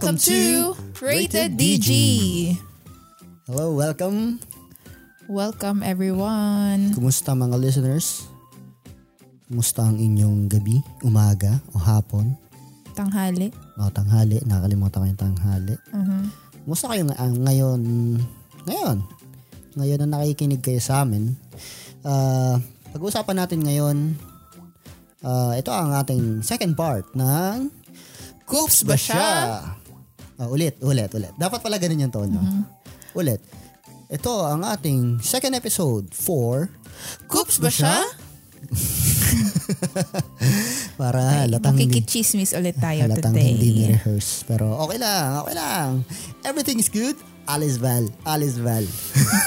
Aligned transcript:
Welcome 0.00 0.16
to 0.32 0.72
Rated 1.04 1.60
DG. 1.60 1.88
Hello, 3.44 3.76
welcome. 3.76 4.40
Welcome 5.28 5.84
everyone. 5.84 6.96
Kumusta 6.96 7.36
mga 7.36 7.60
listeners? 7.60 8.24
Kumusta 9.44 9.84
ang 9.84 10.00
inyong 10.00 10.48
gabi, 10.48 10.80
umaga 11.04 11.60
o 11.76 11.76
hapon? 11.76 12.32
Tanghali. 12.96 13.52
O 13.76 13.92
tanghali, 13.92 14.40
nakalimutan 14.48 15.04
ko 15.04 15.06
yung 15.12 15.20
tanghali. 15.20 15.76
Mhm. 15.92 16.20
Kumusta 16.64 16.88
kayo 16.96 17.04
ng- 17.04 17.20
ang 17.20 17.34
ngayon? 17.44 17.80
Ngayon. 18.72 18.96
Ngayon 19.76 19.98
na 20.00 20.16
nakikinig 20.16 20.64
kayo 20.64 20.80
sa 20.80 21.04
amin. 21.04 21.36
Ah, 22.00 22.56
pag-uusapan 22.96 23.36
natin 23.36 23.60
ngayon, 23.68 24.16
ah, 25.20 25.52
ito 25.60 25.68
ang 25.68 25.92
ating 25.92 26.40
second 26.40 26.72
part 26.72 27.04
ng 27.12 27.68
Coops 28.50 28.82
ba 28.82 28.98
siya? 28.98 29.76
Ah, 30.40 30.48
ulit, 30.48 30.80
ulit, 30.80 31.12
ulit. 31.12 31.32
Dapat 31.36 31.60
pala 31.60 31.76
ganun 31.76 32.00
yung 32.00 32.14
tone, 32.14 32.32
no? 32.32 32.40
Ulit. 33.12 33.44
Ito 34.08 34.48
ang 34.48 34.64
ating 34.64 35.20
second 35.20 35.52
episode 35.52 36.08
for 36.10 36.72
Coops 37.28 37.60
ba 37.60 37.68
siya? 37.68 38.00
Para 41.00 41.44
halatang 41.44 41.76
hindi, 41.76 42.00
Makikichismis 42.00 42.56
ulit 42.56 42.76
tayo 42.76 43.04
halatang 43.04 43.36
hindi 43.36 43.68
today. 43.68 43.92
ni-rehearse. 43.92 44.48
Pero 44.48 44.80
okay 44.80 44.96
lang, 44.96 45.44
okay 45.44 45.54
lang. 45.56 45.88
Everything 46.42 46.80
is 46.80 46.88
good. 46.88 47.16
Well. 47.50 48.06
All 48.22 48.46
is 48.46 48.62
well. 48.62 48.86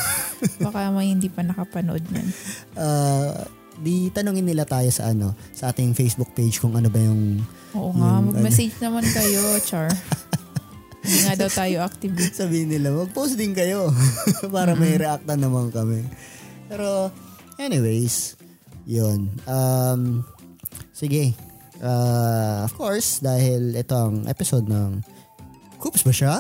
Baka 0.66 0.92
may 0.92 1.16
hindi 1.16 1.32
pa 1.32 1.40
nakapanood 1.40 2.04
nun. 2.12 2.28
Ah, 2.76 3.48
di 3.80 4.12
tanongin 4.12 4.44
nila 4.44 4.68
tayo 4.68 4.92
sa 4.92 5.16
ano, 5.16 5.32
sa 5.56 5.72
ating 5.72 5.96
Facebook 5.96 6.36
page 6.36 6.60
kung 6.60 6.76
ano 6.76 6.92
ba 6.92 7.00
yung 7.00 7.40
Oo 7.74 7.96
nga, 7.96 8.20
Yung 8.20 8.36
mag-message 8.36 8.76
naman 8.84 9.08
kayo, 9.08 9.40
Char. 9.64 9.88
Hindi 11.04 11.20
nga 11.28 11.36
daw 11.36 11.50
tayo 11.52 11.76
active. 11.84 12.16
sabihin 12.32 12.72
nila, 12.72 12.96
mag-post 12.96 13.36
din 13.36 13.52
kayo 13.52 13.92
para 14.56 14.72
may 14.72 14.96
reactan 14.96 15.44
naman 15.44 15.68
kami. 15.68 16.08
Pero, 16.72 17.12
anyways, 17.60 18.40
yun. 18.88 19.28
Um, 19.44 20.24
sige. 20.96 21.36
Uh, 21.84 22.64
of 22.64 22.72
course, 22.80 23.20
dahil 23.20 23.76
ito 23.76 23.92
ang 23.92 24.24
episode 24.32 24.64
ng 24.72 25.04
Coops 25.84 26.08
ba 26.08 26.14
siya? 26.16 26.36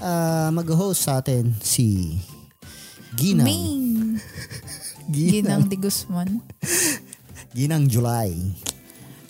Uh, 0.00 0.48
mag-host 0.56 1.04
sa 1.04 1.20
atin 1.20 1.52
si 1.60 2.16
Ginang. 3.20 3.44
Main. 3.44 4.16
Ginang. 5.12 5.32
Ginang 5.36 5.64
de 5.68 5.76
Guzman. 5.76 6.30
Ginang 7.52 7.84
July. 7.92 8.32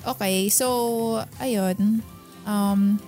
Okay, 0.06 0.46
so, 0.46 1.18
ayun. 1.42 2.06
Um, 2.46 3.02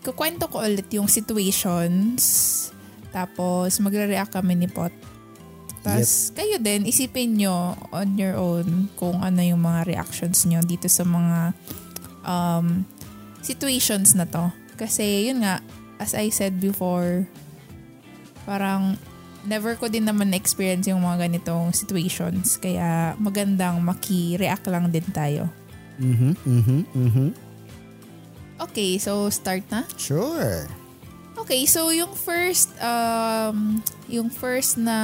ikukwento 0.00 0.48
ko 0.48 0.64
ulit 0.64 0.88
yung 0.96 1.06
situations. 1.06 2.20
Tapos, 3.12 3.76
magre-react 3.84 4.32
kami 4.32 4.56
ni 4.56 4.68
Pot. 4.70 4.92
Tapos, 5.84 6.32
kayo 6.32 6.56
din, 6.56 6.88
isipin 6.88 7.36
nyo 7.36 7.76
on 7.92 8.16
your 8.16 8.36
own 8.36 8.88
kung 8.96 9.20
ano 9.20 9.40
yung 9.44 9.60
mga 9.60 9.84
reactions 9.88 10.48
nyo 10.48 10.64
dito 10.64 10.88
sa 10.88 11.04
mga 11.04 11.52
um, 12.24 12.84
situations 13.44 14.16
na 14.16 14.24
to. 14.24 14.48
Kasi, 14.80 15.28
yun 15.28 15.44
nga, 15.44 15.60
as 16.00 16.16
I 16.16 16.32
said 16.32 16.56
before, 16.60 17.28
parang 18.48 18.96
never 19.44 19.76
ko 19.76 19.88
din 19.88 20.04
naman 20.04 20.32
na-experience 20.32 20.88
yung 20.88 21.04
mga 21.04 21.28
ganitong 21.28 21.72
situations. 21.72 22.56
Kaya 22.56 23.16
magandang 23.20 23.80
maki-react 23.84 24.64
lang 24.68 24.88
din 24.88 25.04
tayo. 25.12 25.48
Mhm, 26.00 26.32
mhm, 26.44 26.80
mhm. 26.96 27.49
Okay, 28.60 29.00
so 29.00 29.32
start 29.32 29.64
na. 29.72 29.88
Sure. 29.96 30.68
Okay, 31.40 31.64
so 31.64 31.88
yung 31.88 32.12
first 32.12 32.76
um 32.84 33.80
yung 34.12 34.28
first 34.28 34.76
na 34.76 34.98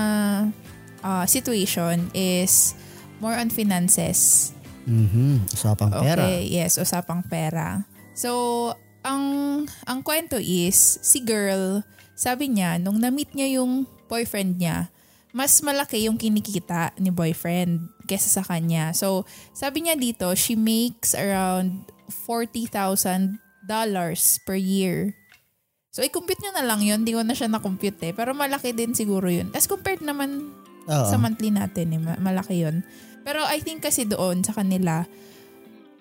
uh, 1.00 1.24
situation 1.24 2.12
is 2.12 2.76
more 3.18 3.32
on 3.32 3.48
finances. 3.48 4.52
Mhm. 4.84 5.48
Usapang 5.50 5.90
pera. 5.90 6.28
Okay, 6.28 6.52
yes, 6.52 6.76
usapang 6.76 7.24
pera. 7.24 7.88
So, 8.12 8.72
ang 9.00 9.24
ang 9.88 10.00
kwento 10.04 10.36
is 10.36 11.00
si 11.00 11.24
girl, 11.24 11.80
sabi 12.14 12.52
niya 12.52 12.76
nung 12.76 13.00
na-meet 13.00 13.32
niya 13.32 13.60
yung 13.60 13.88
boyfriend 14.06 14.60
niya, 14.60 14.92
mas 15.34 15.58
malaki 15.64 16.06
yung 16.06 16.20
kinikita 16.20 16.94
ni 17.00 17.10
boyfriend 17.10 17.88
kesa 18.06 18.30
sa 18.30 18.42
kanya. 18.46 18.92
So, 18.92 19.26
sabi 19.52 19.84
niya 19.84 19.98
dito, 19.98 20.30
she 20.38 20.54
makes 20.54 21.16
around 21.16 21.88
$40,000 22.08 23.45
per 24.40 24.54
year. 24.54 25.12
So, 25.90 26.04
i-compute 26.04 26.38
nyo 26.38 26.52
na 26.52 26.64
lang 26.64 26.80
yun. 26.80 27.02
Hindi 27.02 27.12
ko 27.12 27.24
na 27.24 27.32
siya 27.32 27.48
na-compute 27.48 27.98
eh. 28.02 28.12
Pero 28.12 28.30
malaki 28.32 28.70
din 28.70 28.92
siguro 28.92 29.26
yun. 29.26 29.48
As 29.50 29.64
compared 29.64 30.00
naman 30.00 30.52
Oo. 30.86 31.06
sa 31.08 31.16
monthly 31.16 31.48
natin 31.48 31.96
eh. 31.96 32.00
ma- 32.00 32.20
Malaki 32.20 32.62
yun. 32.62 32.84
Pero 33.24 33.42
I 33.42 33.58
think 33.58 33.80
kasi 33.80 34.04
doon 34.04 34.44
sa 34.44 34.52
kanila, 34.52 35.08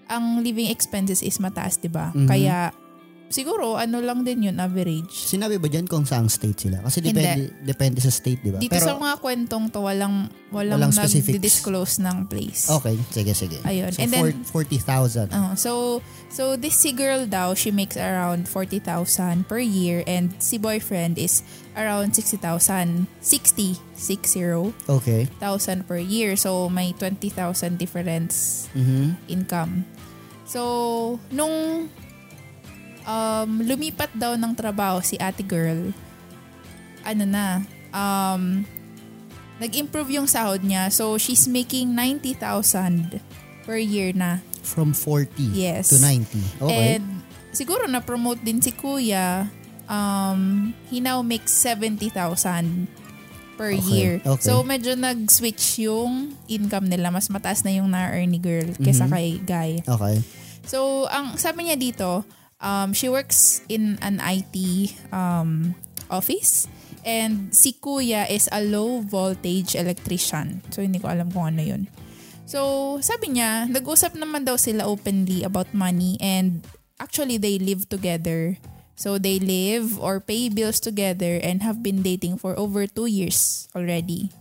ang 0.06 0.44
living 0.44 0.70
expenses 0.70 1.24
is 1.24 1.42
mataas, 1.42 1.80
di 1.80 1.90
ba? 1.90 2.12
Mhm. 2.12 2.28
Kaya 2.28 2.70
siguro 3.28 3.76
ano 3.76 4.00
lang 4.00 4.24
din 4.24 4.48
yun, 4.48 4.58
average. 4.58 5.12
Sinabi 5.28 5.58
ba 5.58 5.68
dyan 5.68 5.86
kung 5.86 6.06
saang 6.06 6.30
state 6.30 6.68
sila? 6.68 6.80
Kasi 6.82 7.02
Hindi. 7.02 7.12
depende, 7.12 7.44
depende 7.62 8.00
sa 8.00 8.10
state, 8.10 8.40
di 8.40 8.52
ba? 8.54 8.60
Dito 8.60 8.78
sa 8.78 8.96
mga 8.96 9.18
kwentong 9.20 9.70
to, 9.70 9.82
walang, 9.82 10.30
walang, 10.50 10.80
Walang 10.80 10.94
nag-disclose 10.94 12.00
ng 12.00 12.26
place. 12.26 12.70
Okay, 12.70 12.96
sige, 13.10 13.34
sige. 13.34 13.58
Ayun. 13.64 13.92
So, 13.92 14.00
And 14.02 14.10
then- 14.12 14.44
four- 14.46 14.66
40,000. 14.66 15.30
Oh, 15.34 15.54
so 15.56 15.72
so 16.30 16.56
this 16.56 16.76
si 16.76 16.92
girl 16.92 17.26
daw, 17.26 17.54
she 17.54 17.72
makes 17.72 17.96
around 17.96 18.48
40,000 18.48 19.48
per 19.48 19.60
year 19.60 20.04
and 20.06 20.32
si 20.40 20.56
boyfriend 20.58 21.18
is 21.18 21.42
around 21.76 22.16
60,000, 22.16 23.08
60, 23.20 23.76
60,000 23.96 24.74
Okay. 24.88 25.28
per 25.84 25.98
year. 25.98 26.36
So 26.36 26.70
may 26.70 26.94
20,000 26.94 27.78
difference 27.78 28.68
Mhm. 28.72 29.18
income. 29.28 29.84
So, 30.46 30.62
nung 31.32 31.90
um, 33.06 33.62
lumipat 33.62 34.12
daw 34.12 34.34
ng 34.34 34.54
trabaho 34.54 35.00
si 35.00 35.16
ate 35.16 35.42
girl, 35.42 35.94
ano 37.02 37.24
na, 37.24 37.62
um, 37.90 38.66
nag-improve 39.58 40.12
yung 40.14 40.28
sahod 40.28 40.62
niya. 40.62 40.92
So, 40.92 41.16
she's 41.16 41.48
making 41.48 41.94
90,000 41.94 43.22
per 43.64 43.78
year 43.78 44.12
na. 44.12 44.44
From 44.62 44.92
40 44.92 45.54
Yes. 45.54 45.90
to 45.90 46.02
90. 46.02 46.42
Okay. 46.60 46.98
And 46.98 47.22
siguro 47.50 47.86
na-promote 47.86 48.42
din 48.42 48.60
si 48.60 48.74
kuya. 48.74 49.48
Um, 49.86 50.74
he 50.90 50.98
now 50.98 51.22
makes 51.22 51.54
70,000 51.54 52.90
per 53.56 53.72
Okay, 53.72 53.86
year. 53.88 54.14
okay. 54.20 54.42
So 54.44 54.60
medyo 54.62 54.98
nag-switch 54.98 55.80
yung 55.80 56.34
income 56.46 56.90
nila. 56.90 57.08
Mas 57.08 57.30
mataas 57.30 57.64
na 57.64 57.72
yung 57.72 57.88
na-earn 57.88 58.28
ni 58.28 58.42
girl 58.42 58.74
kesa 58.76 59.06
Mhm. 59.06 59.12
kay 59.14 59.28
guy. 59.40 59.72
okay. 59.86 60.20
So 60.66 61.06
ang 61.08 61.38
sabi 61.38 61.70
niya 61.70 61.78
dito, 61.78 62.26
um, 62.62 62.94
she 62.94 63.10
works 63.10 63.62
in 63.68 63.98
an 64.02 64.22
IT 64.24 64.56
um, 65.12 65.76
office. 66.10 66.68
And 67.06 67.54
si 67.54 67.78
kuya 67.78 68.26
is 68.30 68.50
a 68.50 68.66
low 68.66 69.02
voltage 69.02 69.78
electrician. 69.78 70.66
So 70.74 70.82
hindi 70.82 70.98
ko 70.98 71.14
alam 71.14 71.30
kung 71.30 71.54
ano 71.54 71.62
yun. 71.62 71.84
So 72.50 72.98
sabi 73.02 73.38
niya, 73.38 73.70
nag-usap 73.70 74.18
naman 74.18 74.46
daw 74.46 74.58
sila 74.58 74.90
openly 74.90 75.46
about 75.46 75.70
money 75.74 76.18
and 76.22 76.66
actually 76.98 77.38
they 77.38 77.62
live 77.62 77.86
together. 77.90 78.58
So 78.98 79.22
they 79.22 79.38
live 79.38 80.00
or 80.02 80.18
pay 80.24 80.50
bills 80.50 80.80
together 80.80 81.38
and 81.44 81.62
have 81.62 81.84
been 81.84 82.02
dating 82.02 82.42
for 82.42 82.58
over 82.58 82.88
two 82.90 83.06
years 83.06 83.70
already. 83.78 84.34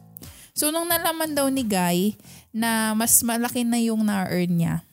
So 0.55 0.71
nung 0.71 0.89
nalaman 0.89 1.35
daw 1.35 1.51
ni 1.51 1.67
Guy 1.67 2.17
na 2.55 2.95
mas 2.95 3.21
malaki 3.27 3.67
na 3.67 3.83
yung 3.83 4.07
na-earn 4.07 4.55
niya 4.57 4.87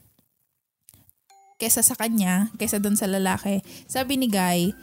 kesa 1.62 1.86
sa 1.86 1.94
kanya, 1.94 2.50
kesa 2.58 2.82
doon 2.82 2.98
sa 2.98 3.06
lalaki, 3.06 3.62
sabi 3.86 4.18
ni 4.18 4.26
Guy, 4.26 4.74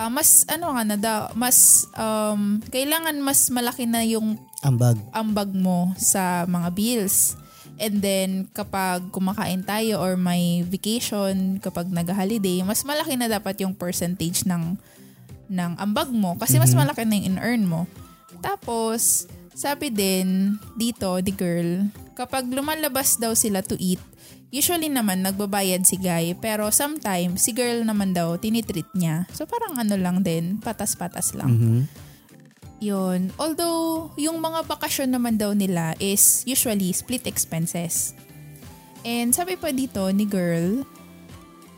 ah, 0.00 0.08
mas 0.08 0.48
ano 0.48 0.72
nga 0.72 0.82
na 0.88 0.96
daw, 0.96 1.20
mas 1.36 1.84
um, 1.92 2.64
kailangan 2.72 3.20
mas 3.20 3.52
malaki 3.52 3.84
na 3.84 4.00
yung 4.00 4.40
Ambag. 4.64 4.96
ambag 5.12 5.52
mo 5.52 5.92
sa 6.00 6.48
mga 6.48 6.68
bills. 6.72 7.36
And 7.80 8.04
then, 8.04 8.30
kapag 8.52 9.08
kumakain 9.08 9.64
tayo 9.64 10.04
or 10.04 10.12
may 10.16 10.60
vacation, 10.68 11.56
kapag 11.64 11.88
nag-holiday, 11.88 12.60
mas 12.60 12.84
malaki 12.84 13.16
na 13.16 13.24
dapat 13.24 13.56
yung 13.64 13.72
percentage 13.72 14.44
ng, 14.44 14.76
ng 15.48 15.72
ambag 15.80 16.12
mo. 16.12 16.36
Kasi 16.36 16.60
mas 16.60 16.76
malaki 16.76 17.08
na 17.08 17.16
yung 17.16 17.36
in-earn 17.36 17.64
mo. 17.64 17.88
Tapos, 18.44 19.24
sabi 19.56 19.88
din 19.88 20.60
dito, 20.76 21.24
the 21.24 21.32
girl, 21.32 21.88
kapag 22.12 22.52
lumalabas 22.52 23.16
daw 23.16 23.32
sila 23.32 23.64
to 23.64 23.80
eat, 23.80 24.00
usually 24.50 24.90
naman 24.90 25.22
nagbabayad 25.22 25.86
si 25.86 25.96
guy. 25.96 26.34
Pero 26.36 26.68
sometimes, 26.74 27.42
si 27.42 27.54
girl 27.54 27.86
naman 27.86 28.12
daw, 28.12 28.36
tinitreat 28.36 28.90
niya. 28.92 29.24
So, 29.34 29.46
parang 29.46 29.78
ano 29.78 29.94
lang 29.96 30.26
din, 30.26 30.58
patas-patas 30.58 31.32
lang. 31.38 31.50
Mhm. 31.50 31.80
Yun. 32.82 33.30
Although, 33.38 34.10
yung 34.18 34.42
mga 34.42 34.66
bakasyon 34.66 35.14
naman 35.14 35.38
daw 35.38 35.54
nila 35.54 35.94
is 36.02 36.42
usually 36.44 36.90
split 36.90 37.24
expenses. 37.30 38.16
And 39.06 39.32
sabi 39.32 39.56
pa 39.56 39.72
dito 39.72 40.04
ni 40.12 40.28
girl, 40.28 40.84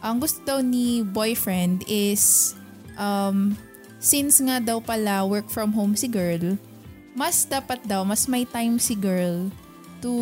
ang 0.03 0.19
gusto 0.19 0.43
daw 0.43 0.59
ni 0.59 1.07
boyfriend 1.07 1.87
is 1.87 2.55
um, 2.99 3.55
since 4.03 4.43
nga 4.43 4.59
daw 4.59 4.83
pala 4.83 5.23
work 5.23 5.47
from 5.47 5.71
home 5.71 5.95
si 5.95 6.11
girl, 6.11 6.59
mas 7.15 7.47
dapat 7.47 7.79
daw, 7.87 8.03
mas 8.03 8.27
may 8.27 8.43
time 8.43 8.83
si 8.83 8.99
girl 8.99 9.51
to 10.03 10.13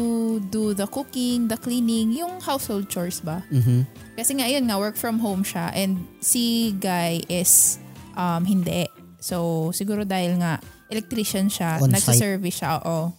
do 0.52 0.76
the 0.76 0.84
cooking, 0.86 1.48
the 1.48 1.56
cleaning, 1.56 2.12
yung 2.12 2.38
household 2.38 2.86
chores 2.92 3.24
ba? 3.24 3.40
Mhm. 3.48 3.88
Kasi 4.14 4.36
nga, 4.36 4.46
yun 4.46 4.68
nga, 4.68 4.76
work 4.76 4.94
from 4.94 5.18
home 5.18 5.40
siya 5.40 5.72
and 5.72 6.04
si 6.20 6.76
guy 6.76 7.24
is 7.26 7.80
um, 8.14 8.44
hindi. 8.44 8.84
So, 9.18 9.68
siguro 9.72 10.04
dahil 10.04 10.36
nga 10.40 10.60
electrician 10.92 11.48
siya, 11.48 11.80
On-site. 11.80 11.96
nagsaservice 11.96 12.60
siya, 12.60 12.80
oo. 12.84 13.12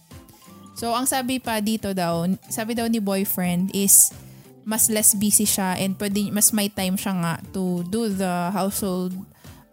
So, 0.78 0.94
ang 0.94 1.04
sabi 1.04 1.42
pa 1.42 1.58
dito 1.58 1.90
daw, 1.92 2.24
sabi 2.48 2.78
daw 2.78 2.86
ni 2.86 3.02
boyfriend 3.02 3.74
is 3.74 4.10
mas 4.62 4.86
less 4.86 5.14
busy 5.18 5.42
siya 5.42 5.74
and 5.78 5.98
pwede, 5.98 6.30
mas 6.30 6.54
may 6.54 6.70
time 6.70 6.94
siya 6.94 7.12
nga 7.18 7.34
to 7.50 7.82
do 7.90 8.06
the 8.06 8.50
household 8.54 9.10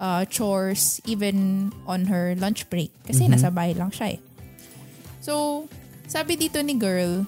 uh, 0.01 0.25
chores 0.25 0.97
even 1.05 1.69
on 1.85 2.09
her 2.09 2.33
lunch 2.41 2.65
break. 2.73 2.89
Kasi 3.05 3.29
nasa 3.29 3.53
bahay 3.53 3.77
lang 3.77 3.93
siya 3.93 4.17
eh. 4.17 4.19
So, 5.21 5.65
sabi 6.09 6.33
dito 6.41 6.57
ni 6.65 6.73
girl, 6.73 7.21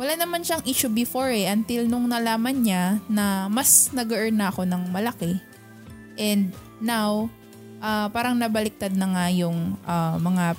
wala 0.00 0.16
naman 0.16 0.40
siyang 0.40 0.64
issue 0.64 0.88
before 0.88 1.28
eh 1.28 1.46
until 1.46 1.84
nung 1.84 2.08
nalaman 2.08 2.64
niya 2.64 2.98
na 3.06 3.46
mas 3.52 3.92
nag-earn 3.92 4.34
na 4.34 4.48
ako 4.48 4.64
ng 4.64 4.90
malaki. 4.90 5.38
And 6.16 6.50
now, 6.80 7.28
ah, 7.84 8.08
parang 8.08 8.40
nabaliktad 8.40 8.96
na 8.96 9.12
nga 9.12 9.26
yung 9.28 9.76
ah, 9.84 10.16
mga 10.16 10.56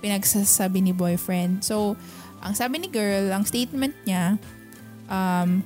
pinagsasabi 0.00 0.80
ni 0.80 0.96
boyfriend. 0.96 1.60
So, 1.60 2.00
ang 2.40 2.56
sabi 2.56 2.80
ni 2.80 2.88
girl, 2.88 3.28
ang 3.36 3.44
statement 3.44 3.92
niya, 4.08 4.40
um, 5.12 5.60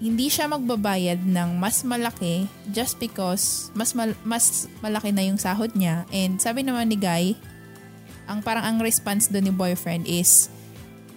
hindi 0.00 0.28
siya 0.28 0.48
magbabayad 0.48 1.24
ng 1.24 1.60
mas 1.60 1.84
malaki 1.84 2.48
just 2.72 2.96
because 2.96 3.68
mas 3.76 3.92
mal- 3.92 4.16
mas 4.24 4.68
malaki 4.84 5.12
na 5.12 5.24
yung 5.24 5.40
sahod 5.40 5.72
niya. 5.72 6.04
And 6.12 6.36
sabi 6.36 6.64
naman 6.64 6.92
ni 6.92 7.00
guy, 7.00 7.36
ang 8.30 8.46
parang 8.46 8.62
ang 8.62 8.78
response 8.78 9.26
doon 9.26 9.50
ni 9.50 9.54
boyfriend 9.54 10.06
is 10.06 10.46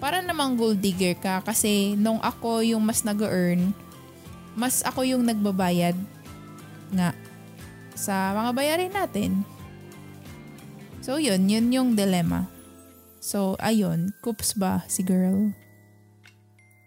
para 0.01 0.19
namang 0.19 0.57
gold 0.57 0.81
digger 0.81 1.13
ka 1.13 1.45
kasi 1.45 1.94
nung 1.94 2.18
ako 2.19 2.65
yung 2.65 2.81
mas 2.83 3.06
nag-earn, 3.06 3.71
mas 4.57 4.81
ako 4.81 5.06
yung 5.06 5.24
nagbabayad 5.24 5.95
nga 6.92 7.15
sa 7.94 8.33
mga 8.36 8.51
bayarin 8.51 8.92
natin. 8.92 9.31
So 11.00 11.21
yun, 11.21 11.48
yun 11.48 11.71
yung 11.71 11.89
dilemma. 11.95 12.50
So 13.24 13.56
ayun, 13.63 14.12
coops 14.19 14.59
ba 14.59 14.83
si 14.92 15.06
girl? 15.06 15.56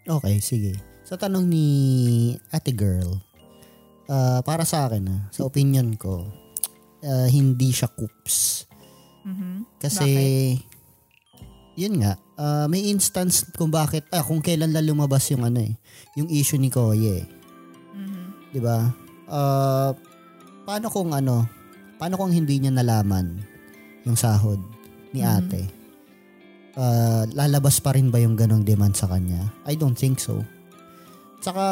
Okay, 0.05 0.37
sige. 0.37 0.77
Sa 1.07 1.17
tanong 1.17 1.47
ni 1.49 1.67
ate 2.53 2.75
girl, 2.75 3.17
ah, 4.11 4.45
para 4.45 4.61
sa 4.61 4.85
akin, 4.85 5.03
ah, 5.09 5.21
sa 5.33 5.49
opinion 5.49 5.97
ko, 5.97 6.21
ah, 7.01 7.25
hindi 7.25 7.73
siya 7.73 7.89
coops. 7.89 8.67
Mhm. 9.27 9.67
Kasi, 9.83 10.09
yun 11.75 11.99
nga, 11.99 12.15
ah, 12.39 12.65
may 12.71 12.87
instance 12.87 13.43
kung 13.51 13.69
bakit, 13.69 14.07
ah, 14.15 14.23
kung 14.23 14.39
kailan 14.39 14.71
lang 14.71 14.87
lumabas 14.87 15.27
yung 15.35 15.43
ano 15.43 15.59
eh, 15.59 15.75
yung 16.15 16.31
issue 16.31 16.55
ni 16.55 16.71
Koye. 16.71 17.27
Mhm. 17.91 18.55
Di 18.55 18.59
ba? 18.63 18.87
Ah, 19.27 19.91
paano 20.63 20.87
kung 20.87 21.11
ano, 21.11 21.43
paano 21.99 22.15
kung 22.15 22.31
hindi 22.31 22.63
niya 22.63 22.71
nalaman 22.71 23.43
yung 24.07 24.15
sahod 24.15 24.63
ni 25.11 25.19
Mhm. 25.19 25.27
ate? 25.27 25.61
Ah, 26.77 27.27
lalabas 27.35 27.83
pa 27.83 27.91
rin 27.91 28.07
ba 28.07 28.23
yung 28.23 28.39
ganong 28.39 28.63
demand 28.63 28.95
sa 28.95 29.11
kanya? 29.11 29.51
I 29.67 29.75
don't 29.75 29.97
think 29.97 30.23
so. 30.23 30.39
Tsaka, 31.43 31.65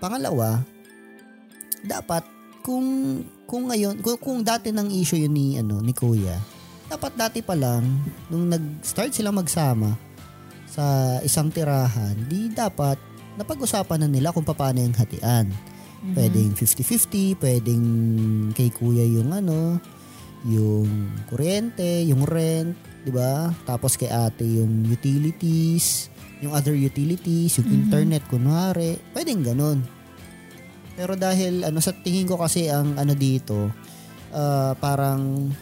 pangalawa, 0.00 0.62
dapat 1.82 2.22
kung 2.62 3.18
kung 3.50 3.66
ngayon 3.68 3.98
kung, 3.98 4.18
kung 4.22 4.38
dati 4.46 4.70
ng 4.70 4.86
issue 4.94 5.18
yun 5.18 5.34
ni 5.34 5.58
ano 5.58 5.82
ni 5.82 5.90
Kuya 5.90 6.38
dapat 6.92 7.12
dati 7.16 7.40
pa 7.40 7.56
lang 7.56 7.84
nung 8.28 8.52
nag-start 8.52 9.16
sila 9.16 9.32
magsama 9.32 9.96
sa 10.68 11.16
isang 11.24 11.48
tirahan 11.48 12.16
di 12.28 12.52
dapat 12.52 13.00
napag-usapan 13.40 14.04
na 14.04 14.08
nila 14.12 14.28
kung 14.32 14.44
paano 14.44 14.84
yung 14.84 14.96
hatian 14.96 15.48
Mhm. 16.02 16.14
Pwedeng 16.18 16.50
50-50, 16.58 17.38
pwedeng 17.38 17.84
kay 18.58 18.74
kuya 18.74 19.06
yung 19.06 19.30
ano, 19.30 19.78
yung 20.42 21.14
kuryente, 21.30 22.02
yung 22.10 22.26
rent, 22.26 22.74
'di 23.06 23.14
ba? 23.14 23.54
Tapos 23.62 23.94
kay 23.94 24.10
ate 24.10 24.42
yung 24.42 24.82
utilities, 24.90 26.10
yung 26.42 26.50
other 26.50 26.74
utilities, 26.74 27.54
yung 27.62 27.70
Mhm. 27.70 27.78
internet 27.86 28.22
kunwari, 28.26 28.98
pwedeng 29.14 29.46
ganun. 29.46 29.78
Pero 30.98 31.14
dahil 31.14 31.62
ano 31.62 31.78
sa 31.78 31.94
tingin 31.94 32.26
ko 32.26 32.34
kasi 32.34 32.66
ang 32.66 32.98
ano 32.98 33.14
dito, 33.14 33.70
ah, 34.34 34.74
parang 34.74 35.54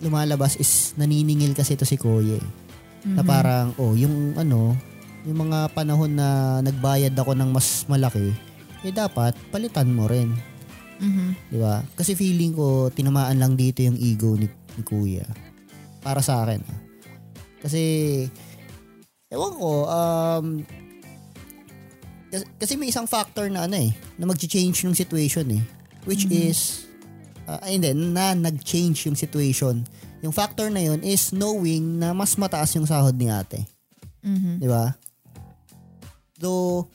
lumalabas 0.00 0.56
is 0.56 0.92
naniningil 0.94 1.52
kasi 1.52 1.74
ito 1.74 1.84
si 1.84 1.94
Kuya. 1.94 2.36
eh. 2.36 2.46
Na 3.06 3.20
Mhm. 3.20 3.26
parang 3.26 3.66
oh, 3.76 3.92
yung 3.92 4.34
ano, 4.34 4.76
yung 5.22 5.38
mga 5.42 5.70
panahon 5.70 6.12
na 6.12 6.28
nagbayad 6.60 7.12
ako 7.12 7.32
ng 7.32 7.50
mas 7.50 7.84
malaki, 7.86 8.32
eh 8.80 8.90
dapat 8.90 9.32
palitan 9.48 9.88
mo 9.88 10.04
rin, 10.04 10.32
Mhm. 10.96 11.28
'di 11.48 11.58
ba? 11.58 11.80
Kasi 11.92 12.12
feeling 12.12 12.52
ko 12.52 12.88
tinamaan 12.88 13.36
lang 13.36 13.54
dito 13.54 13.80
yung 13.80 13.96
ego 13.96 14.36
ni, 14.36 14.48
ni 14.48 14.82
Kuya. 14.82 15.24
Para 16.00 16.20
sa 16.20 16.42
akin. 16.42 16.60
ah. 16.62 16.80
Kasi 17.60 17.80
ewan 19.28 19.52
ko, 19.54 19.84
um 19.84 20.46
kasi, 22.30 22.44
kasi 22.56 22.72
may 22.76 22.88
isang 22.88 23.04
factor 23.04 23.48
na 23.48 23.64
ano 23.64 23.76
eh, 23.76 23.90
na 24.16 24.24
mag-change 24.24 24.84
yung 24.84 24.94
situation 24.94 25.44
eh. 25.50 25.62
Which 26.02 26.24
is, 26.26 26.88
ah, 27.50 27.58
ay 27.66 27.82
hindi, 27.82 27.90
na 28.14 28.38
nag-change 28.38 29.10
yung 29.10 29.18
situation. 29.18 29.82
Yung 30.22 30.30
factor 30.30 30.70
na 30.70 30.78
yun 30.78 31.02
is 31.02 31.34
knowing 31.34 31.98
na 31.98 32.14
mas 32.14 32.38
mataas 32.38 32.70
yung 32.78 32.86
sahod 32.86 33.18
ni 33.18 33.26
ate. 33.26 33.66
Mhm. 34.22 34.62
Di 34.62 34.68
ba? 34.70 34.94
Though, 36.38 36.86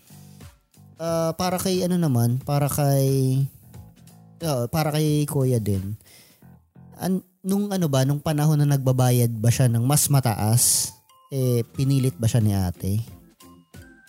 ah, 0.95 1.35
para 1.35 1.59
kay 1.59 1.83
ano 1.83 1.99
naman, 1.99 2.39
para 2.39 2.71
kay, 2.71 3.43
ah, 4.45 4.71
para 4.71 4.95
kay 4.95 5.27
kuya 5.27 5.59
din, 5.59 5.99
an, 6.95 7.19
nung 7.43 7.67
ano 7.67 7.91
ba, 7.91 8.07
nung 8.07 8.23
panahon 8.23 8.55
na 8.63 8.77
nagbabayad 8.77 9.29
ba 9.35 9.51
siya 9.51 9.67
ng 9.67 9.83
mas 9.83 10.07
mataas, 10.07 10.95
eh, 11.35 11.67
pinilit 11.75 12.15
ba 12.15 12.31
siya 12.31 12.39
ni 12.39 12.55
ate? 12.55 13.03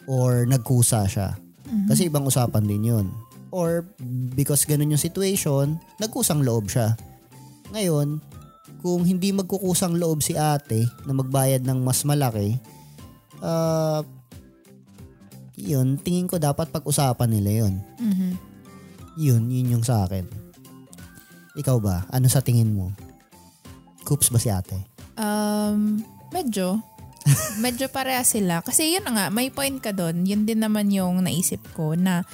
Or 0.06 0.46
nagkusa 0.46 1.02
siya? 1.10 1.34
Kasi 1.90 2.06
ibang 2.06 2.22
usapan 2.22 2.62
din 2.62 2.94
yun. 2.94 3.06
Or 3.56 3.88
because 4.36 4.68
ganun 4.68 4.92
yung 4.92 5.00
situation, 5.00 5.80
nagkusang 5.96 6.44
loob 6.44 6.68
siya. 6.68 6.92
Ngayon, 7.72 8.20
kung 8.84 9.00
hindi 9.08 9.32
magkukusang 9.32 9.96
loob 9.96 10.20
si 10.20 10.36
ate 10.36 10.84
na 11.08 11.16
magbayad 11.16 11.64
ng 11.64 11.80
mas 11.80 12.04
malaki, 12.04 12.60
ah, 13.40 14.04
yun, 15.56 15.96
tingin 15.96 16.28
ko 16.28 16.36
dapat 16.36 16.68
pag-usapan 16.68 17.32
nila 17.32 17.64
yun. 17.64 17.75
Mhm. 17.96 18.30
Yun, 19.16 19.42
yun 19.48 19.72
yung 19.80 19.84
sa 19.88 20.04
akin. 20.04 20.28
Ikaw 21.56 21.76
ba? 21.80 22.04
Ano 22.12 22.28
sa 22.28 22.44
tingin 22.44 22.76
mo? 22.76 22.92
Coops 24.04 24.28
ba 24.28 24.36
si 24.36 24.52
ate? 24.52 24.76
Um, 25.16 26.04
medyo. 26.28 26.84
medyo 27.64 27.88
pareha 27.88 28.20
sila. 28.20 28.60
Kasi 28.60 28.92
yun 28.92 29.08
nga, 29.08 29.32
may 29.32 29.48
point 29.48 29.80
ka 29.80 29.96
doon. 29.96 30.28
Yun 30.28 30.44
din 30.44 30.60
naman 30.60 30.92
yung 30.92 31.25
naisip 31.25 31.64
ko 31.72 31.96
na 31.96 32.28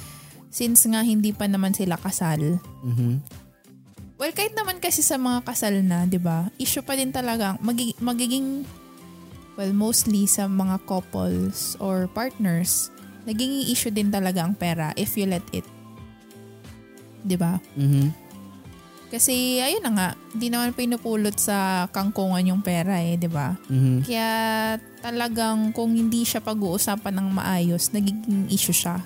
since 0.53 0.85
nga 0.85 1.01
hindi 1.01 1.33
pa 1.33 1.49
naman 1.49 1.73
sila 1.73 1.97
kasal. 1.97 2.61
Mhm. 2.85 3.25
Well, 4.21 4.31
kahit 4.31 4.55
naman 4.55 4.79
kasi 4.79 5.03
sa 5.03 5.19
mga 5.19 5.43
kasal 5.43 5.83
na, 5.83 6.07
di 6.07 6.21
ba? 6.21 6.47
Issue 6.55 6.85
pa 6.85 6.95
din 6.95 7.11
talaga. 7.11 7.59
Magi- 7.59 7.99
magiging, 7.99 8.63
well, 9.59 9.73
mostly 9.75 10.31
sa 10.31 10.47
mga 10.47 10.79
couples 10.87 11.75
or 11.83 12.07
partners, 12.07 12.93
naging 13.27 13.67
issue 13.67 13.91
din 13.91 14.15
talaga 14.15 14.47
ang 14.47 14.55
pera 14.55 14.95
if 14.95 15.19
you 15.19 15.27
let 15.27 15.43
it. 15.51 15.67
Di 17.25 17.35
ba? 17.35 17.59
Mhm. 17.75 18.15
Kasi 19.13 19.61
ayun 19.61 19.85
na 19.85 19.93
nga, 19.93 20.09
hindi 20.33 20.49
naman 20.49 20.73
pinupulot 20.73 21.37
sa 21.37 21.85
kangkungan 21.93 22.49
yung 22.49 22.63
pera 22.65 22.97
eh, 23.03 23.21
di 23.21 23.29
ba? 23.29 23.53
Mhm. 23.69 24.09
Kaya 24.09 24.31
talagang 25.05 25.75
kung 25.77 25.93
hindi 25.93 26.25
siya 26.25 26.41
pag-uusapan 26.41 27.21
ng 27.21 27.29
maayos, 27.29 27.93
nagiging 27.93 28.49
issue 28.49 28.73
siya. 28.73 29.03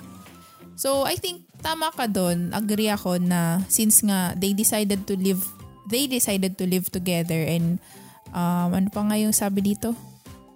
So 0.77 1.09
I 1.09 1.17
think 1.17 1.49
tama 1.65 1.89
ka 1.89 2.05
doon. 2.05 2.53
Agree 2.53 2.93
ako 2.93 3.17
na 3.17 3.65
since 3.65 4.05
nga 4.05 4.37
they 4.37 4.53
decided 4.53 5.09
to 5.09 5.17
live, 5.17 5.41
they 5.89 6.05
decided 6.05 6.53
to 6.61 6.69
live 6.69 6.93
together 6.93 7.41
and 7.41 7.81
um, 8.29 8.77
ano 8.77 8.87
pa 8.93 9.01
nga 9.01 9.17
yung 9.17 9.33
sabi 9.33 9.73
dito? 9.73 9.97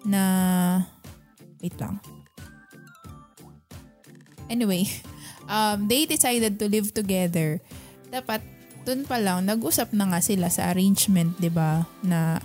Na, 0.06 0.22
wait 1.58 1.74
lang. 1.82 1.98
Anyway, 4.46 4.86
um, 5.52 5.90
they 5.90 6.06
decided 6.06 6.54
to 6.54 6.70
live 6.70 6.94
together. 6.94 7.58
Dapat 8.06 8.46
dun 8.86 9.02
pa 9.06 9.18
lang, 9.18 9.46
nag-usap 9.46 9.90
na 9.94 10.10
nga 10.10 10.20
sila 10.22 10.50
sa 10.50 10.70
arrangement, 10.70 11.34
di 11.38 11.50
ba? 11.50 11.86
Na 12.06 12.38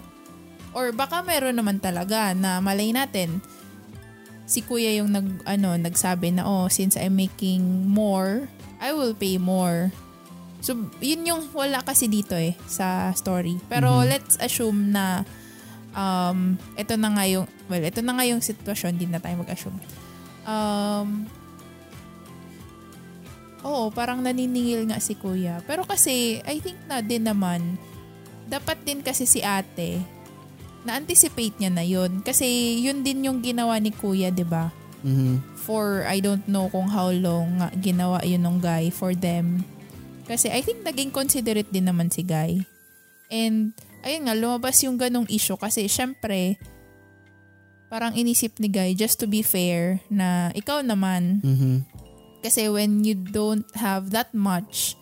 Or 0.78 0.94
baka 0.94 1.26
meron 1.26 1.58
naman 1.58 1.82
talaga 1.82 2.38
na 2.38 2.62
malay 2.62 2.94
natin, 2.94 3.42
si 4.48 4.64
kuya 4.64 4.96
yung 4.96 5.12
nag, 5.12 5.44
ano, 5.44 5.76
nagsabi 5.76 6.40
na, 6.40 6.48
oh, 6.48 6.72
since 6.72 6.96
I'm 6.96 7.20
making 7.20 7.92
more, 7.92 8.48
I 8.80 8.96
will 8.96 9.12
pay 9.12 9.36
more. 9.36 9.92
So, 10.64 10.74
yun 11.04 11.28
yung 11.28 11.52
wala 11.52 11.84
kasi 11.84 12.08
dito 12.08 12.34
eh, 12.34 12.56
sa 12.66 13.12
story. 13.12 13.60
Pero 13.68 14.02
Mhm. 14.02 14.06
let's 14.08 14.40
assume 14.40 14.96
na, 14.96 15.28
um, 15.92 16.56
ito 16.80 16.96
na 16.96 17.12
nga 17.12 17.28
yung, 17.28 17.46
well, 17.68 17.84
ito 17.84 18.00
na 18.00 18.16
nga 18.16 18.26
yung 18.26 18.40
sitwasyon, 18.40 18.96
hindi 18.96 19.12
na 19.12 19.20
tayo 19.20 19.36
mag-assume. 19.44 19.78
Um, 20.48 21.28
oo, 23.68 23.92
parang 23.92 24.24
naniningil 24.24 24.88
nga 24.88 25.04
si 25.04 25.20
kuya. 25.20 25.60
Pero 25.68 25.84
kasi, 25.84 26.40
I 26.48 26.64
think 26.64 26.80
na 26.88 27.04
din 27.04 27.28
naman, 27.28 27.76
dapat 28.48 28.80
din 28.88 29.04
kasi 29.04 29.28
si 29.28 29.44
ate, 29.44 30.00
na-anticipate 30.88 31.60
niya 31.60 31.72
na 31.72 31.84
yun. 31.84 32.24
Kasi 32.24 32.48
yun 32.80 33.04
din 33.04 33.28
yung 33.28 33.44
ginawa 33.44 33.76
ni 33.78 33.92
kuya, 33.92 34.32
di 34.32 34.48
ba? 34.48 34.72
Mhm. 35.04 35.60
For 35.68 36.08
I 36.08 36.24
don't 36.24 36.48
know 36.48 36.72
kung 36.72 36.88
how 36.88 37.12
long 37.12 37.60
ginawa 37.84 38.24
yun 38.24 38.42
ng 38.48 38.58
guy 38.64 38.88
for 38.90 39.12
them. 39.12 39.68
Kasi 40.26 40.48
I 40.48 40.64
think 40.64 40.82
naging 40.82 41.12
considerate 41.12 41.70
din 41.70 41.86
naman 41.86 42.08
si 42.08 42.24
guy. 42.24 42.64
And 43.28 43.76
ayun 44.02 44.26
nga, 44.26 44.36
lumabas 44.36 44.80
yung 44.88 44.96
ganong 44.96 45.28
issue 45.28 45.60
kasi 45.60 45.92
syempre, 45.92 46.56
parang 47.88 48.16
inisip 48.16 48.56
ni 48.60 48.68
guy 48.68 48.92
just 48.96 49.20
to 49.20 49.28
be 49.28 49.44
fair 49.44 50.00
na 50.08 50.52
ikaw 50.52 50.80
naman, 50.84 51.40
Mhm. 51.44 51.84
kasi 52.44 52.68
when 52.68 53.04
you 53.04 53.16
don't 53.16 53.68
have 53.76 54.12
that 54.12 54.32
much, 54.36 54.96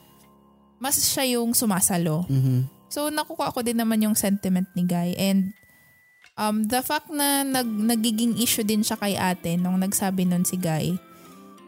mas 0.77 0.97
siya 0.97 1.37
yung 1.37 1.53
sumasalo. 1.53 2.25
Mhm. 2.29 2.69
So 2.89 3.09
nakuha 3.09 3.49
ko 3.51 3.65
din 3.65 3.81
naman 3.81 4.05
yung 4.05 4.13
sentiment 4.13 4.69
ni 4.77 4.85
Guy 4.85 5.17
and 5.17 5.51
um, 6.35 6.67
the 6.67 6.79
fact 6.83 7.09
na 7.11 7.43
nag, 7.43 7.67
nagiging 7.67 8.39
issue 8.39 8.63
din 8.63 8.83
siya 8.83 8.99
kay 8.99 9.15
ate 9.15 9.55
nung 9.59 9.79
nagsabi 9.79 10.27
nun 10.27 10.43
si 10.47 10.55
Guy, 10.59 10.95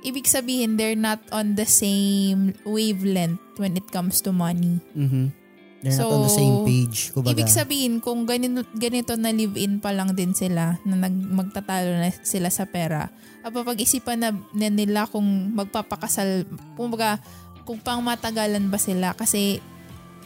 ibig 0.04 0.28
sabihin 0.30 0.78
they're 0.78 1.00
not 1.00 1.20
on 1.34 1.56
the 1.58 1.68
same 1.68 2.54
wavelength 2.64 3.42
when 3.60 3.76
it 3.76 3.88
comes 3.92 4.24
to 4.24 4.32
money. 4.32 4.80
Mhm. 4.96 5.34
They're 5.78 5.94
not 5.94 6.10
So, 6.10 6.10
on 6.10 6.22
the 6.26 6.34
same 6.34 6.58
page. 6.66 7.14
Kumbaga. 7.14 7.38
Ibig 7.38 7.50
sabihin 7.54 7.94
kung 8.02 8.26
ganito, 8.26 8.66
ganito 8.74 9.14
na 9.14 9.30
live-in 9.30 9.78
pa 9.78 9.94
lang 9.94 10.18
din 10.18 10.34
sila 10.34 10.82
na 10.82 10.96
nag, 11.06 11.14
magtatalo 11.14 12.02
na 12.02 12.10
sila 12.26 12.50
sa 12.50 12.66
pera, 12.66 13.14
pag-isipan 13.46 14.20
na, 14.20 14.30
na 14.58 14.68
nila 14.68 15.06
kung 15.08 15.54
magpapakasal, 15.56 16.44
kumbaga 16.76 17.22
kung 17.64 17.80
pang 17.80 18.00
matagalan 18.00 18.68
ba 18.72 18.80
sila 18.80 19.12
kasi 19.16 19.60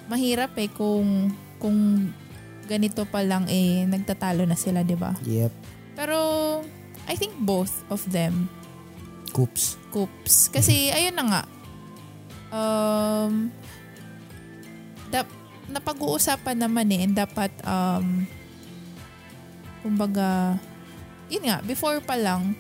mahirap 0.10 0.54
eh 0.62 0.70
kung 0.70 1.34
kung 1.58 2.10
ganito 2.72 3.04
pa 3.04 3.20
lang 3.20 3.52
eh 3.52 3.84
nagtatalo 3.84 4.48
na 4.48 4.56
sila, 4.56 4.88
'di 4.88 4.96
ba? 4.96 5.12
Yep. 5.28 5.52
Pero 6.00 6.18
I 7.12 7.20
think 7.20 7.36
both 7.44 7.84
of 7.92 8.00
them 8.08 8.48
Coops. 9.36 9.80
coops. 9.92 10.48
Kasi 10.52 10.92
ayun 10.92 11.16
na 11.16 11.26
nga. 11.28 11.44
Um 12.52 13.52
dap, 15.12 15.28
napag-uusapan 15.72 16.60
naman 16.60 16.88
eh 16.92 17.04
and 17.04 17.16
dapat 17.16 17.52
um 17.68 18.28
kumbaga 19.84 20.60
yun 21.32 21.48
nga 21.48 21.64
before 21.64 22.04
pa 22.04 22.16
lang 22.20 22.54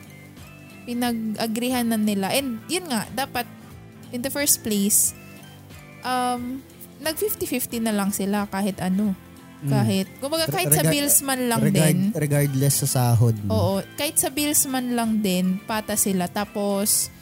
pinag-agrihan 0.87 1.85
na 1.85 1.99
nila 1.99 2.33
and 2.33 2.57
yun 2.71 2.87
nga 2.87 3.05
dapat 3.13 3.45
in 4.15 4.23
the 4.23 4.31
first 4.31 4.63
place 4.65 5.13
um 6.01 6.59
nag 7.03 7.15
50-50 7.19 7.83
na 7.83 7.93
lang 7.93 8.09
sila 8.09 8.47
kahit 8.49 8.79
ano 8.81 9.13
kahit 9.63 10.07
kumbaga 10.17 10.45
kahit 10.47 10.69
sa 10.69 10.81
Rega- 10.81 10.89
bills 10.89 11.17
man 11.21 11.39
lang 11.45 11.59
Regard- 11.59 11.75
din 11.75 11.97
Regardless 12.11 12.75
sa 12.79 12.87
sahod 12.87 13.35
mo. 13.39 13.49
Oo, 13.49 13.73
kahit 13.93 14.15
sa 14.15 14.27
bills 14.27 14.65
man 14.65 14.91
lang 14.91 15.19
din, 15.19 15.61
pata 15.61 15.93
sila. 15.93 16.25
Tapos, 16.25 17.13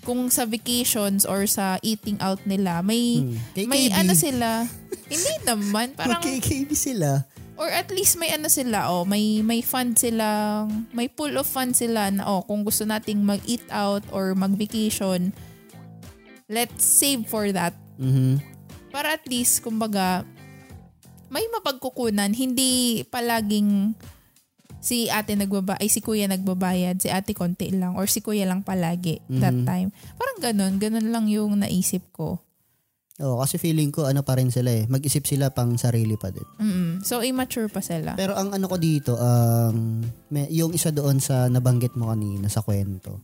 kung 0.00 0.26
sa 0.28 0.44
vacations 0.44 1.22
or 1.22 1.46
sa 1.46 1.78
eating 1.80 2.18
out 2.18 2.42
nila, 2.42 2.80
may 2.80 3.22
Hmm. 3.22 3.38
KKB. 3.54 3.66
may 3.66 3.84
ano 3.90 4.12
sila. 4.12 4.66
hindi 5.04 5.34
naman, 5.42 5.94
parang 5.98 6.18
KKB 6.20 6.70
sila. 6.72 7.22
or 7.54 7.68
at 7.68 7.86
least 7.88 8.16
may 8.16 8.28
ano 8.28 8.48
sila, 8.48 8.90
oh, 8.90 9.04
may 9.04 9.38
may 9.40 9.60
fund 9.60 9.94
sila, 9.94 10.66
may 10.90 11.06
pool 11.06 11.30
of 11.34 11.46
funds 11.46 11.78
sila 11.78 12.10
na 12.10 12.26
oh, 12.26 12.42
kung 12.42 12.60
gusto 12.60 12.82
nating 12.82 13.22
mag-eat 13.22 13.62
out 13.70 14.02
or 14.10 14.34
mag-vacation, 14.34 15.30
let's 16.46 16.82
save 16.82 17.24
for 17.24 17.48
that. 17.50 17.72
Mhm. 17.94 18.42
Para 18.90 19.14
at 19.14 19.24
least, 19.24 19.58
kumbaga, 19.60 20.22
may 21.34 21.42
mapagkukunan. 21.50 22.30
Hindi 22.30 23.02
palaging 23.04 23.98
si 24.78 25.10
ate 25.10 25.34
nagbaba 25.34 25.74
ay 25.80 25.88
si 25.88 25.98
kuya 25.98 26.30
nagbabayad, 26.30 27.02
si 27.02 27.10
ate 27.10 27.34
konti 27.34 27.74
lang 27.74 27.98
or 27.98 28.06
si 28.06 28.22
kuya 28.22 28.46
lang 28.46 28.62
palagi 28.62 29.18
that 29.34 29.50
Mhm. 29.50 29.66
time. 29.66 29.88
Parang 30.14 30.38
ganun, 30.38 30.78
ganun 30.78 31.08
lang 31.10 31.26
yung 31.26 31.58
naisip 31.58 32.06
ko. 32.12 32.38
Oo, 33.16 33.38
kasi 33.38 33.56
feeling 33.56 33.90
ko 33.90 34.04
ano 34.04 34.20
pa 34.20 34.34
rin 34.34 34.50
sila 34.50 34.74
eh. 34.74 34.84
Mag-isip 34.86 35.22
sila 35.24 35.48
pang 35.48 35.74
sarili 35.74 36.14
pa 36.14 36.30
din. 36.30 36.46
Mm 36.58 36.90
So 37.00 37.22
immature 37.22 37.70
pa 37.70 37.78
sila. 37.78 38.14
Pero 38.14 38.34
ang 38.34 38.50
ano 38.50 38.66
ko 38.66 38.74
dito, 38.74 39.14
um, 39.14 40.02
may, 40.28 40.50
yung 40.50 40.70
isa 40.70 40.90
doon 40.90 41.18
sa 41.18 41.46
nabanggit 41.46 41.94
mo 41.94 42.10
kanina 42.10 42.46
sa 42.46 42.60
kwento, 42.60 43.22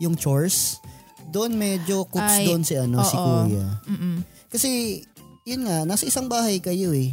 yung 0.00 0.16
chores, 0.16 0.80
doon 1.28 1.54
medyo 1.54 2.08
cooks 2.08 2.40
doon 2.42 2.64
si 2.64 2.74
ano 2.74 3.04
si 3.04 3.14
oo. 3.14 3.24
kuya. 3.44 3.66
Mm-mm. 3.84 4.16
Kasi 4.48 5.00
yun 5.44 5.62
nga, 5.62 5.84
nasa 5.84 6.08
isang 6.08 6.26
bahay 6.26 6.56
kayo 6.58 6.90
eh. 6.90 7.12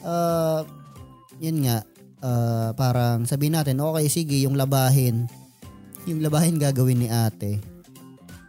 Uh, 0.00 0.64
yun 1.40 1.64
nga, 1.64 1.84
uh, 2.24 2.70
parang 2.76 3.24
sabihin 3.24 3.56
natin, 3.56 3.80
okay 3.80 4.06
sige, 4.08 4.36
yung 4.44 4.56
labahin, 4.56 5.28
yung 6.08 6.20
labahin 6.24 6.56
gagawin 6.56 7.04
ni 7.04 7.08
ate. 7.08 7.60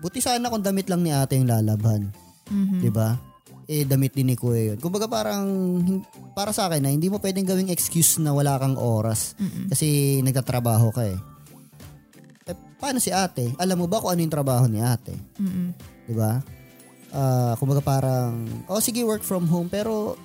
Buti 0.01 0.19
sana 0.23 0.49
kung 0.49 0.63
damit 0.65 0.89
lang 0.89 1.05
ni 1.05 1.11
ate 1.13 1.37
yung 1.37 1.51
lalabhan. 1.51 2.09
Mhm. 2.51 2.79
'di 2.83 2.91
ba? 2.91 3.15
Eh 3.71 3.87
damit 3.87 4.11
din 4.11 4.33
ni 4.33 4.35
Kuya 4.35 4.73
'yun. 4.73 4.79
Kumbaga 4.83 5.07
parang 5.07 5.47
para 6.35 6.51
sa 6.51 6.67
akin 6.67 6.83
na 6.83 6.91
hindi 6.91 7.07
mo 7.07 7.23
pwedeng 7.23 7.47
gawing 7.47 7.71
excuse 7.71 8.19
na 8.19 8.35
wala 8.35 8.59
kang 8.59 8.75
oras 8.75 9.39
Mm-mm. 9.39 9.71
kasi 9.71 10.19
nagtatrabaho 10.25 10.91
ka 10.91 11.07
eh. 11.07 11.19
eh. 12.51 12.57
paano 12.75 12.99
si 12.99 13.13
ate? 13.15 13.55
Alam 13.55 13.85
mo 13.85 13.87
ba 13.87 14.03
kung 14.03 14.11
ano 14.11 14.19
yung 14.19 14.33
trabaho 14.33 14.65
ni 14.67 14.83
ate? 14.83 15.15
Mm-mm. 15.39 15.71
'Di 16.09 16.13
ba? 16.17 16.43
Ah, 17.11 17.55
kumbaga 17.55 17.79
parang 17.83 18.47
oh 18.67 18.83
sige 18.83 19.03
work 19.07 19.23
from 19.23 19.47
home 19.47 19.71
pero 19.71 20.15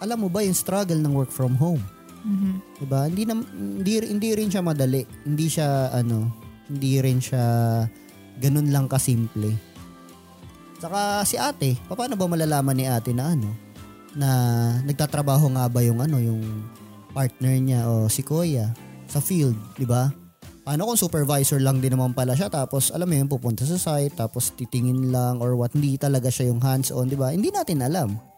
alam 0.00 0.18
mo 0.24 0.28
ba 0.32 0.40
yung 0.40 0.56
struggle 0.56 0.98
ng 0.98 1.12
work 1.12 1.30
from 1.30 1.54
home? 1.54 1.80
Mhm. 2.24 2.52
'Di 2.80 2.86
ba? 2.88 3.08
Hindi 3.08 3.22
na, 3.24 3.34
hindi 3.56 3.92
hindi 4.04 4.28
rin 4.36 4.48
siya 4.52 4.64
madali. 4.64 5.04
Hindi 5.24 5.46
siya 5.48 5.92
ano, 5.92 6.28
hindi 6.68 7.00
rin 7.00 7.20
siya 7.20 7.44
ganun 8.40 8.68
lang 8.72 8.88
kasimple. 8.88 9.52
Saka 10.80 11.24
si 11.28 11.36
ate, 11.36 11.76
paano 11.92 12.16
ba 12.16 12.24
malalaman 12.24 12.76
ni 12.76 12.88
ate 12.88 13.12
na 13.12 13.36
ano 13.36 13.52
na 14.16 14.28
nagtatrabaho 14.82 15.52
nga 15.54 15.70
ba 15.70 15.84
yung 15.84 16.02
ano 16.02 16.18
yung 16.18 16.42
partner 17.14 17.54
niya 17.60 17.80
o 17.86 18.08
si 18.08 18.24
Kuya 18.24 18.72
sa 19.06 19.20
field, 19.20 19.56
'di 19.76 19.84
ba? 19.84 20.08
Paano 20.60 20.86
kung 20.86 20.98
supervisor 21.00 21.58
lang 21.58 21.80
din 21.80 21.96
naman 21.96 22.12
pala 22.12 22.36
siya 22.36 22.52
tapos 22.52 22.92
alam 22.92 23.08
mo 23.08 23.16
yun 23.16 23.28
pupunta 23.28 23.64
sa 23.64 23.80
site 23.80 24.14
tapos 24.14 24.52
titingin 24.54 25.08
lang 25.08 25.40
or 25.40 25.56
what 25.56 25.72
hindi 25.72 25.96
talaga 25.96 26.28
siya 26.30 26.52
yung 26.52 26.60
hands-on, 26.62 27.08
'di 27.08 27.18
ba? 27.18 27.32
Hindi 27.32 27.52
natin 27.52 27.80
alam. 27.84 28.29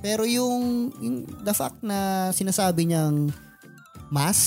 Pero 0.00 0.22
yung, 0.28 0.92
yung 1.00 1.16
the 1.42 1.54
fact 1.56 1.80
na 1.80 2.30
sinasabi 2.30 2.86
niyang 2.86 3.32
mas 4.12 4.38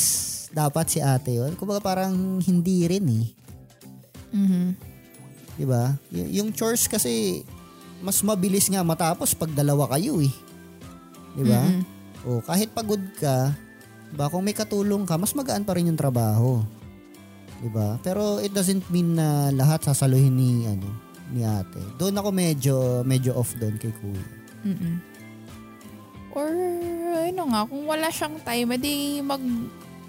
dapat 0.50 0.86
si 0.90 1.00
ate 1.02 1.38
yun, 1.38 1.54
kumbaga 1.54 1.82
parang 1.82 2.42
hindi 2.42 2.86
rin 2.90 3.06
eh. 3.06 3.28
Mhm. 4.34 4.68
'Di 5.60 5.66
ba? 5.68 5.94
Y- 6.10 6.40
yung 6.40 6.54
chores 6.56 6.88
kasi 6.88 7.44
mas 8.00 8.24
mabilis 8.24 8.72
nga 8.72 8.80
matapos 8.82 9.36
pag 9.36 9.52
dalawa 9.52 9.90
kayo 9.98 10.22
eh. 10.24 10.32
'Di 11.36 11.44
ba? 11.44 11.62
Mhm. 11.66 11.82
O 12.30 12.40
kahit 12.46 12.72
pagod 12.72 13.02
ka, 13.20 13.54
ba 14.16 14.32
kung 14.32 14.42
may 14.46 14.56
katulong 14.56 15.06
ka, 15.06 15.20
mas 15.20 15.36
magaan 15.36 15.66
pa 15.66 15.76
rin 15.76 15.90
yung 15.92 16.00
trabaho. 16.00 16.64
'Di 17.60 17.70
ba? 17.70 18.00
Pero 18.02 18.40
it 18.40 18.56
doesn't 18.56 18.88
mean 18.90 19.20
na 19.20 19.52
lahat 19.52 19.84
sasaluhin 19.84 20.34
ni 20.34 20.66
ano 20.66 20.90
ni 21.30 21.46
ate. 21.46 21.78
Doon 22.02 22.18
ako 22.18 22.30
medyo 22.34 22.76
medyo 23.06 23.38
off 23.38 23.54
doon 23.60 23.78
kay 23.78 23.94
Kuya. 24.02 24.24
Mm-mm. 24.66 24.96
Or 26.34 26.50
ano 27.26 27.42
nga, 27.50 27.62
kung 27.66 27.84
wala 27.86 28.08
siyang 28.10 28.38
time, 28.42 28.78
edi 28.78 29.22
mag, 29.22 29.42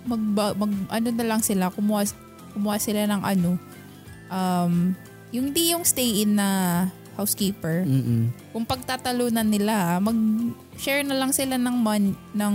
mag, 0.04 0.22
mag 0.56 0.72
ano 0.92 1.08
na 1.12 1.24
lang 1.24 1.40
sila, 1.40 1.72
kumuha, 1.72 2.04
kumuha 2.52 2.76
sila 2.76 3.08
ng 3.08 3.22
ano, 3.24 3.50
um, 4.28 4.92
yung 5.30 5.54
di 5.54 5.70
yung 5.72 5.86
stay 5.86 6.22
in 6.22 6.36
na 6.36 6.48
housekeeper. 7.16 7.84
Mm. 7.84 8.32
Kung 8.52 8.64
pagtatalunan 8.64 9.44
nila, 9.44 10.00
mag-share 10.00 11.04
na 11.04 11.16
lang 11.20 11.32
sila 11.36 11.60
ng 11.60 11.76
man, 11.76 12.16
ng, 12.32 12.54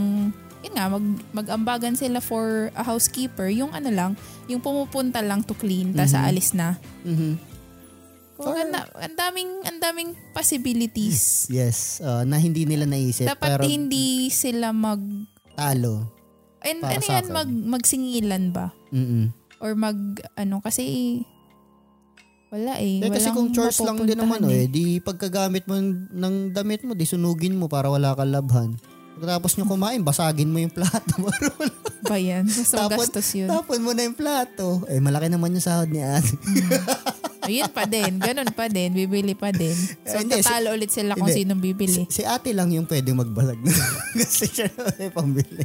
yun 0.65 0.73
nga, 0.73 0.89
mag, 0.89 1.05
mag-ambagan 1.31 1.93
sila 1.93 2.17
for 2.17 2.73
a 2.73 2.81
housekeeper. 2.81 3.45
Yung 3.53 3.69
ano 3.71 3.93
lang, 3.93 4.11
yung 4.49 4.61
pumupunta 4.61 5.21
lang 5.21 5.45
to 5.45 5.53
clean, 5.53 5.93
tas 5.93 6.13
Mhm. 6.13 6.19
aalis 6.21 6.49
na. 6.57 6.77
Mhm. 7.05 7.54
Kung 8.35 8.51
ang, 8.51 8.71
ang 8.75 9.15
daming, 9.15 9.51
ang 9.63 9.77
daming 9.79 10.11
possibilities. 10.35 11.47
Yes, 11.47 12.03
uh, 12.03 12.27
na 12.27 12.35
hindi 12.35 12.67
nila 12.67 12.83
naisip 12.83 13.31
Dapat 13.31 13.47
pero 13.47 13.61
hindi 13.63 14.27
sila 14.27 14.75
mag 14.75 14.99
talo. 15.55 16.11
and 16.65 16.83
ano 16.83 16.99
yan 16.99 17.25
mag 17.31 17.47
magsingilan 17.47 18.51
ba? 18.51 18.75
Mm. 18.91 19.31
Or 19.63 19.71
mag, 19.79 19.95
ano, 20.35 20.59
kasi 20.59 21.23
wala 22.51 22.75
eh. 22.79 22.99
Eh, 23.03 23.11
kasi 23.11 23.31
kung 23.31 23.55
chores 23.55 23.79
lang 23.79 24.03
din 24.03 24.19
naman, 24.19 24.43
oh, 24.43 24.51
mapupuntahan 24.51 24.67
eh, 24.67 24.71
di 24.71 24.99
pagkagamit 24.99 25.63
mo 25.67 25.75
ng 26.11 26.35
damit 26.51 26.83
mo, 26.83 26.91
di 26.91 27.07
sunugin 27.07 27.55
mo 27.55 27.71
para 27.71 27.87
wala 27.87 28.15
kang 28.15 28.31
labhan. 28.31 28.69
Pagkatapos 29.15 29.55
nyo 29.55 29.65
kumain, 29.67 30.03
basagin 30.03 30.51
mo 30.51 30.59
yung 30.59 30.71
plato. 30.75 31.23
Ba 32.11 32.19
yan? 32.19 32.45
So, 32.51 32.75
Tapon- 32.75 32.99
gastos 32.99 33.31
yun. 33.31 33.47
Tapon 33.47 33.79
mo 33.79 33.95
na 33.95 34.03
yung 34.03 34.15
plato. 34.15 34.83
Eh, 34.91 34.99
malaki 34.99 35.31
naman 35.31 35.55
yung 35.55 35.63
sahod 35.63 35.87
ni 35.87 36.03
ate. 36.03 36.35
Ayun 37.45 37.69
pa 37.69 37.83
din. 37.85 38.11
Ganun 38.17 38.51
pa 38.51 38.65
din. 38.67 38.89
Bibili 38.91 39.33
pa 39.33 39.49
din. 39.49 39.73
So, 40.01 40.15
Eh, 40.15 40.21
hindi, 40.21 40.39
tatalo 40.39 40.71
ulit 40.71 40.89
sila 40.89 41.13
kung 41.13 41.25
hindi. 41.25 41.37
sinong 41.39 41.61
bibili. 41.61 42.01
si 42.07 42.21
ate 42.21 42.51
lang 42.51 42.69
yung 42.69 42.85
pwedeng 42.85 43.17
magbalag. 43.17 43.59
Kasi 44.17 44.45
siya 44.47 44.67
na 44.71 44.89
may 44.91 45.09
pambili. 45.09 45.63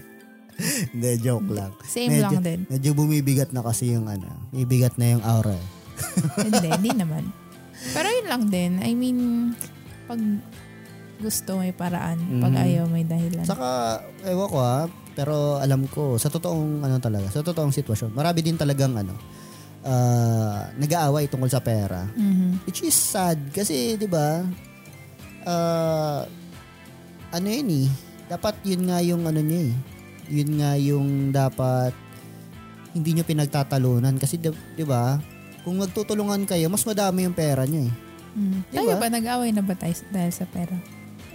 Hindi, 0.91 1.09
joke 1.19 1.49
lang. 1.49 1.73
Same 1.83 2.21
lang 2.21 2.39
din. 2.39 2.69
Medyo 2.69 2.93
bumibigat 2.93 3.49
na 3.51 3.65
kasi 3.65 3.91
yung 3.91 4.05
ano, 4.07 4.29
bibigat 4.51 4.93
na 4.95 5.17
yung 5.17 5.25
aura. 5.25 5.53
eh. 5.53 5.67
hindi, 6.43 6.69
hindi 6.71 6.91
naman. 6.95 7.33
Pero 7.93 8.07
yun 8.07 8.27
lang 8.27 8.43
din. 8.47 8.73
I 8.79 8.93
mean, 8.93 9.19
pag 10.05 10.21
gusto 11.17 11.57
may 11.57 11.73
paraan. 11.73 12.21
Pag 12.39 12.53
Mhm. 12.53 12.63
ayaw 12.63 12.85
may 12.87 13.05
dahilan. 13.05 13.45
Saka, 13.45 14.01
ewan 14.23 14.49
ko 14.49 14.59
ha, 14.59 14.85
pero 15.11 15.35
alam 15.57 15.85
ko, 15.87 16.17
sa 16.17 16.29
totoong 16.29 16.81
ano 16.81 16.97
talaga, 16.99 17.29
sa 17.31 17.41
totoong 17.41 17.73
sitwasyon, 17.73 18.13
marami 18.13 18.41
din 18.41 18.57
talagang 18.57 18.93
ano, 18.95 19.17
ah, 19.85 20.69
nag-aaway 20.77 21.29
tungkol 21.29 21.51
sa 21.51 21.63
pera. 21.65 22.05
Mhm. 22.17 22.65
Which 22.69 22.85
is 22.85 22.97
sad 22.97 23.39
kasi, 23.53 23.97
di 23.97 24.09
ba, 24.09 24.45
ah, 25.45 26.25
ano 27.31 27.47
yun 27.47 27.87
eh, 27.87 27.89
dapat 28.29 28.59
yun 28.67 28.91
nga 28.91 28.99
yung 29.01 29.23
ano 29.25 29.41
niya 29.41 29.71
eh. 29.71 29.75
Yun 30.31 30.51
nga 30.63 30.71
yung 30.79 31.09
dapat 31.35 31.95
hindi 32.91 33.15
nyo 33.15 33.25
pinagtatalunan 33.27 34.19
kasi 34.19 34.39
di, 34.39 34.85
ba, 34.85 35.19
kung 35.63 35.79
magtutulungan 35.79 36.43
kayo, 36.47 36.67
mas 36.67 36.83
madami 36.83 37.27
yung 37.27 37.37
pera 37.37 37.65
nyo 37.67 37.87
eh. 37.87 37.93
Mhm. 38.35 38.59
Diba? 38.71 38.79
Tayo 38.83 38.95
ba 38.99 39.09
nag-away 39.11 39.51
na 39.51 39.63
ba 39.63 39.75
tayo 39.75 39.95
dahil 40.11 40.33
sa 40.35 40.47
pera? 40.47 40.77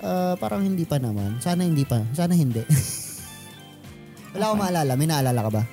Ah, 0.05 0.35
parang 0.37 0.61
hindi 0.61 0.85
pa 0.85 0.99
naman. 0.99 1.39
Sana 1.41 1.65
hindi 1.65 1.83
pa. 1.87 2.03
Sana 2.13 2.35
hindi. 2.35 2.61
Wala 4.35 4.51
akong 4.51 4.61
maalala. 4.61 4.91
May 4.99 5.07
naalala 5.07 5.41
ka 5.47 5.51
ba? 5.51 5.63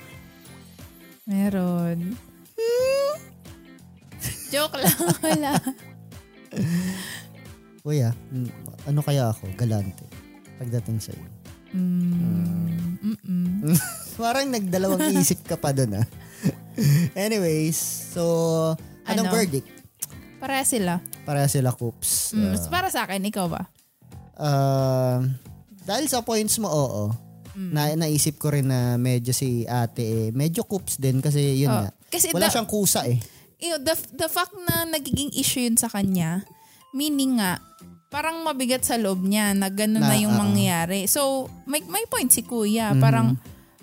Meron. 1.27 2.32
Joke 4.53 4.77
lang. 4.77 4.93
Wala. 5.25 5.51
Kuya, 7.81 8.13
mm, 8.29 8.49
ano 8.85 8.99
kaya 9.01 9.33
ako? 9.33 9.49
Galante. 9.57 10.05
Pagdating 10.61 11.01
sa 11.01 11.11
iyo. 11.11 11.27
Mm, 11.73 13.01
mm-mm. 13.01 13.73
Parang 14.21 14.45
nagdalawang 14.47 15.09
isip 15.17 15.41
ka 15.41 15.57
pa 15.57 15.73
doon 15.73 15.97
ah. 15.97 16.05
Anyways, 17.17 17.75
so 18.13 18.21
anong 19.03 19.25
Ano? 19.27 19.33
verdict? 19.33 19.65
Para 20.37 20.61
sila. 20.61 21.01
Para 21.25 21.49
sila 21.49 21.73
coops. 21.73 22.37
Mm, 22.37 22.69
para 22.69 22.93
sa 22.93 23.09
akin, 23.09 23.25
ikaw 23.25 23.49
ba? 23.49 23.65
Ah, 24.37 25.23
dahil 25.81 26.05
sa 26.05 26.21
points 26.21 26.61
mo, 26.61 26.69
oo. 26.69 27.03
Mm. 27.53 27.71
Na, 27.73 27.81
naisip 27.97 28.37
ko 28.37 28.53
rin 28.53 28.65
na 28.65 28.97
medyo 28.97 29.33
si 29.33 29.65
ate 29.65 30.01
eh, 30.01 30.27
medyo 30.29 30.65
coops 30.65 30.97
din 30.97 31.21
kasi 31.21 31.57
yun 31.57 31.69
Oh, 31.69 31.85
nga. 31.85 31.89
kasi 32.09 32.29
Wala 32.33 32.49
the- 32.49 32.53
siyang 32.53 32.69
kusa 32.69 33.05
eh. 33.05 33.17
You 33.63 33.71
know, 33.71 33.79
the, 33.79 33.95
the 34.13 34.27
fact 34.27 34.51
na 34.59 34.83
nagiging 34.85 35.31
issue 35.31 35.63
yun 35.63 35.79
sa 35.79 35.87
kanya, 35.87 36.43
meaning 36.91 37.39
nga, 37.39 37.63
parang 38.11 38.43
mabigat 38.43 38.83
sa 38.83 38.99
loob 38.99 39.23
niya 39.23 39.55
na 39.55 39.71
gano'n 39.71 40.03
na, 40.03 40.11
Na, 40.11 40.19
yung 40.19 40.35
oo. 40.35 40.41
mangyayari. 40.43 41.07
So, 41.07 41.47
may, 41.63 41.79
may 41.87 42.03
point 42.05 42.27
si 42.27 42.43
kuya. 42.43 42.91
Mhm. 42.91 42.99
Parang, 42.99 43.27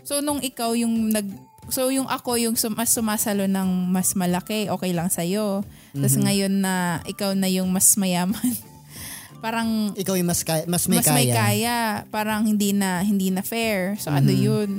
so 0.04 0.20
nung 0.20 0.38
ikaw 0.38 0.76
yung 0.76 1.08
nag, 1.10 1.26
so 1.66 1.88
yung 1.88 2.06
ako 2.06 2.36
yung 2.36 2.54
sum, 2.54 2.76
mas 2.76 2.92
sumasalo 2.92 3.48
ng 3.48 3.90
mas 3.90 4.12
malaki, 4.14 4.68
okay 4.68 4.92
lang 4.92 5.08
sa'yo. 5.08 5.64
Tapos 5.90 6.14
Mhm. 6.14 6.22
ngayon 6.22 6.54
na 6.60 6.74
ikaw 7.08 7.32
na 7.32 7.48
yung 7.48 7.72
mas 7.72 7.88
mayaman. 7.96 8.38
parang 9.44 9.96
Ikaw 9.96 10.14
yung 10.20 10.28
mas, 10.28 10.44
kaya, 10.44 10.62
mas 10.68 10.84
may 10.86 11.00
mas 11.00 11.08
kaya. 11.08 11.16
may 11.16 11.28
kaya. 11.32 11.78
Parang 12.12 12.44
hindi 12.44 12.76
na 12.76 13.00
hindi 13.00 13.32
na 13.32 13.40
fair. 13.40 13.96
So 13.98 14.12
ano 14.12 14.30
Mhm. 14.30 14.40
yun? 14.44 14.70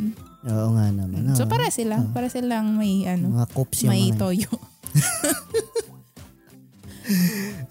Oo 0.42 0.68
nga 0.74 0.86
naman. 0.90 1.34
So 1.36 1.44
oo. 1.46 1.52
para 1.52 1.68
sila, 1.70 2.02
para 2.14 2.30
silang 2.30 2.78
may 2.78 3.04
ano, 3.06 3.30
Mga 3.36 3.48
yung 3.52 3.92
may 3.92 4.06
mga 4.12 4.18
toyo. 4.22 4.52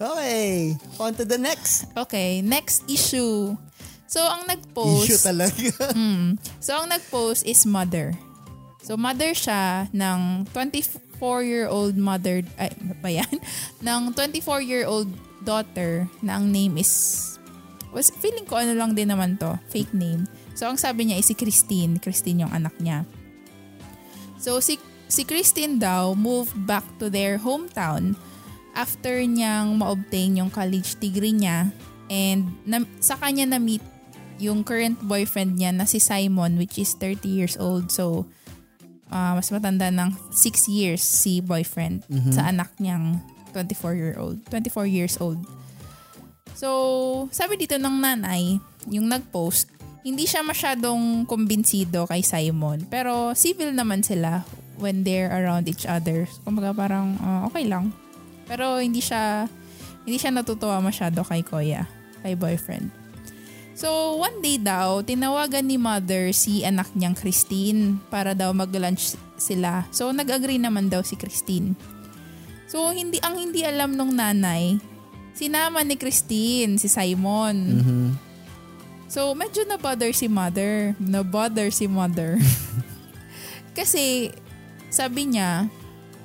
Okay, 0.01 0.77
on 0.99 1.13
to 1.13 1.25
the 1.25 1.37
next. 1.37 1.85
Okay, 1.97 2.41
next 2.41 2.85
issue. 2.89 3.57
So, 4.11 4.19
ang 4.27 4.43
nag-post... 4.43 5.07
Issue 5.07 5.21
talaga. 5.21 5.71
Mm, 5.97 6.35
so, 6.59 6.75
ang 6.75 6.91
nag-post 6.91 7.47
is 7.47 7.63
mother. 7.63 8.11
So, 8.83 8.99
mother 8.99 9.31
siya 9.31 9.87
ng 9.95 10.51
24-year-old 10.51 11.95
mother... 11.95 12.43
Ay, 12.59 12.75
ano 12.75 12.93
ba 12.99 13.09
yan? 13.13 13.35
ng 13.87 14.11
24-year-old 14.11 15.07
daughter 15.47 16.11
na 16.19 16.41
ang 16.41 16.51
name 16.51 16.75
is... 16.81 16.91
Was, 17.95 18.11
feeling 18.11 18.43
ko 18.43 18.59
ano 18.59 18.75
lang 18.75 18.97
din 18.97 19.07
naman 19.07 19.39
to. 19.39 19.55
Fake 19.71 19.95
name. 19.95 20.27
So, 20.59 20.67
ang 20.67 20.75
sabi 20.75 21.07
niya 21.07 21.21
is 21.21 21.31
si 21.31 21.35
Christine. 21.37 21.95
Christine 22.01 22.43
yung 22.43 22.53
anak 22.53 22.75
niya. 22.83 23.07
So, 24.41 24.59
si, 24.59 24.75
si 25.11 25.27
Christine 25.27 25.75
daw 25.75 26.15
moved 26.15 26.55
back 26.63 26.87
to 26.95 27.11
their 27.11 27.35
hometown 27.35 28.15
after 28.71 29.19
niyang 29.19 29.75
ma-obtain 29.75 30.39
yung 30.39 30.47
college 30.47 30.95
degree 31.03 31.35
niya 31.35 31.67
and 32.07 32.47
na, 32.63 32.79
sa 33.03 33.19
kanya 33.19 33.43
na-meet 33.43 33.83
yung 34.39 34.63
current 34.63 34.95
boyfriend 35.03 35.59
niya 35.59 35.75
na 35.75 35.83
si 35.83 35.99
Simon 35.99 36.55
which 36.55 36.79
is 36.79 36.95
30 36.95 37.27
years 37.27 37.55
old. 37.59 37.91
So, 37.91 38.25
ah, 39.11 39.35
mas 39.35 39.51
matanda 39.51 39.91
ng 39.91 40.15
6 40.31 40.71
years 40.71 41.03
si 41.03 41.43
boyfriend 41.43 42.07
sa 42.31 42.49
anak 42.49 42.71
niyang 42.79 43.19
24 43.53 43.99
year 43.99 44.15
old, 44.15 44.39
24 44.47 44.87
years 44.87 45.19
old. 45.19 45.43
So, 46.55 47.27
sabi 47.35 47.59
dito 47.59 47.75
ng 47.75 47.99
nanay, 47.99 48.57
yung 48.87 49.11
nag-post, 49.11 49.67
hindi 50.01 50.25
siya 50.25 50.41
masyadong 50.41 51.27
kumbinsido 51.29 52.09
kay 52.09 52.23
Simon. 52.25 52.87
Pero 52.89 53.37
civil 53.37 53.75
naman 53.75 54.01
sila 54.01 54.41
when 54.81 55.05
they're 55.05 55.29
around 55.29 55.69
each 55.69 55.85
other. 55.85 56.25
Kumbaga 56.43 56.73
parang 56.73 57.15
ah, 57.21 57.45
okay 57.47 57.69
lang. 57.69 57.93
Pero 58.49 58.81
hindi 58.81 58.99
siya 58.99 59.45
hindi 60.03 60.17
siya 60.17 60.33
natutuwa 60.33 60.81
masyado 60.81 61.21
kay 61.21 61.45
Kuya, 61.45 61.85
kay 62.25 62.33
boyfriend. 62.33 62.89
So, 63.71 64.19
one 64.19 64.43
day 64.43 64.61
daw, 64.61 65.01
tinawagan 65.01 65.65
ni 65.65 65.79
mother 65.79 66.35
si 66.35 66.61
anak 66.61 66.91
niyang 66.93 67.15
Christine 67.17 67.97
para 68.11 68.35
daw 68.35 68.51
mag-lunch 68.51 69.15
sila. 69.39 69.87
So, 69.89 70.11
nag-agree 70.13 70.61
naman 70.61 70.91
daw 70.91 71.01
si 71.01 71.17
Christine. 71.17 71.73
So, 72.69 72.93
hindi 72.93 73.17
ang 73.23 73.41
hindi 73.41 73.65
alam 73.65 73.95
nung 73.97 74.13
nanay, 74.13 74.77
sinama 75.33 75.81
ni 75.81 75.97
Christine, 75.97 76.77
si 76.77 76.91
Simon. 76.91 77.57
Mhm. 77.57 78.07
So, 79.11 79.33
medyo 79.35 79.67
na-bother 79.67 80.13
si 80.15 80.31
mother. 80.31 80.95
Na-bother 81.01 81.67
si 81.73 81.89
mother. 81.89 82.39
Kasi, 83.77 84.31
sabi 84.91 85.31
niya, 85.31 85.71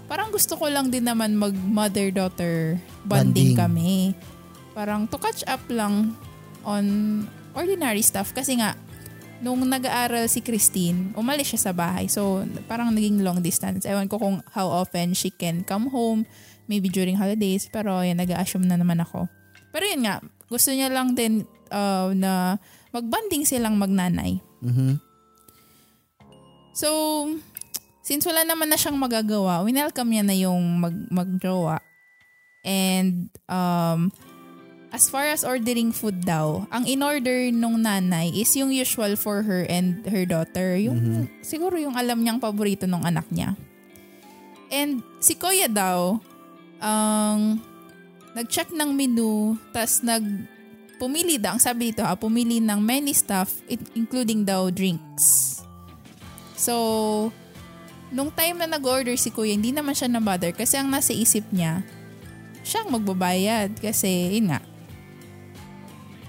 parang 0.07 0.29
gusto 0.29 0.59
ko 0.59 0.67
lang 0.67 0.91
din 0.91 1.07
naman 1.07 1.39
mag-mother-daughter 1.39 2.77
bonding, 3.07 3.07
Bonding. 3.07 3.53
kami. 3.55 3.93
Parang 4.75 5.07
to 5.09 5.17
catch 5.17 5.47
up 5.47 5.63
lang 5.71 6.13
on 6.67 6.85
ordinary 7.55 8.03
stuff. 8.03 8.35
Kasi 8.35 8.59
nga, 8.59 8.75
nung 9.41 9.63
nag-aaral 9.65 10.27
si 10.27 10.43
Christine, 10.43 11.15
umalis 11.15 11.55
siya 11.55 11.71
sa 11.71 11.73
bahay. 11.73 12.11
So, 12.11 12.45
parang 12.67 12.93
naging 12.93 13.23
long 13.23 13.41
distance. 13.41 13.87
Ewan 13.87 14.11
ko 14.11 14.19
kung 14.19 14.43
how 14.53 14.69
often 14.69 15.15
she 15.15 15.31
can 15.31 15.65
come 15.65 15.89
home. 15.89 16.27
Maybe 16.67 16.91
during 16.91 17.15
holidays. 17.17 17.71
Pero 17.71 18.03
yan, 18.03 18.19
nag-assume 18.19 18.67
na 18.67 18.77
naman 18.77 18.99
ako. 18.99 19.31
Pero 19.71 19.87
yun 19.87 20.03
nga, 20.05 20.19
gusto 20.51 20.75
niya 20.75 20.91
lang 20.91 21.15
din 21.15 21.47
uh, 21.71 22.11
na 22.13 22.59
magbanding 22.91 23.47
silang 23.47 23.79
magnanay. 23.79 24.43
Mhm. 24.61 24.99
So, 26.77 26.89
since 28.07 28.23
wala 28.23 28.47
naman 28.47 28.71
na 28.71 28.79
siyang 28.79 28.95
magagawa, 28.95 29.67
winelcome 29.67 30.15
niya 30.15 30.23
na 30.23 30.37
yung 30.39 30.79
mag 30.79 30.95
magjowa. 31.11 31.83
And 32.63 33.35
um, 33.51 34.15
as 34.95 35.11
far 35.11 35.27
as 35.27 35.43
ordering 35.43 35.91
food 35.91 36.23
daw, 36.23 36.71
ang 36.71 36.87
in-order 36.87 37.51
nung 37.51 37.83
nanay 37.83 38.31
is 38.31 38.55
yung 38.55 38.71
usual 38.71 39.19
for 39.19 39.43
her 39.43 39.67
and 39.67 40.07
her 40.07 40.23
daughter. 40.23 40.79
Yung, 40.79 41.27
Siguro 41.43 41.75
yung 41.83 41.99
alam 41.99 42.23
niyang 42.23 42.39
paborito 42.39 42.87
ng 42.87 43.03
anak 43.03 43.27
niya. 43.35 43.59
And 44.71 45.03
si 45.19 45.35
Kuya 45.35 45.67
daw, 45.67 46.23
ang 46.79 47.59
nag-check 48.39 48.71
ng 48.71 48.91
menu, 48.95 49.59
tas 49.75 50.07
nag 50.07 50.23
pumili 51.03 51.43
daw, 51.43 51.59
ang 51.59 51.63
sabi 51.63 51.91
dito 51.91 52.07
ha, 52.07 52.15
pumili 52.15 52.63
ng 52.63 52.79
many 52.79 53.11
stuff, 53.11 53.63
in- 53.67 53.91
including 53.99 54.47
daw 54.47 54.71
drinks. 54.71 55.59
So, 56.57 57.31
nung 58.11 58.31
time 58.31 58.59
na 58.63 58.69
nag-order 58.71 59.15
si 59.19 59.35
Kuya, 59.35 59.55
hindi 59.55 59.75
naman 59.75 59.95
siya 59.97 60.07
na-bother 60.11 60.55
kasi 60.55 60.79
ang 60.79 60.91
nasa 60.91 61.11
isip 61.11 61.47
niya, 61.51 61.83
siya 62.63 62.87
ang 62.87 62.95
magbabayad 62.95 63.79
kasi, 63.79 64.39
yun 64.39 64.51
nga, 64.55 64.61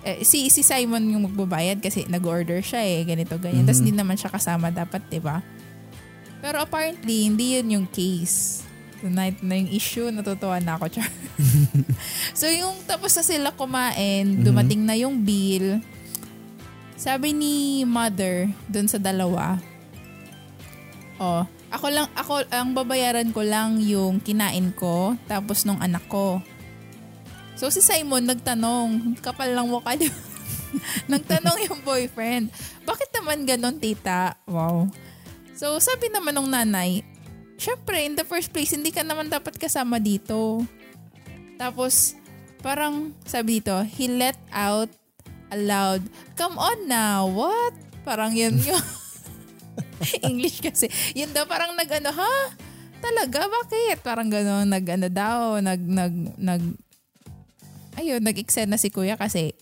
eh, 0.08 0.24
si, 0.24 0.48
si 0.48 0.64
Simon 0.64 1.04
yung 1.12 1.28
magbabayad 1.28 1.84
kasi 1.84 2.08
nag-order 2.08 2.64
siya 2.64 2.80
eh, 2.80 3.04
ganito, 3.04 3.36
ganyan. 3.36 3.68
Tapos 3.68 3.84
hindi 3.84 3.92
naman 3.92 4.16
siya 4.16 4.32
kasama 4.32 4.72
dapat, 4.72 5.04
di 5.12 5.20
ba? 5.20 5.44
Pero 6.40 6.64
apparently, 6.64 7.28
hindi 7.28 7.60
yun 7.60 7.68
yung 7.82 7.88
case. 7.90 8.64
Tonight 9.04 9.44
na 9.44 9.60
yung 9.60 9.70
issue, 9.70 10.08
natutuwa 10.10 10.58
na 10.64 10.80
ako, 10.80 10.90
Char. 10.96 11.12
so 12.34 12.50
yung 12.50 12.74
tapos 12.88 13.14
na 13.14 13.24
sila 13.26 13.50
kumain, 13.54 14.42
dumating 14.42 14.82
na 14.88 14.96
yung 14.98 15.22
bill. 15.22 15.84
Sabi 16.98 17.30
ni 17.30 17.86
mother 17.86 18.50
dun 18.66 18.90
sa 18.90 18.98
dalawa, 18.98 19.62
oh, 21.22 21.46
ako 21.68 21.86
lang, 21.92 22.08
ako, 22.16 22.48
ang 22.48 22.72
babayaran 22.72 23.30
ko 23.36 23.44
lang 23.44 23.84
yung 23.84 24.24
kinain 24.24 24.72
ko, 24.72 25.20
tapos 25.28 25.68
nung 25.68 25.80
anak 25.84 26.04
ko. 26.08 26.40
So 27.60 27.68
si 27.74 27.84
Simon 27.84 28.30
nagtanong, 28.30 29.20
kapal 29.20 29.52
lang 29.52 29.68
mukha 29.68 29.98
niyo. 29.98 30.14
nagtanong 31.12 31.58
yung 31.68 31.80
boyfriend, 31.84 32.54
bakit 32.88 33.10
naman 33.12 33.44
ganon 33.44 33.82
tita? 33.82 34.38
Wow. 34.48 34.88
So 35.58 35.76
sabi 35.82 36.08
naman 36.14 36.38
ng 36.38 36.50
nanay, 36.54 37.02
syempre 37.58 38.06
in 38.06 38.16
the 38.16 38.24
first 38.24 38.54
place, 38.54 38.72
hindi 38.72 38.94
ka 38.94 39.02
naman 39.04 39.28
dapat 39.28 39.58
kasama 39.60 39.98
dito. 39.98 40.64
Tapos 41.58 42.16
parang 42.62 43.12
sabi 43.26 43.60
dito, 43.60 43.76
he 43.84 44.08
let 44.08 44.38
out 44.54 44.88
aloud, 45.52 46.04
come 46.36 46.56
on 46.60 46.88
now, 46.88 47.28
what? 47.28 47.74
Parang 48.08 48.32
yun 48.32 48.56
yung 48.70 48.86
English 50.30 50.62
kasi. 50.62 50.88
Yun 51.18 51.32
daw 51.34 51.46
parang 51.50 51.74
nag-ano, 51.74 52.12
ha? 52.14 52.36
Talaga? 52.98 53.46
Bakit? 53.46 54.02
Parang 54.02 54.30
gano'n, 54.30 54.66
nag-ano 54.66 55.08
daw, 55.10 55.62
nag, 55.62 55.82
nag, 55.82 56.14
nag, 56.38 56.64
ayun, 57.98 58.22
nag-eksena 58.22 58.78
si 58.78 58.90
kuya 58.90 59.18
kasi 59.18 59.54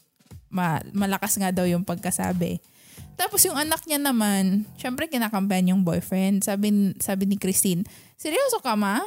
ma- 0.48 0.84
malakas 0.96 1.36
nga 1.36 1.52
daw 1.52 1.68
yung 1.68 1.84
pagkasabi. 1.84 2.64
Tapos 3.16 3.44
yung 3.48 3.56
anak 3.56 3.84
niya 3.88 4.00
naman, 4.00 4.68
syempre 4.76 5.08
kinakampan 5.08 5.72
yung 5.72 5.88
boyfriend. 5.88 6.44
Sabi, 6.44 6.96
sabi 7.00 7.24
ni 7.28 7.40
Christine, 7.40 7.88
seryoso 8.20 8.60
ka 8.60 8.76
ma? 8.76 9.00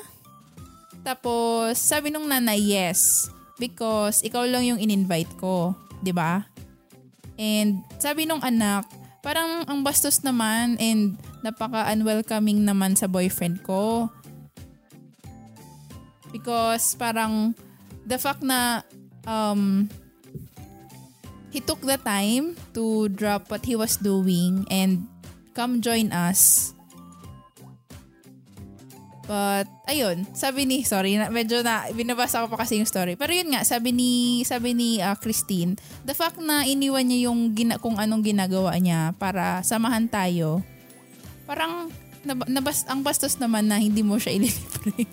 Tapos 1.05 1.77
sabi 1.77 2.09
nung 2.09 2.25
nanay, 2.25 2.57
yes. 2.57 3.29
Because 3.61 4.25
ikaw 4.25 4.49
lang 4.49 4.65
yung 4.65 4.81
in-invite 4.81 5.29
ko. 5.37 5.77
'di 6.03 6.13
ba? 6.15 6.47
And 7.39 7.87
sabi 8.03 8.27
nung 8.27 8.43
anak, 8.43 8.87
parang 9.23 9.67
ang 9.67 9.83
bastos 9.83 10.23
naman 10.23 10.79
and 10.79 11.19
napaka-unwelcoming 11.43 12.63
naman 12.63 12.95
sa 12.95 13.11
boyfriend 13.11 13.63
ko. 13.67 14.09
Because 16.31 16.95
parang 16.95 17.57
the 18.05 18.21
fact 18.21 18.45
na 18.45 18.85
um, 19.25 19.89
he 21.51 21.61
took 21.61 21.81
the 21.81 21.97
time 22.01 22.57
to 22.77 23.09
drop 23.13 23.49
what 23.51 23.65
he 23.65 23.75
was 23.75 23.97
doing 23.97 24.69
and 24.69 25.09
come 25.57 25.81
join 25.81 26.13
us. 26.13 26.73
But, 29.29 29.69
ayun, 29.85 30.25
sabi 30.33 30.65
ni, 30.65 30.89
sorry, 30.89 31.21
na, 31.21 31.29
medyo 31.29 31.61
na, 31.61 31.85
binabasa 31.93 32.41
ko 32.41 32.49
pa 32.49 32.65
kasi 32.65 32.81
yung 32.81 32.89
story. 32.89 33.13
Pero 33.21 33.37
yun 33.37 33.53
nga, 33.53 33.61
sabi 33.61 33.93
ni, 33.93 34.41
sabi 34.49 34.73
ni 34.73 35.05
uh, 35.05 35.13
Christine, 35.21 35.77
the 36.09 36.17
fact 36.17 36.41
na 36.41 36.65
iniwan 36.65 37.05
niya 37.05 37.29
yung 37.29 37.53
gina, 37.53 37.77
kung 37.77 38.01
anong 38.01 38.25
ginagawa 38.25 38.73
niya 38.81 39.13
para 39.21 39.61
samahan 39.61 40.09
tayo, 40.09 40.65
parang, 41.45 41.93
nab, 42.25 42.49
nabas, 42.49 42.89
ang 42.89 43.05
bastos 43.05 43.37
naman 43.37 43.69
na 43.69 43.77
hindi 43.77 44.01
mo 44.01 44.17
siya 44.17 44.41
ililibre. 44.41 45.05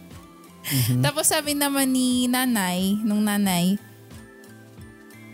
Mm-hmm. 0.63 1.01
Tapos 1.05 1.27
sabi 1.27 1.51
naman 1.51 1.91
ni 1.91 2.31
nanay, 2.31 2.95
nung 3.03 3.27
nanay, 3.27 3.75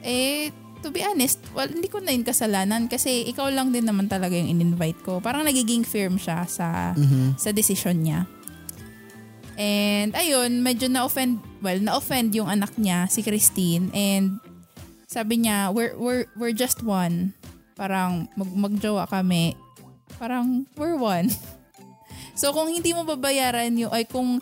eh, 0.01 0.49
to 0.81 0.89
be 0.89 1.05
honest, 1.05 1.37
well, 1.53 1.69
hindi 1.69 1.85
ko 1.85 2.01
na 2.01 2.17
yun 2.17 2.25
kasalanan 2.25 2.89
kasi 2.89 3.29
ikaw 3.29 3.53
lang 3.53 3.69
din 3.69 3.85
naman 3.85 4.09
talaga 4.09 4.33
yung 4.33 4.49
in-invite 4.49 5.05
ko. 5.05 5.21
Parang 5.21 5.45
nagiging 5.45 5.85
firm 5.85 6.17
siya 6.17 6.49
sa 6.49 6.97
mm-hmm. 6.97 7.37
sa 7.37 7.53
decision 7.53 8.01
niya. 8.01 8.25
And 9.61 10.17
ayun, 10.17 10.65
medyo 10.65 10.89
na-offend, 10.89 11.37
well, 11.61 11.77
na-offend 11.77 12.33
yung 12.33 12.49
anak 12.49 12.73
niya, 12.81 13.05
si 13.13 13.21
Christine. 13.21 13.93
And 13.93 14.41
sabi 15.05 15.45
niya, 15.45 15.69
we're, 15.69 15.93
we're, 16.01 16.25
we're 16.33 16.57
just 16.57 16.81
one. 16.81 17.37
Parang 17.77 18.25
mag, 18.33 18.49
magjowa 18.49 19.05
kami. 19.05 19.53
Parang 20.17 20.65
we're 20.73 20.97
one. 20.97 21.29
so 22.41 22.49
kung 22.57 22.73
hindi 22.73 22.89
mo 22.89 23.05
babayaran 23.05 23.69
yung, 23.77 23.93
ay 23.93 24.09
kung 24.09 24.41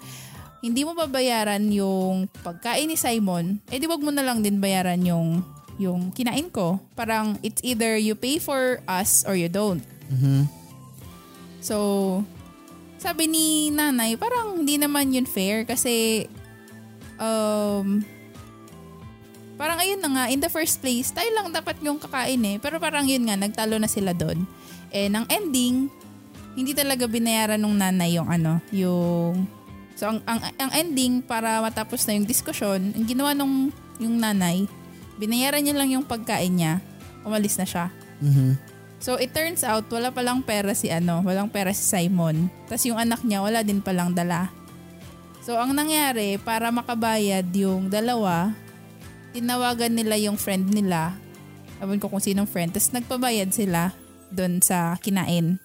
hindi 0.64 0.88
mo 0.88 0.96
babayaran 0.96 1.68
yung 1.68 2.32
pagkain 2.40 2.88
ni 2.88 2.96
Simon, 2.96 3.60
eh 3.68 3.76
di 3.76 3.92
wag 3.92 4.00
mo 4.00 4.16
na 4.16 4.24
lang 4.24 4.40
din 4.40 4.64
bayaran 4.64 5.04
yung 5.04 5.44
yung 5.80 6.12
kinain 6.12 6.52
ko. 6.52 6.80
Parang 6.96 7.40
it's 7.40 7.64
either 7.64 7.96
you 7.96 8.16
pay 8.16 8.40
for 8.40 8.84
us 8.88 9.24
or 9.24 9.36
you 9.36 9.48
don't. 9.48 9.84
Mm-hmm. 10.12 10.44
So, 11.64 11.76
sabi 13.00 13.32
ni 13.32 13.72
nanay, 13.72 14.20
parang 14.20 14.60
hindi 14.60 14.76
naman 14.76 15.16
yun 15.16 15.24
fair 15.24 15.64
kasi 15.64 16.28
um, 17.16 18.04
parang 19.60 19.80
ayun 19.80 20.00
na 20.04 20.10
nga, 20.12 20.24
in 20.32 20.40
the 20.40 20.52
first 20.52 20.84
place, 20.84 21.12
tayo 21.12 21.28
lang 21.36 21.52
dapat 21.52 21.80
yung 21.84 22.00
kakain 22.00 22.40
eh. 22.44 22.56
Pero 22.60 22.80
parang 22.80 23.08
yun 23.08 23.28
nga, 23.28 23.36
nagtalo 23.40 23.80
na 23.80 23.88
sila 23.88 24.12
doon. 24.12 24.44
Eh, 24.92 25.12
ng 25.12 25.28
ending, 25.28 25.88
hindi 26.56 26.72
talaga 26.76 27.08
binayaran 27.08 27.60
nung 27.60 27.76
nanay 27.76 28.16
yung 28.16 28.28
ano, 28.28 28.64
yung... 28.72 29.48
So, 30.00 30.08
ang, 30.08 30.24
ang, 30.24 30.40
ang 30.56 30.72
ending, 30.72 31.20
para 31.20 31.60
matapos 31.60 32.08
na 32.08 32.16
yung 32.16 32.24
diskusyon, 32.24 32.96
ang 32.96 33.04
ginawa 33.04 33.36
nung 33.36 33.68
yung 34.00 34.16
nanay, 34.16 34.64
binayaran 35.20 35.60
niya 35.60 35.76
lang 35.76 35.92
yung 35.92 36.08
pagkain 36.08 36.56
niya, 36.56 36.80
umalis 37.28 37.60
na 37.60 37.68
siya. 37.68 37.92
Mm-hmm. 38.24 38.79
So 39.00 39.16
it 39.16 39.32
turns 39.32 39.64
out 39.64 39.88
wala 39.88 40.12
palang 40.12 40.44
pera 40.44 40.76
si 40.76 40.92
ano, 40.92 41.24
walang 41.24 41.48
pera 41.48 41.72
si 41.72 41.84
Simon. 41.88 42.52
Tapos 42.68 42.84
yung 42.84 43.00
anak 43.00 43.24
niya 43.24 43.40
wala 43.40 43.64
din 43.64 43.80
palang 43.80 44.12
dala. 44.12 44.52
So 45.40 45.56
ang 45.56 45.72
nangyari 45.72 46.36
para 46.36 46.68
makabayad 46.68 47.48
yung 47.56 47.88
dalawa, 47.88 48.52
tinawagan 49.32 49.96
nila 49.96 50.20
yung 50.20 50.36
friend 50.36 50.76
nila. 50.76 51.16
Ewan 51.80 51.98
ko 51.98 52.12
kung 52.12 52.20
sinong 52.20 52.48
friend. 52.48 52.76
Tapos 52.76 52.92
nagpabayad 52.92 53.50
sila 53.56 53.96
doon 54.36 54.60
sa 54.60 55.00
kinain. 55.00 55.64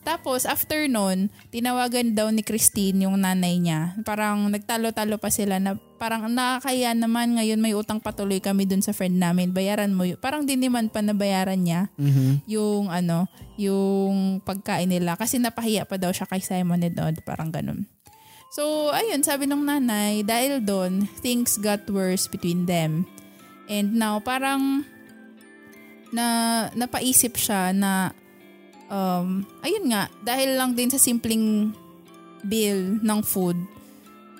Tapos 0.00 0.48
after 0.48 0.88
nun, 0.88 1.28
tinawagan 1.52 2.16
daw 2.16 2.32
ni 2.32 2.40
Christine 2.40 3.04
yung 3.04 3.20
nanay 3.20 3.60
niya. 3.60 3.94
Parang 4.02 4.48
nagtalo-talo 4.48 5.20
pa 5.20 5.28
sila 5.28 5.60
na 5.60 5.76
parang 6.00 6.32
nakakaya 6.32 6.96
naman 6.96 7.36
ngayon 7.36 7.60
may 7.60 7.76
utang 7.76 8.00
patuloy 8.00 8.40
kami 8.40 8.64
dun 8.64 8.80
sa 8.80 8.96
friend 8.96 9.20
namin. 9.20 9.52
Bayaran 9.52 9.92
mo. 9.92 10.08
Parang 10.16 10.48
din 10.48 10.64
naman 10.64 10.88
pa 10.88 11.04
nabayaran 11.04 11.60
niya 11.60 11.92
mm-hmm. 12.00 12.48
yung 12.48 12.88
ano, 12.88 13.28
yung 13.60 14.40
pagkain 14.40 14.88
nila. 14.88 15.20
Kasi 15.20 15.36
napahiya 15.36 15.84
pa 15.84 16.00
daw 16.00 16.08
siya 16.10 16.24
kay 16.24 16.40
Simon 16.40 16.80
and 16.80 16.96
Odd. 16.96 17.20
Parang 17.20 17.52
ganun. 17.52 17.84
So, 18.50 18.90
ayun, 18.90 19.22
sabi 19.22 19.46
ng 19.46 19.62
nanay, 19.62 20.26
dahil 20.26 20.58
doon, 20.58 21.06
things 21.22 21.54
got 21.54 21.86
worse 21.86 22.26
between 22.26 22.66
them. 22.66 23.06
And 23.70 23.94
now, 23.94 24.18
parang 24.18 24.82
na 26.10 26.26
napaisip 26.74 27.38
siya 27.38 27.70
na 27.70 28.10
um, 28.90 29.46
ayun 29.62 29.86
nga, 29.88 30.10
dahil 30.20 30.58
lang 30.58 30.74
din 30.74 30.90
sa 30.90 30.98
simpleng 30.98 31.72
bill 32.42 32.98
ng 33.00 33.20
food, 33.22 33.56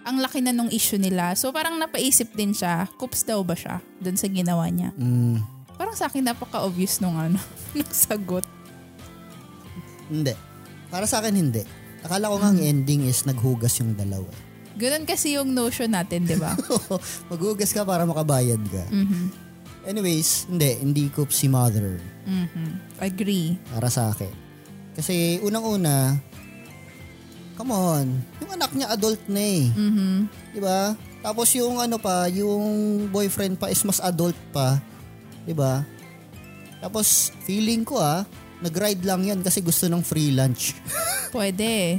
ang 0.05 0.19
laki 0.19 0.43
na 0.43 0.51
nung 0.51 0.69
issue 0.69 0.99
nila. 0.99 1.33
So 1.39 1.55
parang 1.55 1.79
napaisip 1.79 2.35
din 2.35 2.51
siya, 2.53 2.91
coops 2.99 3.23
daw 3.25 3.41
ba 3.47 3.55
siya 3.55 3.79
dun 4.03 4.19
sa 4.19 4.27
ginawa 4.27 4.67
niya? 4.69 4.91
Mm. 4.99 5.41
Parang 5.79 5.97
sa 5.97 6.11
akin 6.11 6.27
napaka-obvious 6.27 7.01
nung 7.01 7.17
ano, 7.17 7.39
nung 7.79 7.93
sagot. 7.95 8.45
Hindi. 10.11 10.35
Para 10.91 11.07
sa 11.07 11.23
akin 11.23 11.33
hindi. 11.33 11.63
Akala 12.03 12.33
ko 12.33 12.37
nga 12.43 12.51
ang 12.51 12.61
mm. 12.61 12.71
ending 12.75 13.01
is 13.07 13.23
naghugas 13.29 13.79
yung 13.79 13.95
dalawa. 13.95 14.29
Ganun 14.81 15.05
kasi 15.05 15.37
yung 15.37 15.53
notion 15.53 15.93
natin, 15.93 16.25
di 16.25 16.41
ba? 16.41 16.57
Maghugas 17.31 17.69
ka 17.77 17.85
para 17.85 18.09
makabayad 18.09 18.61
ka. 18.65 18.85
Mm-hmm. 18.89 19.50
Anyways, 19.85 20.45
hindi. 20.51 20.77
Hindi 20.77 21.05
ko 21.09 21.25
si 21.31 21.49
mother. 21.49 21.97
Mm-hmm. 22.29 22.71
Agree. 23.01 23.57
Para 23.73 23.89
sa 23.89 24.13
akin. 24.13 24.33
Kasi 24.93 25.41
unang-una, 25.41 26.19
come 27.57 27.73
on, 27.73 28.07
yung 28.41 28.53
anak 28.57 28.73
niya 28.77 28.93
adult 28.93 29.23
na 29.29 29.41
eh. 29.41 29.65
Mm-hmm. 29.73 30.17
Diba? 30.57 30.97
Tapos 31.21 31.49
yung 31.57 31.81
ano 31.81 31.97
pa, 31.97 32.29
yung 32.29 32.65
boyfriend 33.13 33.61
pa 33.61 33.69
is 33.73 33.81
mas 33.85 34.01
adult 34.01 34.37
pa. 34.53 34.81
Diba? 35.45 35.85
Tapos 36.81 37.33
feeling 37.45 37.85
ko 37.85 38.01
ah, 38.01 38.25
nag-ride 38.61 39.05
lang 39.05 39.25
yan 39.25 39.41
kasi 39.41 39.65
gusto 39.65 39.89
ng 39.89 40.05
free 40.05 40.33
lunch. 40.33 40.77
Pwede. 41.37 41.97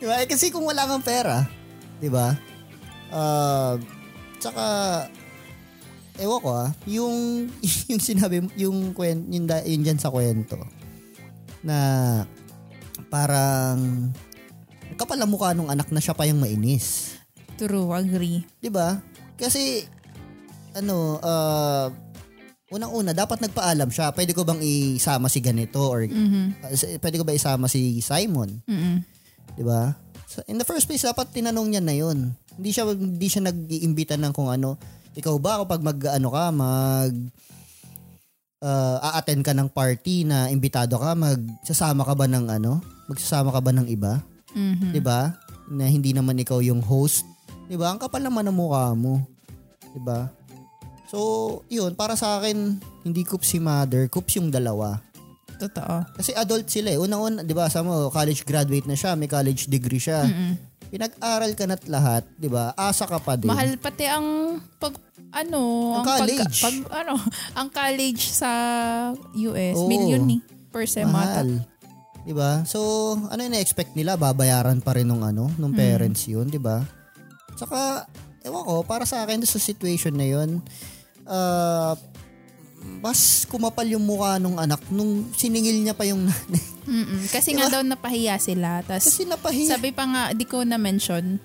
diba? 0.00 0.14
Eh, 0.20 0.28
kasi 0.28 0.48
kung 0.48 0.64
wala 0.64 0.88
kang 0.88 1.04
pera, 1.04 1.44
diba? 2.00 2.36
Uh, 3.08 3.80
tsaka 4.40 4.64
ewan 6.20 6.40
ko 6.40 6.50
ah, 6.52 6.70
yung, 6.88 7.48
yung 7.90 8.02
sinabi, 8.02 8.44
yung, 8.56 8.92
kwen, 8.96 9.28
yung, 9.28 9.46
yung 9.48 9.82
dyan 9.84 10.00
sa 10.00 10.12
kwento, 10.12 10.56
na 11.66 12.22
parang 13.08 14.10
kapal 14.96 15.20
ang 15.20 15.30
mukha 15.30 15.52
nung 15.52 15.68
anak 15.68 15.92
na 15.92 16.00
siya 16.00 16.16
pa 16.16 16.24
yung 16.24 16.40
mainis. 16.40 17.18
True, 17.56 17.88
agree. 17.92 18.44
'Di 18.60 18.68
ba? 18.68 19.00
Kasi 19.36 19.84
ano, 20.76 21.16
uh, 21.20 21.88
unang-una 22.68 23.16
dapat 23.16 23.40
nagpaalam 23.40 23.88
siya. 23.88 24.12
Pwede 24.12 24.36
ko 24.36 24.44
bang 24.44 24.60
isama 24.60 25.32
si 25.32 25.40
ganito 25.40 25.80
or 25.80 26.04
mm-hmm. 26.04 26.46
uh, 26.60 26.72
pwede 27.00 27.16
ko 27.16 27.24
ba 27.24 27.32
isama 27.32 27.66
si 27.66 28.00
Simon? 28.04 28.60
Mm-hmm. 28.68 28.96
'Di 29.56 29.64
ba? 29.64 29.96
So, 30.26 30.44
in 30.50 30.60
the 30.60 30.66
first 30.68 30.84
place 30.84 31.06
dapat 31.06 31.32
tinanong 31.32 31.72
niya 31.72 31.82
na 31.84 31.94
'yon. 31.96 32.36
Hindi 32.60 32.70
siya 32.72 32.84
hindi 32.92 33.28
siya 33.28 33.48
nag-iimbita 33.48 34.20
ng 34.20 34.32
kung 34.36 34.52
ano. 34.52 34.76
Ikaw 35.16 35.36
ba 35.40 35.64
kapag 35.64 35.80
mag 35.80 35.98
ano 36.12 36.28
ka, 36.28 36.44
mag 36.52 37.12
uh, 38.60 38.96
a-attend 39.00 39.42
ka 39.44 39.52
ng 39.56 39.72
party 39.72 40.28
na 40.28 40.52
imbitado 40.52 41.00
ka, 41.00 41.16
magsasama 41.16 42.04
ka 42.04 42.12
ba 42.12 42.28
ng 42.28 42.46
ano? 42.52 42.84
Magsasama 43.08 43.48
ka 43.48 43.60
ba 43.64 43.72
ng 43.72 43.88
iba? 43.88 44.20
Mhm. 44.52 44.92
'Di 44.92 45.00
ba? 45.00 45.32
Na 45.72 45.88
hindi 45.88 46.12
naman 46.12 46.40
ikaw 46.40 46.60
yung 46.60 46.84
host. 46.84 47.24
'Di 47.68 47.80
ba? 47.80 47.92
Ang 47.92 48.00
kapal 48.00 48.20
naman 48.20 48.44
ng 48.48 48.56
mukha 48.56 48.92
mo. 48.92 49.24
'Di 49.92 50.00
ba? 50.04 50.28
So, 51.08 51.62
'yun 51.72 51.96
para 51.96 52.12
sa 52.12 52.36
akin 52.40 52.76
hindi 53.06 53.22
coops 53.24 53.56
si 53.56 53.58
mother, 53.62 54.12
coops 54.12 54.36
yung 54.36 54.52
dalawa. 54.52 55.00
Totoo. 55.56 56.04
Kasi 56.20 56.36
adult 56.36 56.68
sila 56.68 56.92
eh. 56.92 57.00
Unang-una, 57.00 57.40
'di 57.40 57.54
ba? 57.56 57.72
Sa 57.72 57.80
mo 57.80 58.12
college 58.12 58.44
graduate 58.44 58.84
na 58.84 58.96
siya, 58.98 59.16
may 59.16 59.30
college 59.30 59.72
degree 59.72 60.02
siya. 60.02 60.28
Mm-mm. 60.28 60.75
Pinag-aral 60.86 61.52
ka 61.52 61.64
na't 61.64 61.84
lahat, 61.86 62.22
'di 62.34 62.46
ba? 62.46 62.70
Asa 62.72 63.04
ka 63.04 63.18
pa 63.18 63.34
din. 63.34 63.46
Mahal 63.46 63.74
pati 63.76 64.04
ang 64.04 64.58
pag 64.78 64.94
ano, 65.30 65.60
Ang 65.96 66.06
pag- 66.06 66.20
college. 66.22 66.58
Pag, 66.62 66.76
ano, 66.96 67.14
ang 67.58 67.68
college 67.68 68.22
sa 68.24 68.50
US, 69.34 69.76
Oo. 69.76 69.90
million 69.90 70.22
ni 70.22 70.38
per 70.70 70.86
semata. 70.86 71.42
Mahal. 71.42 71.50
'Di 72.22 72.32
ba? 72.32 72.62
So, 72.64 72.80
ano 73.20 73.38
yung 73.38 73.54
expect 73.54 73.94
nila? 73.94 74.14
Babayaran 74.14 74.78
pa 74.78 74.94
rin 74.94 75.06
nung 75.06 75.22
ano, 75.22 75.50
nung 75.56 75.70
Hmm. 75.70 75.78
parents 75.78 76.26
'yun, 76.26 76.46
'di 76.46 76.58
ba? 76.58 76.82
Saka 77.54 78.06
ewan 78.42 78.62
ko, 78.62 78.74
para 78.82 79.02
sa 79.02 79.22
akin 79.22 79.42
sa 79.42 79.58
situation 79.58 80.14
na 80.14 80.26
'yon, 80.26 80.62
uh, 81.24 81.94
mas 82.96 83.20
kumapal 83.44 83.84
yung 83.84 84.02
mukha 84.02 84.36
nung 84.36 84.56
anak 84.56 84.80
nung 84.88 85.28
siningil 85.30 85.78
niya 85.78 85.92
pa 85.92 86.02
yung 86.02 86.24
nanay. 86.24 86.64
Mm-mm. 86.84 87.26
Kasi 87.28 87.52
nga 87.52 87.68
daw 87.68 87.82
napahiya 87.82 88.36
sila. 88.36 88.80
Tapos 88.80 89.06
Kasi 89.06 89.24
napahiya. 89.24 89.74
sabi 89.74 89.90
pa 89.90 90.04
nga, 90.04 90.22
di 90.30 90.42
ko 90.42 90.62
na-mention, 90.62 91.38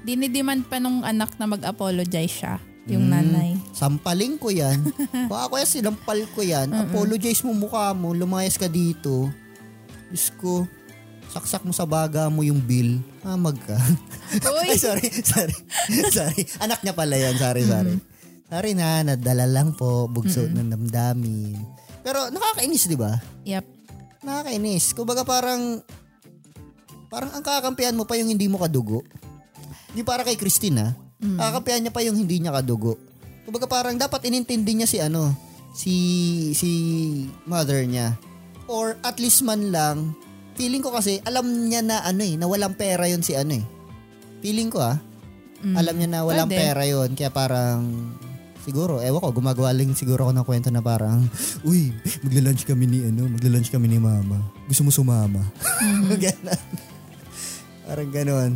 dinidemand 0.00 0.64
pa 0.64 0.76
nung 0.76 1.00
anak 1.00 1.36
na 1.36 1.44
mag-apologize 1.46 2.32
siya, 2.34 2.54
yung 2.86 3.06
Hmm. 3.06 3.14
nanay. 3.14 3.50
Sampaling 3.70 4.36
ko 4.36 4.48
yan. 4.48 4.80
Baka 5.30 5.52
kaya 5.52 5.66
sinampal 5.66 6.24
ko 6.30 6.40
yan. 6.40 6.72
Apologize 6.72 7.40
mo 7.40 7.52
mukha 7.52 7.92
mo. 7.92 8.10
Lumayas 8.10 8.56
ka 8.56 8.66
dito. 8.66 9.28
Diyos 10.08 10.32
ko. 10.34 10.64
Saksak 11.30 11.62
mo 11.62 11.70
sa 11.70 11.86
baga 11.86 12.26
mo 12.26 12.42
yung 12.42 12.58
bill. 12.58 12.98
Hamag 13.22 13.54
ka. 13.60 13.78
Uy! 14.50 14.66
Ay, 14.74 14.76
sorry. 14.76 15.06
Sorry. 15.14 15.54
sorry. 16.16 16.42
Anak 16.58 16.82
niya 16.82 16.90
pala 16.90 17.14
yan. 17.14 17.36
Sorry, 17.36 17.62
sorry. 17.62 17.94
Sorry 18.50 18.74
na. 18.74 19.06
Nadala 19.06 19.46
lang 19.46 19.78
po. 19.78 20.10
Bugso 20.10 20.42
ng 20.44 20.74
damdamin. 20.74 21.54
Pero 22.02 22.26
nakakainis, 22.34 22.90
di 22.90 22.98
ba? 22.98 23.14
Yep. 23.46 23.64
Nakakainis. 24.26 24.92
Kumbaga 24.92 25.22
parang 25.22 25.78
parang 27.06 27.30
ang 27.34 27.42
kakampihan 27.42 27.94
mo 27.94 28.04
pa 28.04 28.18
yung 28.18 28.30
hindi 28.34 28.50
mo 28.50 28.58
kadugo. 28.58 29.06
Hindi 29.94 30.02
para 30.02 30.26
kay 30.26 30.34
Christine 30.34 30.78
ha. 30.82 30.88
Kakampihan 31.20 31.80
niya 31.84 31.92
pa 31.94 32.02
yung 32.02 32.16
hindi 32.16 32.40
niya 32.40 32.54
kadugo. 32.54 32.96
Kumbaga 33.44 33.66
parang 33.66 33.98
dapat 33.98 34.24
inintindi 34.30 34.78
niya 34.78 34.88
si 34.88 34.98
ano, 35.02 35.34
si 35.74 35.94
si 36.54 36.70
mother 37.44 37.82
niya. 37.84 38.14
Or 38.70 38.94
at 39.02 39.18
least 39.18 39.42
man 39.42 39.74
lang, 39.74 40.14
feeling 40.54 40.80
ko 40.80 40.94
kasi 40.94 41.18
alam 41.26 41.44
niya 41.66 41.82
na 41.82 42.06
ano 42.06 42.22
eh, 42.22 42.38
na 42.38 42.46
walang 42.46 42.78
pera 42.78 43.10
yon 43.10 43.26
si 43.26 43.34
ano 43.34 43.58
eh. 43.58 43.64
Feeling 44.40 44.70
ko 44.70 44.80
ah, 44.80 44.96
alam 45.76 45.94
niya 45.98 46.08
na 46.08 46.20
walang 46.22 46.48
Pwede. 46.48 46.62
pera 46.62 46.82
yon 46.86 47.12
kaya 47.12 47.28
parang 47.34 47.80
siguro, 48.62 49.00
ewan 49.00 49.20
ko, 49.20 49.28
gumagawa 49.32 49.72
lang 49.72 49.92
siguro 49.92 50.28
ako 50.28 50.32
ng 50.34 50.46
kwento 50.46 50.68
na 50.68 50.80
parang, 50.80 51.24
uy, 51.62 51.92
magla-lunch 52.22 52.64
kami 52.64 52.84
ni 52.86 52.98
ano, 53.04 53.28
magla-lunch 53.28 53.68
kami 53.68 53.86
ni 53.86 53.98
mama. 53.98 54.38
Gusto 54.66 54.82
mo 54.82 54.90
sumama? 54.90 55.40
ganon. 56.24 56.62
Parang 57.84 58.10
ganon. 58.10 58.52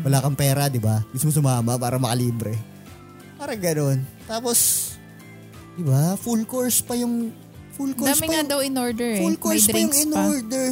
Wala 0.00 0.24
kang 0.24 0.38
pera, 0.38 0.72
di 0.72 0.80
ba? 0.80 1.04
Gusto 1.12 1.28
mo 1.28 1.32
sumama 1.34 1.76
para 1.76 2.00
makalibre. 2.00 2.56
Parang 3.36 3.60
ganon. 3.60 3.98
Tapos, 4.24 4.58
di 5.76 5.84
ba, 5.84 6.16
full 6.16 6.42
course 6.44 6.80
pa 6.80 6.96
yung, 6.96 7.30
full 7.76 7.92
course 7.94 8.16
Dami 8.16 8.26
pa 8.26 8.32
nga 8.32 8.40
yung, 8.42 8.50
daw 8.50 8.60
in 8.64 8.74
order 8.74 9.10
eh. 9.14 9.20
full 9.20 9.36
May 9.36 9.42
course 9.42 9.66
pa 9.68 9.78
yung 9.78 9.94
in 9.94 10.10
pa. 10.10 10.22
order. 10.24 10.66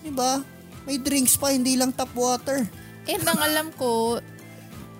Di 0.00 0.12
ba? 0.12 0.32
May 0.84 0.96
drinks 0.96 1.34
pa, 1.36 1.50
hindi 1.50 1.76
lang 1.76 1.92
tap 1.92 2.12
water. 2.12 2.64
And 3.08 3.24
ang 3.24 3.40
alam 3.40 3.68
ko, 3.74 4.20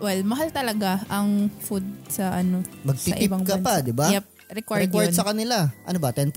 well, 0.00 0.20
mahal 0.22 0.48
talaga 0.48 1.04
ang 1.06 1.28
food 1.58 1.84
sa 2.06 2.34
ano, 2.34 2.60
sa 2.60 2.84
Magtitip 2.84 3.22
ibang 3.22 3.42
ka 3.42 3.54
bansa. 3.54 3.62
pa, 3.62 3.74
di 3.80 3.92
ba? 3.92 4.06
Yep, 4.10 4.24
required, 4.52 4.82
Required 4.88 5.12
yun. 5.12 5.18
sa 5.18 5.24
kanila. 5.24 5.56
Ano 5.84 5.98
ba, 5.98 6.10
10%? 6.10 6.32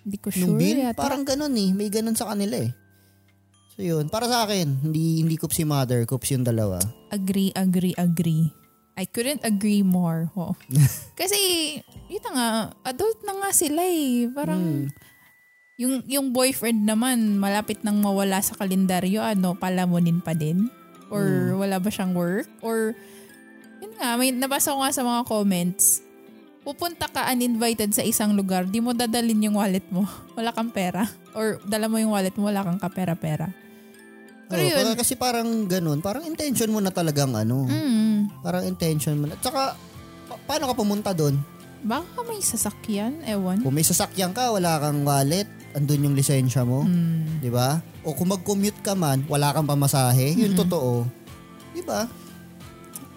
Hindi 0.00 0.16
ko 0.16 0.28
Nung 0.34 0.34
sure 0.34 0.58
bill? 0.58 0.78
yata. 0.82 0.98
Parang 0.98 1.22
ganun 1.22 1.52
eh. 1.54 1.70
May 1.70 1.88
ganun 1.88 2.12
sa 2.12 2.26
kanila 2.26 2.56
eh. 2.58 2.72
So 3.70 3.80
yun, 3.80 4.08
para 4.08 4.24
sa 4.24 4.42
akin, 4.42 4.82
hindi 4.82 5.20
hindi 5.20 5.36
coops 5.36 5.54
si 5.54 5.62
mother, 5.62 6.02
coops 6.02 6.32
yung 6.32 6.42
dalawa. 6.42 6.80
Agree, 7.08 7.52
agree, 7.52 7.94
agree. 7.94 8.50
I 8.94 9.04
couldn't 9.04 9.44
agree 9.44 9.80
more. 9.80 10.26
Oh. 10.34 10.58
Kasi, 11.14 11.38
yun 12.08 12.22
na 12.24 12.32
nga, 12.32 12.48
adult 12.84 13.22
na 13.22 13.38
nga 13.38 13.50
sila 13.52 13.78
eh. 13.80 14.26
Parang, 14.28 14.58
Hmm. 14.58 14.90
yung, 15.78 16.02
yung 16.04 16.26
boyfriend 16.28 16.82
naman, 16.82 17.38
malapit 17.38 17.78
nang 17.80 18.02
mawala 18.02 18.42
sa 18.42 18.58
kalendaryo, 18.58 19.22
ano, 19.22 19.54
palamunin 19.54 20.18
pa 20.18 20.34
din? 20.34 20.66
Or 21.08 21.24
Hmm. 21.24 21.58
wala 21.58 21.76
ba 21.76 21.88
siyang 21.88 22.12
work? 22.12 22.48
Or, 22.60 22.92
yun 23.78 23.92
nga, 23.94 24.14
may 24.14 24.28
nabasa 24.28 24.70
ko 24.70 24.80
nga 24.80 24.92
sa 24.92 25.00
mga 25.00 25.24
comments, 25.24 26.04
pupunta 26.60 27.08
ka 27.08 27.24
uninvited 27.26 27.90
sa 27.90 28.02
isang 28.02 28.32
lugar, 28.32 28.64
di 28.64 28.78
mo 28.78 28.92
dadalin 28.92 29.48
yung 29.48 29.56
wallet 29.56 29.84
mo. 29.88 30.04
Wala 30.36 30.52
kang 30.52 30.68
pera. 30.68 31.08
Or 31.32 31.56
dala 31.64 31.88
mo 31.88 31.96
yung 31.96 32.12
wallet 32.12 32.34
mo, 32.34 32.46
wala 32.46 32.60
kang 32.60 32.76
kapera-pera. 32.76 33.48
Pero 34.48 34.60
Oo, 34.60 34.80
yun, 34.84 34.96
kasi 34.96 35.12
parang 35.12 35.44
ganun, 35.64 36.00
parang 36.00 36.24
intention 36.24 36.68
mo 36.68 36.80
na 36.80 36.88
talagang 36.88 37.32
ano, 37.32 37.68
mm, 37.68 38.40
parang 38.40 38.64
intention 38.64 39.16
mo 39.16 39.28
na. 39.28 39.36
Tsaka, 39.36 39.76
pa- 40.24 40.40
paano 40.46 40.68
ka 40.68 40.74
pumunta 40.74 41.12
doon? 41.12 41.36
baka 41.78 42.26
may 42.26 42.42
sasakyan, 42.42 43.22
ewan. 43.22 43.62
Kung 43.62 43.70
may 43.70 43.86
sasakyan 43.86 44.34
ka, 44.34 44.50
wala 44.50 44.82
kang 44.82 45.06
wallet, 45.06 45.46
andun 45.72 46.04
yung 46.04 46.16
lisensya 46.16 46.62
mo, 46.62 46.84
Mm. 46.84 47.40
di 47.40 47.50
ba? 47.50 47.80
O 48.02 48.12
kung 48.12 48.28
mag-commute 48.28 48.80
ka 48.80 48.92
man, 48.92 49.24
wala 49.26 49.52
kang 49.52 49.66
pamasahe, 49.66 50.32
yun 50.32 50.54
totoo. 50.54 51.04
Di 51.70 51.82
ba? 51.82 52.08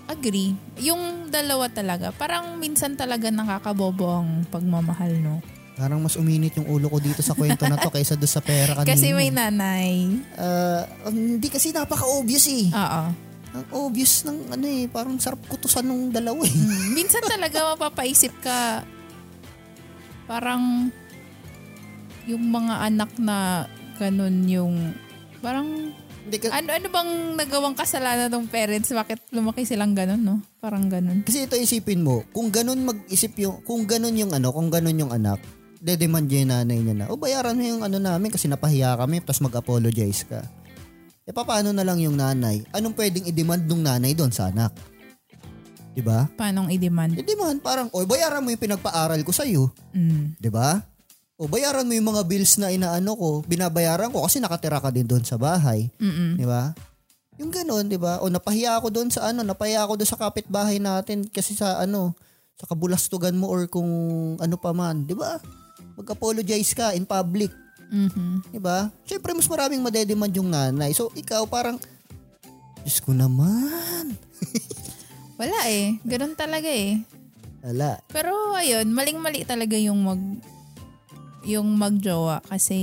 Agree. 0.06 0.52
Yung 0.78 1.32
dalawa 1.32 1.72
talaga, 1.72 2.12
parang 2.12 2.60
minsan 2.60 3.00
talaga 3.00 3.32
nakakabobo 3.32 4.20
ang 4.20 4.44
pagmamahal, 4.46 5.16
no? 5.16 5.40
Parang 5.72 6.04
mas 6.04 6.20
uminit 6.20 6.52
yung 6.60 6.68
ulo 6.68 6.92
ko 6.92 7.00
dito 7.00 7.24
sa 7.24 7.32
kwento 7.32 7.64
na 7.66 7.80
to 7.80 7.88
kaysa 7.96 8.20
doon 8.20 8.28
sa 8.30 8.44
pera 8.44 8.76
kanina. 8.76 8.92
Kasi 8.92 9.16
may 9.16 9.32
nanay. 9.32 10.20
Ah, 10.36 10.84
hindi 11.08 11.48
kasi 11.48 11.72
napaka-obvious 11.72 12.46
eh. 12.52 12.68
Oo. 12.70 13.04
Ang 13.52 13.66
obvious 13.74 14.24
ng 14.24 14.52
ano 14.52 14.66
eh, 14.68 14.88
parang 14.88 15.16
sarap 15.16 15.40
kutusan 15.48 15.84
ng 15.84 16.12
dalawa 16.12 16.44
eh. 16.44 16.52
Mm, 16.52 16.92
minsan 16.92 17.24
talaga 17.24 17.72
mapapaisip 17.74 18.36
ka, 18.40 18.84
parang 20.28 20.92
yung 22.30 22.44
mga 22.52 22.92
anak 22.92 23.12
na 23.18 23.66
ganun 23.98 24.46
yung, 24.46 24.76
parang, 25.42 25.94
Hindi 26.22 26.38
ka- 26.38 26.54
ano, 26.54 26.70
ano 26.70 26.88
bang 26.94 27.12
nagawang 27.34 27.74
kasalanan 27.74 28.30
ng 28.30 28.46
parents? 28.46 28.94
Bakit 28.94 29.34
lumaki 29.34 29.66
silang 29.66 29.98
ganun, 29.98 30.22
no? 30.22 30.36
Parang 30.62 30.86
ganun. 30.86 31.26
kasi 31.26 31.50
ito 31.50 31.58
isipin 31.58 32.06
mo, 32.06 32.22
kung 32.30 32.54
ganun 32.54 32.86
mag-isip 32.86 33.34
yung, 33.42 33.66
kung 33.66 33.90
ganun 33.90 34.14
yung 34.14 34.30
ano, 34.30 34.54
kung 34.54 34.70
ganun 34.70 35.02
yung 35.02 35.10
anak, 35.10 35.42
dedemand 35.82 36.30
niya 36.30 36.46
yung 36.46 36.52
nanay 36.54 36.78
niya 36.78 36.96
na, 36.96 37.06
o 37.10 37.18
bayaran 37.18 37.58
mo 37.58 37.66
yung 37.66 37.82
ano 37.82 37.98
namin 37.98 38.30
kasi 38.30 38.46
napahiya 38.46 38.94
kami, 39.02 39.18
tapos 39.26 39.42
mag-apologize 39.42 40.30
ka. 40.30 40.46
E 41.26 41.34
paano 41.34 41.74
na 41.74 41.82
lang 41.82 41.98
yung 41.98 42.14
nanay? 42.18 42.62
Anong 42.70 42.94
pwedeng 42.94 43.26
i-demand 43.26 43.66
ng 43.66 43.82
nanay 43.82 44.14
doon 44.14 44.30
sa 44.30 44.54
anak? 44.54 44.74
Di 45.92 46.00
ba? 46.06 46.30
Paano 46.38 46.70
i-demand? 46.72 47.18
I-demand 47.18 47.60
parang, 47.60 47.88
o 47.92 48.06
bayaran 48.06 48.46
mo 48.46 48.54
yung 48.54 48.62
pinagpaaral 48.62 49.20
ko 49.26 49.34
sa'yo. 49.34 49.74
Mm. 49.92 50.40
Di 50.40 50.50
ba? 50.54 50.80
O 51.42 51.50
bayaran 51.50 51.90
mo 51.90 51.98
yung 51.98 52.06
mga 52.06 52.22
bills 52.30 52.62
na 52.62 52.70
inaano 52.70 53.18
ko, 53.18 53.30
binabayaran 53.50 54.14
ko 54.14 54.22
kasi 54.22 54.38
nakatira 54.38 54.78
ka 54.78 54.94
din 54.94 55.10
doon 55.10 55.26
sa 55.26 55.42
bahay. 55.42 55.90
Mm-mm. 55.98 56.38
Di 56.38 56.46
ba? 56.46 56.70
Yung 57.42 57.50
ganun, 57.50 57.90
di 57.90 57.98
ba? 57.98 58.22
O 58.22 58.30
napahiya 58.30 58.78
ako 58.78 58.94
doon 58.94 59.10
sa 59.10 59.34
ano, 59.34 59.42
napahiya 59.42 59.82
ako 59.82 59.98
doon 59.98 60.06
sa 60.06 60.22
kapitbahay 60.22 60.78
natin 60.78 61.26
kasi 61.26 61.58
sa 61.58 61.82
ano, 61.82 62.14
sa 62.62 62.70
kabulastugan 62.70 63.34
mo 63.34 63.50
or 63.50 63.66
kung 63.66 63.90
ano 64.38 64.54
pa 64.54 64.70
man, 64.70 65.10
di 65.10 65.18
ba? 65.18 65.42
Mag-apologize 65.98 66.78
ka 66.78 66.94
in 66.94 67.10
public, 67.10 67.50
Mhm. 67.90 68.54
di 68.54 68.62
ba? 68.62 68.94
Syempre 69.10 69.34
mas 69.34 69.50
maraming 69.50 69.82
madedemand 69.82 70.38
yung 70.38 70.54
nanay. 70.54 70.94
So 70.94 71.10
ikaw 71.18 71.50
parang, 71.50 71.82
Diyos 72.86 73.02
ko 73.02 73.18
naman. 73.18 74.14
Wala 75.42 75.58
eh. 75.66 75.98
Ganun 76.06 76.38
talaga 76.38 76.70
eh. 76.70 77.02
Wala. 77.66 77.98
Pero 78.14 78.54
ayun, 78.54 78.94
maling-mali 78.94 79.42
talaga 79.42 79.74
yung 79.74 80.06
mag 80.06 80.22
yung 81.42 81.66
magjowa 81.74 82.46
kasi 82.46 82.76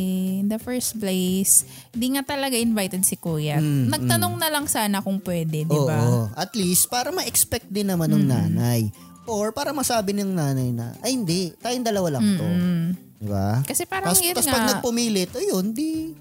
in 0.42 0.51
the 0.51 0.59
first 0.59 0.99
place, 0.99 1.62
hindi 1.94 2.18
nga 2.18 2.27
talaga 2.27 2.59
invited 2.59 3.07
si 3.07 3.14
kuya. 3.14 3.62
Mm, 3.62 3.87
Nagtanong 3.87 4.35
na 4.35 4.51
lang 4.51 4.66
sana 4.66 4.99
kung 4.99 5.23
pwede, 5.23 5.62
di 5.62 5.79
Oo, 5.79 5.87
ba? 5.87 6.31
At 6.35 6.55
least 6.59 6.90
para 6.90 7.14
ma-expect 7.14 7.71
din 7.71 7.87
naman 7.87 8.11
ng 8.11 8.27
nanay. 8.27 8.90
Or 9.29 9.53
para 9.53 9.71
masabi 9.71 10.16
ng 10.16 10.33
nanay 10.35 10.73
na, 10.75 10.97
ay 11.05 11.14
hindi, 11.14 11.53
tayong 11.61 11.87
dalawa 11.87 12.18
lang 12.18 12.25
to. 12.35 12.47
Mm. 12.49 12.87
Di 13.18 13.27
ba? 13.29 13.62
Kasi 13.62 13.85
parang 13.85 14.11
Tapos 14.11 14.25
yun 14.25 14.35
tas 14.35 14.47
nga, 14.49 14.55
pag 14.57 14.68
nagpumilit, 14.75 15.31
ayun, 15.37 15.71
di, 15.71 16.16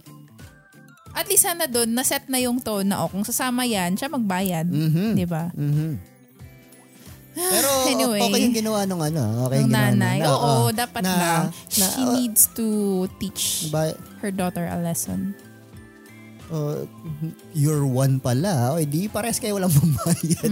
at 1.17 1.25
least 1.25 1.49
sana 1.49 1.65
doon, 1.65 1.89
na-set 1.97 2.29
na 2.29 2.37
yung 2.37 2.61
tone 2.61 2.85
na, 2.85 3.01
oh, 3.01 3.09
kung 3.09 3.25
sasama 3.25 3.65
yan, 3.65 3.97
siya 3.97 4.05
magbayad. 4.05 4.69
Mhm. 4.69 5.17
Di 5.17 5.25
ba? 5.25 5.49
Mhm. 5.57 6.16
Pero 7.39 7.69
Anyway. 7.91 8.21
okay 8.23 8.41
yung 8.41 8.55
ginawa 8.55 8.79
nung 8.83 8.99
ano, 8.99 9.21
okay 9.45 9.57
Ng 9.57 9.61
yung 9.61 9.69
ginawa 9.69 9.93
nanay. 9.93 10.17
nung- 10.19 10.33
Oo, 10.33 10.53
dapat 10.71 11.01
na, 11.01 11.13
lang. 11.13 11.43
na, 11.53 11.85
She 11.87 12.01
oh, 12.01 12.11
needs 12.11 12.49
to 12.51 12.65
teach 13.17 13.69
ba- 13.69 13.93
her 14.19 14.31
daughter 14.31 14.65
a 14.65 14.77
lesson. 14.77 15.37
oh, 16.47 16.87
you're 17.51 17.83
one 17.83 18.17
pala. 18.17 18.71
O, 18.71 18.81
di 18.81 19.05
pares 19.05 19.37
kayo 19.37 19.55
walang 19.55 19.69
pambayad. 19.77 20.51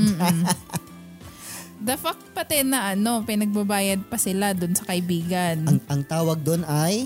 The 1.78 1.95
fact 1.95 2.24
pati 2.32 2.62
na 2.62 2.91
ano, 2.91 3.21
pinagbabayad 3.21 4.06
pa 4.06 4.15
sila 4.15 4.52
dun 4.52 4.74
sa 4.74 4.86
kaibigan. 4.86 5.65
ang, 5.65 5.80
ang 5.86 6.02
tawag 6.04 6.39
doon 6.39 6.63
ay 6.63 7.06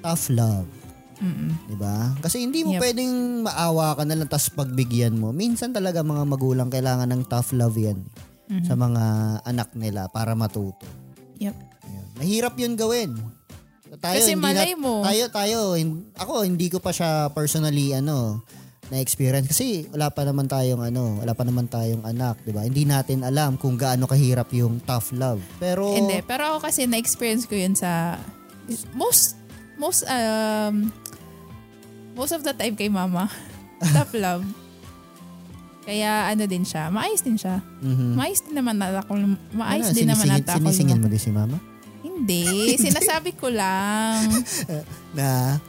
tough 0.00 0.28
love. 0.28 0.68
Mm-mm. 1.16 1.54
'Di 1.64 1.76
ba? 1.76 2.12
Kasi 2.18 2.42
hindi 2.42 2.60
mo 2.60 2.74
Yep. 2.74 2.80
pwedeng 2.80 3.12
maawa 3.40 3.94
ka 3.94 4.02
na 4.02 4.14
lang 4.14 4.26
tapos 4.26 4.50
pagbigyan 4.50 5.14
mo. 5.14 5.30
Minsan 5.30 5.70
talaga 5.70 6.00
mga 6.00 6.20
magulang 6.22 6.68
kailangan 6.68 7.06
ng 7.06 7.22
tough 7.24 7.52
love 7.52 7.74
'yan 7.74 7.96
Mm-hmm. 8.44 8.66
sa 8.68 8.74
mga 8.76 9.04
anak 9.42 9.68
nila 9.72 10.02
para 10.12 10.36
matuto. 10.36 10.84
Yep. 11.40 11.56
Ayun. 11.84 12.06
Mahirap 12.20 12.54
'yun 12.60 12.74
gawin. 12.76 13.10
Tayo 13.94 14.18
Kasi 14.18 14.34
hindi 14.34 14.42
malay 14.42 14.74
na, 14.74 14.80
mo. 14.82 14.92
Tayo 15.06 15.24
tayo 15.30 15.58
hin- 15.78 16.10
ako 16.18 16.42
hindi 16.42 16.66
ko 16.66 16.82
pa 16.82 16.90
siya 16.90 17.30
personally 17.30 17.94
ano 17.94 18.42
na 18.92 19.00
experience 19.00 19.48
kasi 19.48 19.88
wala 19.88 20.12
pa 20.12 20.28
naman 20.28 20.44
tayong 20.44 20.82
ano, 20.82 21.24
wala 21.24 21.32
pa 21.32 21.40
naman 21.46 21.70
tayong 21.70 22.04
anak, 22.04 22.42
'di 22.44 22.52
ba? 22.52 22.68
Hindi 22.68 22.84
natin 22.84 23.24
alam 23.24 23.56
kung 23.56 23.80
gaano 23.80 24.04
kahirap 24.04 24.52
yung 24.52 24.82
tough 24.84 25.14
love. 25.16 25.40
Pero 25.56 25.96
Hindi, 25.96 26.20
pero 26.20 26.52
ako 26.52 26.68
kasi 26.68 26.84
na-experience 26.84 27.48
ko 27.48 27.56
yun 27.56 27.72
sa 27.72 28.20
most 28.92 29.40
most 29.80 30.04
um 30.04 30.92
most 32.12 32.36
of 32.36 32.44
the 32.44 32.52
time 32.52 32.76
kay 32.76 32.92
mama. 32.92 33.30
Tough 33.94 34.16
love. 34.16 34.44
Kaya 35.84 36.32
ano 36.32 36.44
din 36.44 36.64
siya, 36.64 36.88
maayos 36.88 37.20
din 37.20 37.36
siya. 37.36 37.60
Mhm. 37.78 38.16
Maayos 38.16 38.40
din 38.40 38.56
naman 38.56 38.76
na 38.76 38.98
ako, 38.98 39.12
maayos 39.52 39.92
Ano, 39.92 39.96
din 39.96 40.08
naman 40.08 40.24
sinisingil- 40.24 40.42
ata 40.42 40.52
ako. 40.52 40.60
Sinisingil 40.64 40.98
mo 40.98 41.06
din 41.06 41.20
si 41.20 41.30
mama? 41.30 41.56
Hindi, 42.00 42.44
sinasabi 42.78 43.36
ko 43.36 43.48
lang 43.48 44.24
Na 45.18 45.60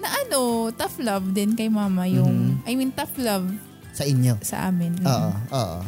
na 0.00 0.08
ano, 0.24 0.70
tough 0.72 0.96
love 0.98 1.28
din 1.30 1.52
kay 1.52 1.68
mama 1.68 2.06
yung, 2.06 2.62
I 2.64 2.72
mean 2.72 2.88
tough 2.90 3.12
love 3.18 3.44
sa 3.92 4.06
inyo. 4.06 4.38
sa 4.40 4.70
amin. 4.70 4.96
Oo, 5.02 5.30
oo. 5.50 5.80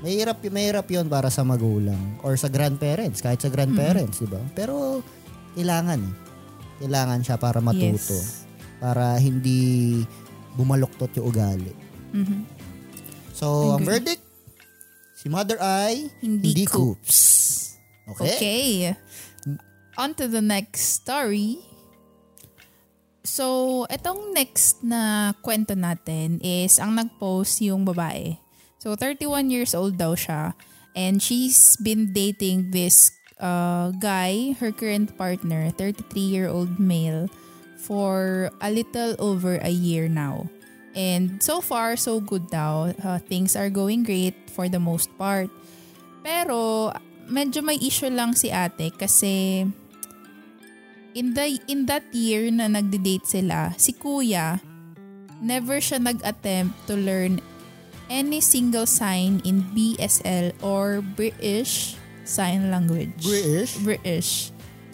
Mahirap, 0.00 0.40
mahirap 0.44 0.86
yun 0.86 1.08
para 1.08 1.28
sa 1.28 1.42
magulang 1.42 1.98
or 2.20 2.36
sa 2.36 2.46
grandparents, 2.46 3.20
kahit 3.20 3.40
sa 3.40 3.48
grandparents, 3.48 4.20
di 4.20 4.28
ba? 4.28 4.40
Pero 4.54 5.00
kailangan 5.52 5.98
eh. 5.98 6.14
Kailangan 6.78 7.20
siya 7.20 7.36
para 7.36 7.58
matuto. 7.60 8.12
Yes. 8.12 8.44
Para 8.78 9.16
hindi 9.16 10.00
bumaluktot 10.54 11.12
yung 11.16 11.26
ugali. 11.28 11.72
Mhm. 12.12 12.53
So, 13.34 13.74
ang 13.74 13.82
Agree. 13.82 13.90
verdict, 13.98 14.24
si 15.18 15.26
Mother 15.26 15.58
ay 15.58 16.06
Hindi 16.22 16.54
hindi, 16.54 16.64
coops. 16.70 17.18
Okay? 18.14 18.30
Okay. 18.38 18.68
On 19.98 20.14
to 20.14 20.30
the 20.30 20.38
next 20.38 21.02
story. 21.02 21.58
So, 23.26 23.82
itong 23.90 24.30
next 24.30 24.86
na 24.86 25.34
kwento 25.42 25.74
natin 25.74 26.38
is 26.44 26.78
ang 26.78 26.94
nag-post 26.94 27.58
yung 27.58 27.82
babae. 27.82 28.38
So, 28.78 28.94
31 28.94 29.50
years 29.50 29.74
old 29.74 29.98
daw 29.98 30.14
siya. 30.14 30.54
And 30.94 31.18
she's 31.18 31.74
been 31.82 32.14
dating 32.14 32.70
this 32.70 33.10
uh, 33.42 33.90
guy, 33.98 34.54
her 34.62 34.70
current 34.70 35.18
partner, 35.18 35.74
33-year-old 35.74 36.78
male, 36.78 37.26
for 37.82 38.50
a 38.62 38.70
little 38.70 39.18
over 39.18 39.58
a 39.58 39.74
year 39.74 40.06
now. 40.06 40.46
And 40.94 41.42
so 41.42 41.58
far, 41.58 41.98
so 41.98 42.22
good 42.22 42.48
daw. 42.50 42.94
Uh, 42.94 43.18
things 43.18 43.58
are 43.58 43.68
going 43.68 44.06
great 44.06 44.34
for 44.50 44.70
the 44.70 44.78
most 44.78 45.10
part. 45.18 45.50
Pero 46.22 46.94
medyo 47.26 47.60
may 47.66 47.76
issue 47.82 48.10
lang 48.10 48.38
si 48.38 48.54
ate 48.54 48.94
kasi 48.94 49.66
in 51.14 51.34
the 51.34 51.58
in 51.66 51.86
that 51.90 52.06
year 52.14 52.46
na 52.54 52.70
nagde-date 52.70 53.26
sila, 53.26 53.74
si 53.74 53.94
kuya 53.94 54.62
never 55.44 55.82
siya 55.82 56.00
nag-attempt 56.00 56.72
to 56.88 56.94
learn 56.96 57.42
any 58.08 58.40
single 58.40 58.86
sign 58.86 59.42
in 59.44 59.66
BSL 59.76 60.56
or 60.64 61.02
British 61.02 61.96
Sign 62.24 62.72
Language. 62.72 63.20
British 63.20 63.72
British. 63.84 64.30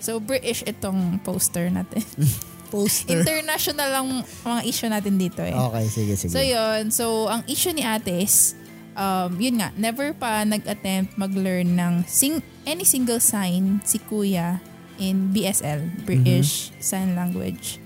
So 0.03 0.19
British 0.19 0.67
itong 0.67 1.23
poster 1.23 1.71
natin. 1.71 2.03
poster. 2.71 3.21
International 3.21 3.91
ang 4.01 4.09
mga 4.47 4.61
issue 4.65 4.89
natin 4.89 5.19
dito 5.19 5.43
eh. 5.43 5.53
okay, 5.53 5.85
sige, 5.91 6.15
sige. 6.15 6.33
So 6.33 6.41
yun, 6.41 6.95
so 6.95 7.27
ang 7.27 7.43
issue 7.51 7.75
ni 7.75 7.83
ate 7.83 8.23
is, 8.23 8.55
um, 8.95 9.35
yun 9.37 9.59
nga, 9.59 9.75
never 9.75 10.15
pa 10.15 10.47
nag-attempt 10.47 11.19
mag-learn 11.19 11.75
ng 11.75 12.07
sing- 12.07 12.47
any 12.65 12.87
single 12.87 13.19
sign 13.19 13.83
si 13.83 13.99
kuya 13.99 14.63
in 15.01 15.35
BSL, 15.35 16.07
British 16.07 16.71
Sign 16.79 17.17
Language. 17.17 17.81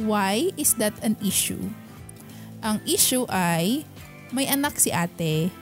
Why 0.00 0.50
is 0.58 0.74
that 0.82 0.96
an 1.04 1.14
issue? 1.22 1.70
Ang 2.64 2.80
issue 2.88 3.28
ay, 3.30 3.84
may 4.32 4.48
anak 4.48 4.80
si 4.80 4.90
ate 4.90 5.52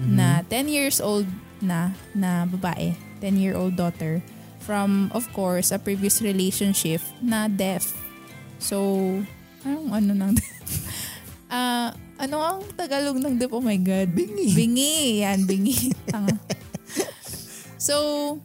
na 0.00 0.40
10 0.48 0.72
years 0.72 0.98
old 1.02 1.28
na, 1.60 1.92
na 2.16 2.48
babae, 2.48 2.96
10-year-old 3.20 3.76
daughter, 3.76 4.22
from, 4.62 5.10
of 5.12 5.26
course, 5.34 5.74
a 5.74 5.78
previous 5.78 6.22
relationship 6.22 7.02
na 7.20 7.50
deaf. 7.50 7.90
So, 8.62 8.78
anong 9.66 9.90
ano 9.90 10.10
nang 10.14 10.34
Ah, 11.52 11.92
ano 12.16 12.40
ang 12.40 12.64
Tagalog 12.72 13.20
ng 13.20 13.36
deaf? 13.36 13.52
Oh 13.52 13.60
my 13.60 13.76
God. 13.76 14.08
Bingi. 14.16 14.56
Bingi. 14.56 15.20
Yan, 15.20 15.44
bingi. 15.44 15.92
Tanga. 16.08 16.32
so, 17.76 18.40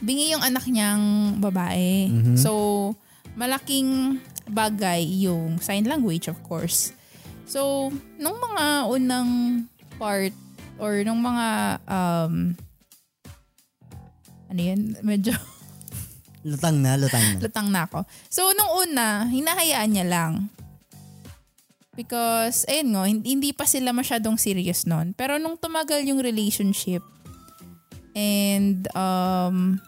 bingi 0.00 0.32
yung 0.32 0.40
anak 0.40 0.64
niyang 0.64 1.36
babae. 1.36 2.08
So, 2.40 2.96
malaking 3.36 4.16
bagay 4.48 5.04
yung 5.28 5.60
sign 5.60 5.84
language, 5.84 6.32
of 6.32 6.40
course. 6.40 6.96
So, 7.44 7.92
nung 8.16 8.40
mga 8.40 8.88
unang 8.88 9.30
part 10.00 10.32
or 10.80 11.04
nung 11.04 11.20
mga 11.20 11.76
um, 11.84 12.56
ano 14.48 14.60
yan, 14.60 14.96
medyo 15.04 15.36
Lutang 16.46 16.78
na, 16.78 16.94
lutang 16.94 17.26
na. 17.26 17.38
lutang 17.42 17.68
na 17.74 17.90
ako. 17.90 18.06
So, 18.30 18.46
nung 18.54 18.86
una, 18.86 19.26
hinahayaan 19.26 19.90
niya 19.90 20.06
lang. 20.06 20.46
Because, 21.98 22.62
ayun 22.70 22.94
nga, 22.94 23.02
hindi, 23.10 23.26
hindi 23.34 23.50
pa 23.50 23.66
sila 23.66 23.90
masyadong 23.90 24.38
serious 24.38 24.86
noon. 24.86 25.10
Pero 25.18 25.42
nung 25.42 25.58
tumagal 25.58 26.06
yung 26.06 26.22
relationship, 26.22 27.02
and, 28.14 28.86
um, 28.94 29.82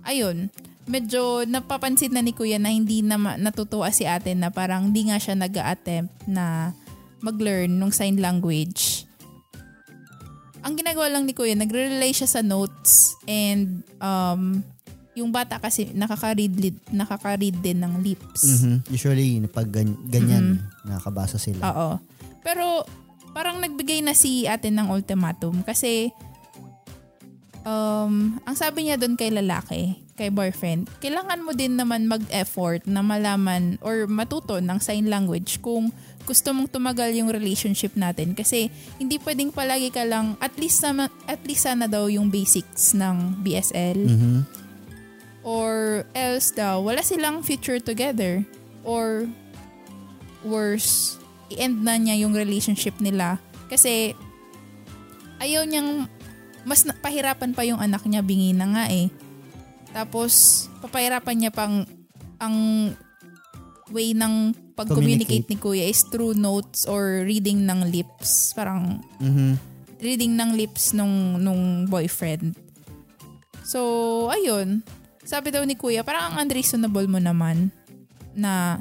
ayun, 0.00 0.48
medyo 0.88 1.44
napapansin 1.44 2.16
na 2.16 2.24
ni 2.24 2.32
Kuya 2.32 2.56
na 2.56 2.72
hindi 2.72 3.04
na 3.04 3.20
natutuwa 3.36 3.92
si 3.92 4.08
ate 4.08 4.32
na 4.32 4.48
parang 4.48 4.88
di 4.88 5.12
nga 5.12 5.20
siya 5.20 5.36
nag 5.36 5.52
attempt 5.60 6.24
na 6.24 6.72
mag-learn 7.20 7.76
ng 7.76 7.92
sign 7.92 8.16
language. 8.16 9.04
Ang 10.64 10.80
ginagawa 10.80 11.12
lang 11.12 11.28
ni 11.28 11.36
Kuya, 11.36 11.52
nagre-rely 11.52 12.16
siya 12.16 12.26
sa 12.26 12.40
notes 12.40 13.12
and 13.28 13.84
um, 14.00 14.64
yung 15.18 15.28
bata 15.28 15.58
kasi 15.58 15.90
nakaka-read, 15.90 16.54
nakaka-read 16.88 17.58
din 17.58 17.78
ng 17.78 18.00
lips. 18.00 18.62
Mhm. 18.62 18.86
Usually, 18.88 19.28
pag 19.46 19.68
gan- 19.68 19.98
ganyan, 20.06 20.62
nakakabasa 20.82 21.36
sila. 21.36 21.60
Oo. 21.64 21.88
Pero 22.40 22.86
parang 23.30 23.58
nagbigay 23.58 24.00
na 24.00 24.14
si 24.14 24.46
ate 24.46 24.68
ng 24.68 24.88
ultimatum 24.88 25.60
kasi 25.60 26.08
um, 27.62 28.38
ang 28.42 28.56
sabi 28.56 28.88
niya 28.88 28.96
doon 28.96 29.14
kay 29.14 29.28
lalaki, 29.28 29.94
kay 30.14 30.30
boyfriend, 30.30 30.90
kailangan 30.98 31.44
mo 31.44 31.54
din 31.54 31.78
naman 31.78 32.10
mag-effort 32.10 32.82
na 32.84 33.00
malaman 33.00 33.78
or 33.78 34.10
matuto 34.10 34.58
ng 34.58 34.78
sign 34.78 35.06
language 35.06 35.60
kung 35.60 35.94
gusto 36.26 36.52
mong 36.52 36.68
tumagal 36.68 37.08
yung 37.14 37.30
relationship 37.30 37.94
natin 37.94 38.34
kasi 38.34 38.68
hindi 38.98 39.16
pwedeng 39.18 39.48
palagi 39.48 39.88
ka 39.88 40.04
lang 40.04 40.36
at 40.38 40.52
least 40.58 40.82
sama, 40.82 41.08
at 41.24 41.40
least 41.46 41.64
sana 41.64 41.86
daw 41.86 42.04
yung 42.04 42.28
basics 42.28 42.92
ng 42.92 43.40
BSL 43.40 43.98
Mhm. 44.04 44.38
Or 45.42 46.02
else 46.12 46.50
daw 46.50 46.82
wala 46.82 47.02
silang 47.02 47.42
future 47.42 47.78
together 47.78 48.42
or 48.82 49.26
worse 50.42 51.18
i-end 51.50 51.82
na 51.82 51.96
niya 51.96 52.26
yung 52.26 52.34
relationship 52.34 52.94
nila 53.00 53.38
kasi 53.70 54.12
ayaw 55.38 55.64
niyang 55.64 56.06
mas 56.66 56.84
pahirapan 57.00 57.54
pa 57.54 57.62
yung 57.64 57.80
anak 57.80 58.04
niya 58.04 58.20
bingi 58.20 58.52
na 58.52 58.66
nga 58.68 58.84
eh 58.90 59.08
tapos 59.94 60.66
papahirapan 60.84 61.36
niya 61.46 61.52
pang 61.54 61.86
ang 62.38 62.56
way 63.88 64.12
ng 64.12 64.52
pag-communicate 64.76 65.48
ni 65.48 65.56
kuya 65.56 65.88
is 65.88 66.04
through 66.06 66.36
notes 66.36 66.84
or 66.84 67.24
reading 67.24 67.64
ng 67.64 67.88
lips 67.90 68.52
parang 68.52 69.00
Mhm. 69.18 69.56
reading 69.98 70.38
ng 70.38 70.54
lips 70.54 70.94
nung 70.94 71.42
nung 71.42 71.88
boyfriend. 71.90 72.54
So, 73.66 74.30
ayun. 74.30 74.86
Sabi 75.28 75.52
daw 75.52 75.60
ni 75.60 75.76
Kuya, 75.76 76.00
parang 76.00 76.32
ang 76.32 76.48
unreasonable 76.48 77.04
mo 77.04 77.20
naman 77.20 77.68
na 78.32 78.80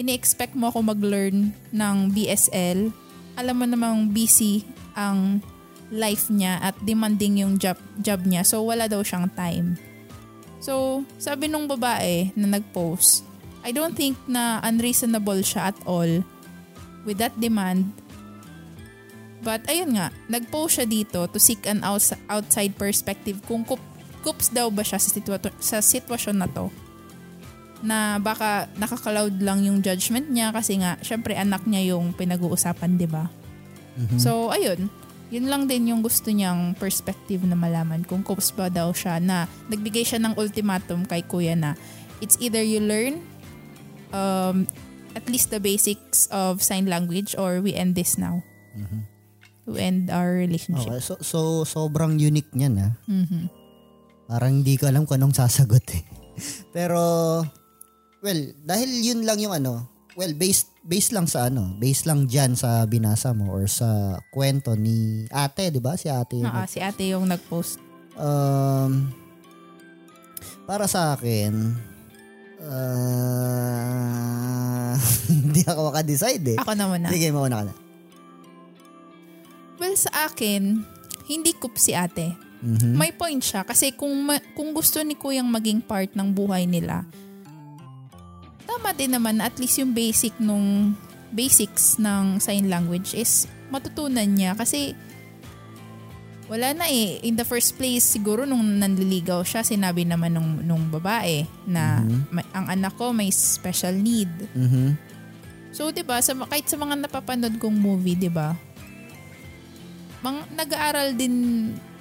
ini-expect 0.00 0.56
mo 0.56 0.72
ako 0.72 0.80
mag-learn 0.80 1.52
ng 1.76 1.96
BSL, 2.08 2.88
alam 3.36 3.56
mo 3.60 3.68
namang 3.68 4.08
busy 4.08 4.64
ang 4.96 5.44
life 5.92 6.32
niya 6.32 6.56
at 6.64 6.72
demanding 6.88 7.44
yung 7.44 7.60
job, 7.60 7.76
job 8.00 8.24
niya. 8.24 8.48
So, 8.48 8.64
wala 8.64 8.88
daw 8.88 9.04
siyang 9.04 9.28
time. 9.36 9.76
So, 10.64 11.04
sabi 11.20 11.52
nung 11.52 11.68
babae 11.68 12.32
na 12.32 12.56
nag-post, 12.56 13.20
I 13.60 13.68
don't 13.68 13.92
think 13.92 14.16
na 14.24 14.64
unreasonable 14.64 15.44
siya 15.44 15.76
at 15.76 15.78
all 15.84 16.24
with 17.04 17.20
that 17.20 17.36
demand. 17.36 17.92
But 19.44 19.68
ayun 19.68 20.00
nga, 20.00 20.08
nag-post 20.32 20.80
siya 20.80 20.88
dito 20.88 21.28
to 21.28 21.36
seek 21.36 21.68
an 21.68 21.84
outs- 21.84 22.16
outside 22.32 22.72
perspective 22.72 23.44
kung 23.44 23.68
kups 24.24 24.48
daw 24.48 24.72
ba 24.72 24.80
siya 24.80 24.96
sa, 24.96 25.12
situa- 25.12 25.52
sa 25.60 25.78
sitwasyon 25.78 26.36
na 26.40 26.48
to. 26.48 26.72
Na 27.80 28.16
baka 28.16 28.64
nakakaloud 28.74 29.36
lang 29.38 29.60
yung 29.60 29.78
judgment 29.78 30.26
niya 30.26 30.48
kasi 30.50 30.80
nga, 30.80 30.96
syempre 30.98 31.36
anak 31.36 31.68
niya 31.68 31.92
yung 31.92 32.10
pinag-uusapan, 32.10 32.96
di 32.96 33.04
ba? 33.04 33.28
So, 34.16 34.48
ayun. 34.48 34.88
Yun 35.28 35.46
lang 35.46 35.62
din 35.66 35.86
yung 35.86 36.00
gusto 36.00 36.30
niyang 36.30 36.74
perspective 36.74 37.42
na 37.42 37.54
malaman 37.54 38.02
kung 38.02 38.22
kups 38.22 38.50
ba 38.50 38.66
daw 38.66 38.90
siya 38.90 39.18
na 39.18 39.44
nagbigay 39.68 40.02
siya 40.02 40.18
ng 40.18 40.34
ultimatum 40.34 41.04
kay 41.04 41.22
kuya 41.22 41.52
na 41.52 41.74
it's 42.18 42.38
either 42.38 42.60
you 42.60 42.78
learn 42.78 43.18
um, 44.10 44.64
at 45.12 45.26
least 45.26 45.50
the 45.50 45.58
basics 45.58 46.26
of 46.28 46.58
sign 46.58 46.86
language 46.86 47.34
or 47.34 47.58
we 47.58 47.74
end 47.74 47.94
this 47.94 48.16
now. 48.16 48.42
To 49.64 49.74
end 49.74 50.10
our 50.10 50.36
relationship. 50.36 50.90
Okay, 50.90 51.00
so, 51.00 51.14
so 51.20 51.38
sobrang 51.64 52.18
unique 52.18 52.52
niyan 52.52 52.74
ah. 52.80 52.92
Mhm. 53.06 53.48
Parang 54.24 54.62
hindi 54.62 54.80
ko 54.80 54.88
alam 54.88 55.04
kung 55.04 55.20
anong 55.20 55.36
sasagot 55.36 55.84
eh. 55.92 56.02
Pero, 56.76 57.00
well, 58.24 58.40
dahil 58.64 58.88
yun 59.04 59.28
lang 59.28 59.38
yung 59.40 59.52
ano, 59.52 59.86
well, 60.16 60.32
based, 60.34 60.72
based 60.82 61.12
lang 61.12 61.26
sa 61.28 61.50
ano, 61.52 61.76
based 61.76 62.06
lang 62.08 62.26
dyan 62.26 62.56
sa 62.56 62.86
binasa 62.88 63.34
mo 63.36 63.52
or 63.52 63.68
sa 63.68 64.18
kwento 64.32 64.74
ni 64.78 65.28
ate, 65.30 65.70
di 65.70 65.80
ba? 65.82 65.96
Si 65.98 66.08
ate 66.08 66.40
yung 66.40 66.50
Ah, 66.50 66.66
si 66.66 66.80
ate 66.80 67.10
yung 67.12 67.28
nag-post. 67.28 67.78
Um, 68.14 69.10
para 70.64 70.86
sa 70.88 71.12
akin, 71.18 71.76
ah, 72.64 73.74
hindi 75.44 75.62
ako 75.66 75.92
makadecide 75.92 76.56
eh. 76.56 76.58
Ako 76.62 76.72
na. 76.78 77.10
Sige, 77.10 77.28
mauna 77.34 77.60
ka 77.60 77.64
na. 77.68 77.74
Well, 79.82 79.98
sa 79.98 80.30
akin, 80.30 80.86
hindi 81.26 81.50
kup 81.58 81.74
si 81.76 81.92
ate. 81.92 82.38
Mhm. 82.64 82.96
May 82.96 83.12
point 83.12 83.44
siya 83.44 83.60
kasi 83.60 83.92
kung 83.92 84.24
ma- 84.24 84.40
kung 84.56 84.72
gusto 84.72 84.96
ni 85.04 85.12
kuyang 85.12 85.46
maging 85.46 85.84
part 85.84 86.08
ng 86.16 86.32
buhay 86.32 86.64
nila, 86.64 87.04
tama 88.64 88.96
din 88.96 89.12
naman 89.12 89.36
na 89.36 89.52
at 89.52 89.56
least 89.60 89.76
yung 89.76 89.92
basic 89.92 90.32
nung 90.40 90.96
basics 91.28 92.00
ng 92.00 92.40
sign 92.40 92.72
language 92.72 93.12
is 93.12 93.44
matutunan 93.68 94.24
niya 94.24 94.56
kasi 94.56 94.96
wala 96.44 96.72
na 96.72 96.86
eh. 96.86 97.24
In 97.24 97.34
the 97.34 97.44
first 97.44 97.76
place, 97.76 98.04
siguro 98.04 98.44
nung 98.44 98.60
nanliligaw 98.60 99.40
siya, 99.42 99.64
sinabi 99.64 100.04
naman 100.04 100.36
nung, 100.36 100.60
nung 100.60 100.84
babae 100.92 101.48
na 101.64 102.04
"Ma- 102.28 102.44
ang 102.52 102.68
anak 102.68 102.92
ko 102.96 103.16
may 103.16 103.32
special 103.32 103.96
need. 103.96 104.28
Mhm. 104.52 104.92
So, 105.72 105.88
'di 105.90 106.04
ba, 106.04 106.20
sa 106.20 106.36
kahit 106.36 106.68
sa 106.68 106.76
mga 106.76 107.00
napapanood 107.00 107.56
kong 107.56 107.74
movie, 107.74 108.14
'di 108.14 108.28
ba? 108.28 108.54
Mang 110.20 110.44
nag-aaral 110.52 111.16
din 111.16 111.34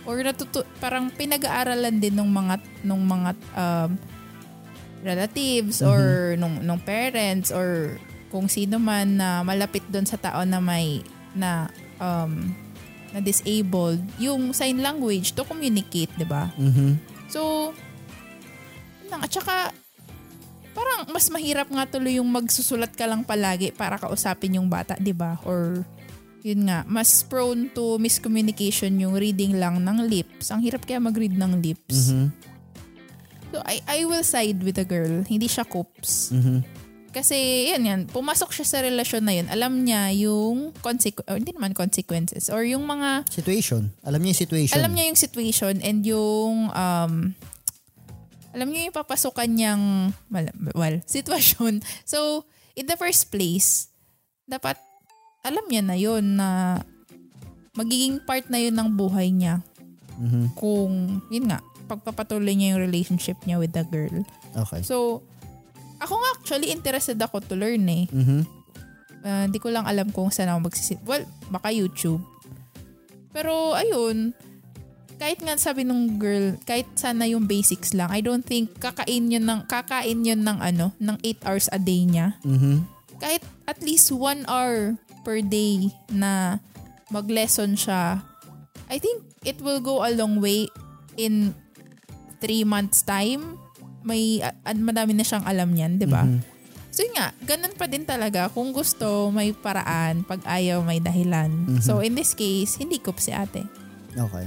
or 0.03 0.19
natutu 0.19 0.67
parang 0.83 1.07
pinag-aaralan 1.13 1.99
din 1.99 2.15
ng 2.15 2.27
mga 2.27 2.55
nung 2.83 3.03
mga 3.07 3.31
um, 3.55 3.91
relatives 5.03 5.83
or 5.83 6.33
nung 6.39 6.63
nung 6.63 6.79
parents 6.79 7.51
or 7.51 7.99
kung 8.31 8.49
sino 8.49 8.81
man 8.81 9.19
na 9.19 9.45
malapit 9.45 9.85
doon 9.91 10.07
sa 10.07 10.17
tao 10.17 10.41
na 10.43 10.57
may 10.57 11.05
na 11.37 11.69
um, 12.01 12.49
na 13.13 13.21
disabled 13.21 14.01
yung 14.17 14.51
sign 14.57 14.81
language 14.81 15.37
to 15.37 15.45
communicate, 15.45 16.09
'di 16.17 16.25
ba? 16.25 16.49
Mhm. 16.57 16.97
So, 17.29 17.71
yun 19.05 19.07
lang. 19.13 19.21
At 19.21 19.31
saka, 19.33 19.69
parang 20.73 21.09
mas 21.13 21.29
mahirap 21.29 21.69
nga 21.69 21.85
tuloy 21.85 22.17
yung 22.17 22.29
magsusulat 22.29 22.93
ka 22.97 23.05
lang 23.05 23.21
palagi 23.21 23.69
para 23.69 24.01
kausapin 24.01 24.57
yung 24.57 24.69
bata, 24.69 24.97
di 24.97 25.13
ba? 25.13 25.37
Or, 25.45 25.85
yun 26.43 26.67
nga, 26.67 26.83
mas 26.85 27.23
prone 27.23 27.71
to 27.71 27.95
miscommunication 27.97 28.91
yung 28.95 29.15
reading 29.15 29.55
lang 29.55 29.79
ng 29.79 30.05
lips. 30.05 30.51
Ang 30.51 30.59
hirap 30.59 30.83
kaya 30.83 30.99
mag-read 30.99 31.33
ng 31.33 31.57
lips. 31.57 32.11
Mhm. 32.11 32.27
So, 33.49 33.61
I, 33.63 33.79
I 33.87 33.99
will 34.03 34.25
side 34.25 34.59
with 34.59 34.75
the 34.75 34.83
girl. 34.83 35.23
Hindi 35.23 35.47
siya 35.47 35.63
coops. 35.63 36.33
Mhm. 36.33 36.83
Kasi, 37.13 37.69
yan 37.69 37.85
yan, 37.85 38.01
pumasok 38.09 38.49
siya 38.49 38.65
sa 38.65 38.81
relasyon 38.81 39.21
na 39.21 39.33
yun. 39.33 39.45
Alam 39.45 39.85
niya 39.85 40.09
yung 40.17 40.73
consequ- 40.81 41.21
or 41.23 41.37
hindi 41.37 41.53
naman 41.53 41.71
consequences. 41.71 42.49
Or 42.49 42.65
yung 42.65 42.83
mga 42.83 43.29
Situation. 43.29 43.93
Alam 44.01 44.19
niya 44.19 44.33
yung 44.33 44.41
situation. 44.41 44.75
alam 44.75 44.91
niya 44.91 45.05
yung 45.07 45.21
situation 45.21 45.75
and 45.79 46.01
yung 46.03 46.73
um 46.73 47.13
alam 48.49 48.69
niya 48.69 48.89
yung 48.89 48.97
papasukan 48.97 49.45
niyang 49.47 49.83
mal- 50.27 50.53
well, 50.73 50.97
sitwasyon. 51.09 51.85
So, 52.03 52.49
in 52.73 52.89
the 52.89 52.97
first 52.97 53.29
place, 53.29 53.93
dapat 54.43 54.81
alam 55.43 55.65
niya 55.67 55.83
na 55.83 55.95
yon 55.99 56.39
na 56.39 56.79
magiging 57.75 58.23
part 58.23 58.47
na 58.47 58.57
yun 58.57 58.73
ng 58.73 58.89
buhay 58.95 59.29
niya. 59.29 59.59
Mhm. 60.17 60.55
Kung, 60.55 61.19
yun 61.27 61.49
nga, 61.49 61.59
pagpapatuloy 61.89 62.55
niya 62.55 62.77
yung 62.77 62.83
relationship 62.85 63.37
niya 63.43 63.59
with 63.59 63.75
the 63.75 63.83
girl. 63.83 64.23
Okay. 64.55 64.81
So, 64.85 65.25
ako 65.99 66.13
nga 66.15 66.29
actually 66.39 66.69
interested 66.71 67.19
ako 67.19 67.43
to 67.43 67.55
learn 67.59 67.83
eh. 67.89 68.05
Mhm. 68.07 68.39
Ah, 69.23 69.47
Hindi 69.47 69.59
ko 69.59 69.71
lang 69.71 69.87
alam 69.87 70.11
kung 70.11 70.31
saan 70.31 70.51
ako 70.51 70.67
magsisit. 70.67 70.99
Well, 71.03 71.23
baka 71.47 71.71
YouTube. 71.71 72.19
Pero 73.31 73.73
ayun, 73.73 74.35
kahit 75.17 75.39
nga 75.39 75.55
sabi 75.55 75.87
nung 75.87 76.19
girl, 76.19 76.59
kahit 76.67 76.85
sana 76.99 77.23
yung 77.25 77.47
basics 77.47 77.95
lang, 77.95 78.11
I 78.11 78.19
don't 78.19 78.43
think 78.43 78.75
kakain 78.77 79.31
yun 79.31 79.47
ng, 79.47 79.63
kakain 79.65 80.27
yun 80.27 80.43
ng 80.43 80.59
ano, 80.59 80.91
ng 80.99 81.17
8 81.23 81.39
hours 81.47 81.67
a 81.71 81.79
day 81.79 82.03
niya. 82.03 82.35
Mhm. 82.43 82.83
Kahit 83.17 83.41
at 83.63 83.79
least 83.79 84.11
1 84.11 84.43
hour 84.45 84.99
per 85.23 85.39
day 85.41 85.89
na 86.11 86.59
mag-lesson 87.09 87.73
siya, 87.79 88.21
I 88.91 88.99
think 88.99 89.23
it 89.47 89.59
will 89.63 89.79
go 89.79 90.03
a 90.03 90.11
long 90.11 90.43
way 90.43 90.67
in 91.15 91.55
3 92.43 92.67
months 92.67 93.01
time. 93.01 93.57
May, 94.03 94.43
at 94.43 94.75
madami 94.75 95.15
na 95.15 95.23
siyang 95.23 95.47
alam 95.47 95.71
niyan, 95.71 95.95
di 95.95 96.07
ba? 96.07 96.27
Mhm. 96.27 96.43
So 96.93 97.01
yun 97.01 97.17
nga, 97.17 97.33
ganun 97.41 97.73
pa 97.73 97.89
din 97.89 98.05
talaga. 98.05 98.53
Kung 98.53 98.69
gusto, 98.69 99.33
may 99.33 99.49
paraan. 99.49 100.21
Pag 100.27 100.45
ayaw, 100.45 100.85
may 100.85 101.01
dahilan. 101.01 101.81
So 101.81 102.05
in 102.05 102.13
this 102.13 102.37
case, 102.37 102.77
hindi 102.77 103.01
ko 103.01 103.15
si 103.17 103.33
ate. 103.33 103.65
Okay. 104.13 104.45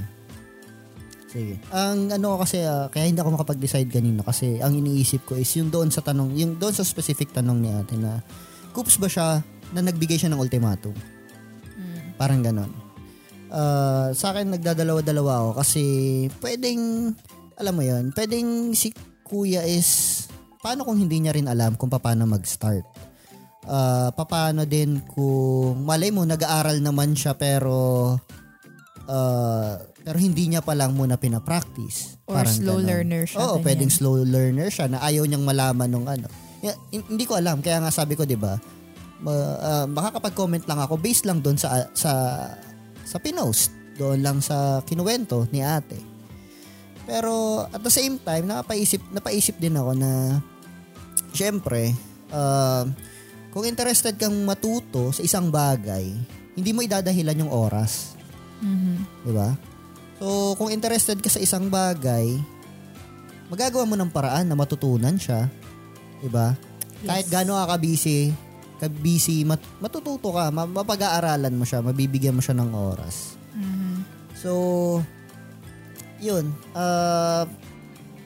Sige. 1.27 1.59
Ang 1.75 2.07
ano 2.07 2.39
kasi, 2.39 2.63
ah, 2.63 2.87
kaya 2.87 3.11
hindi 3.11 3.19
ako 3.19 3.35
makapag-decide 3.35 3.91
kanina 3.91 4.23
kasi 4.23 4.63
ang 4.63 4.79
iniisip 4.79 5.27
ko 5.27 5.35
is 5.35 5.51
yung 5.59 5.67
doon 5.67 5.91
sa 5.91 5.99
tanong, 5.99 6.39
yung 6.39 6.55
doon 6.55 6.71
sa 6.71 6.87
specific 6.87 7.35
tanong 7.35 7.59
ni 7.59 7.67
ate 7.67 7.99
na, 7.99 8.23
coops 8.71 8.95
ba 8.95 9.11
siya 9.11 9.43
na 9.75 9.83
nagbigay 9.83 10.19
siya 10.19 10.31
ng 10.31 10.41
ultimatum? 10.41 10.93
Parang 12.17 12.41
ganon. 12.41 12.71
Ah, 13.47 14.11
sa 14.11 14.33
akin, 14.35 14.57
nagdadalawa-dalawa 14.57 15.47
ako 15.47 15.51
kasi 15.63 15.83
pwedeng, 16.43 17.13
alam 17.55 17.73
mo 17.73 17.83
yon 17.85 18.11
pwedeng 18.11 18.73
si 18.75 18.91
kuya 19.23 19.63
is, 19.63 20.25
paano 20.59 20.83
kung 20.83 20.99
hindi 20.99 21.21
niya 21.23 21.35
rin 21.37 21.47
alam 21.47 21.79
kung 21.79 21.87
paano 21.87 22.27
mag-start? 22.27 22.83
Ah, 23.67 24.11
paano 24.11 24.67
din 24.67 24.99
kung, 25.07 25.85
malay 25.85 26.11
mo, 26.11 26.25
nag-aaral 26.27 26.81
naman 26.83 27.15
siya 27.15 27.35
pero 27.35 28.15
uh, 29.07 29.73
pero 30.03 30.17
hindi 30.19 30.47
niya 30.47 30.63
pa 30.63 30.71
lang 30.71 30.95
muna 30.95 31.19
pinapractice. 31.19 32.15
Or 32.27 32.43
slow 32.47 32.79
ganon. 32.79 32.87
learner 32.87 33.23
siya, 33.27 33.39
Oo, 33.43 33.59
ganyan. 33.59 33.65
pwedeng 33.67 33.91
slow 33.91 34.15
learner 34.23 34.69
siya 34.71 34.87
na 34.87 35.03
ayaw 35.03 35.27
niyang 35.27 35.43
malaman 35.43 35.87
nung 35.91 36.07
ano. 36.07 36.27
Hindi 36.91 37.23
ko 37.27 37.35
alam, 37.35 37.59
kaya 37.59 37.83
nga 37.83 37.91
sabi 37.91 38.15
ko, 38.15 38.23
'di 38.23 38.39
ba? 38.39 38.55
Ah, 39.25 39.89
makakapag-comment 39.89 40.69
lang 40.69 40.77
ako 40.77 40.93
based 41.01 41.25
lang 41.25 41.41
doon 41.41 41.57
sa 41.57 41.89
sa 41.97 42.11
sa 43.01 43.17
pinost, 43.17 43.73
doon 43.97 44.21
lang 44.21 44.37
sa 44.43 44.85
kinuwento 44.85 45.49
ni 45.49 45.65
Ate. 45.65 45.97
Pero 47.07 47.65
at 47.65 47.81
the 47.81 47.89
same 47.89 48.21
time, 48.21 48.45
napaisip 48.45 49.01
napaisip 49.09 49.57
din 49.57 49.79
ako 49.79 49.97
na 49.97 50.37
syempre, 51.33 51.97
ah, 52.29 52.85
kung 53.49 53.65
interested 53.65 54.13
kang 54.21 54.37
matuto 54.45 55.09
sa 55.09 55.25
isang 55.25 55.49
bagay, 55.49 56.13
hindi 56.53 56.71
mo 56.75 56.85
idadahilan 56.85 57.41
yung 57.41 57.49
oras. 57.49 58.13
Mhm. 58.61 59.25
Di 59.25 59.33
ba? 59.33 59.49
So, 60.17 60.57
kung 60.57 60.73
interested 60.73 61.21
ka 61.21 61.29
sa 61.29 61.41
isang 61.41 61.69
bagay, 61.69 62.37
magagawa 63.53 63.85
mo 63.85 63.93
ng 63.97 64.09
paraan 64.09 64.49
na 64.49 64.57
matutunan 64.57 65.13
siya. 65.13 65.45
Di 66.21 66.29
ba? 66.29 66.57
Kahit 67.05 67.29
gaano 67.29 67.53
ka 67.61 67.77
ka-busy, 68.77 69.43
ka-busy, 69.43 69.49
mat- 69.49 69.77
matututo 69.81 70.29
ka, 70.33 70.49
ma- 70.53 70.69
mapag-aaralan 70.69 71.53
mo 71.53 71.65
siya, 71.65 71.81
mabibigyan 71.81 72.37
mo 72.37 72.41
siya 72.41 72.57
ng 72.57 72.71
oras. 72.73 73.37
Mhm. 73.57 73.95
So, 74.37 74.51
yun. 76.21 76.53
Uh, 76.73 77.45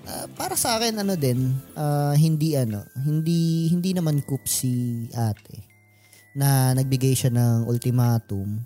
ah, 0.08 0.28
para 0.36 0.56
sa 0.60 0.80
akin 0.80 1.00
ano 1.00 1.16
din, 1.16 1.56
ah, 1.76 2.16
hindi 2.16 2.56
ano, 2.56 2.84
hindi 3.00 3.72
hindi 3.72 3.96
naman 3.96 4.24
coop 4.28 4.44
si 4.48 5.08
ate 5.16 5.72
na 6.36 6.72
nagbigay 6.72 7.12
siya 7.12 7.32
ng 7.32 7.68
ultimatum 7.68 8.64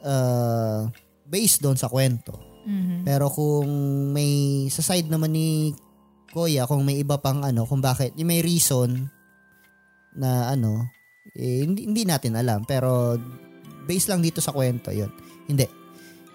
uh, 0.00 0.88
based 1.28 1.60
doon 1.60 1.76
sa 1.76 1.92
kwento. 1.92 2.32
Mhm. 2.66 3.04
Pero 3.04 3.28
kung 3.28 3.68
may 4.16 4.66
sa 4.72 4.80
side 4.82 5.06
naman 5.12 5.36
ni 5.36 5.76
Kuya, 6.32 6.68
kung 6.68 6.84
may 6.84 7.00
iba 7.00 7.16
pang 7.16 7.40
ano, 7.46 7.64
kung 7.64 7.80
bakit, 7.80 8.12
yung 8.18 8.28
may 8.28 8.42
reason 8.44 9.08
na 10.16 10.50
ano, 10.50 10.88
eh, 11.36 11.62
hindi, 11.62 11.86
hindi 11.86 12.02
natin 12.08 12.34
alam. 12.34 12.64
Pero 12.64 13.20
based 13.86 14.08
lang 14.10 14.24
dito 14.24 14.40
sa 14.40 14.50
kwento, 14.50 14.90
yun. 14.90 15.12
Hindi. 15.46 15.68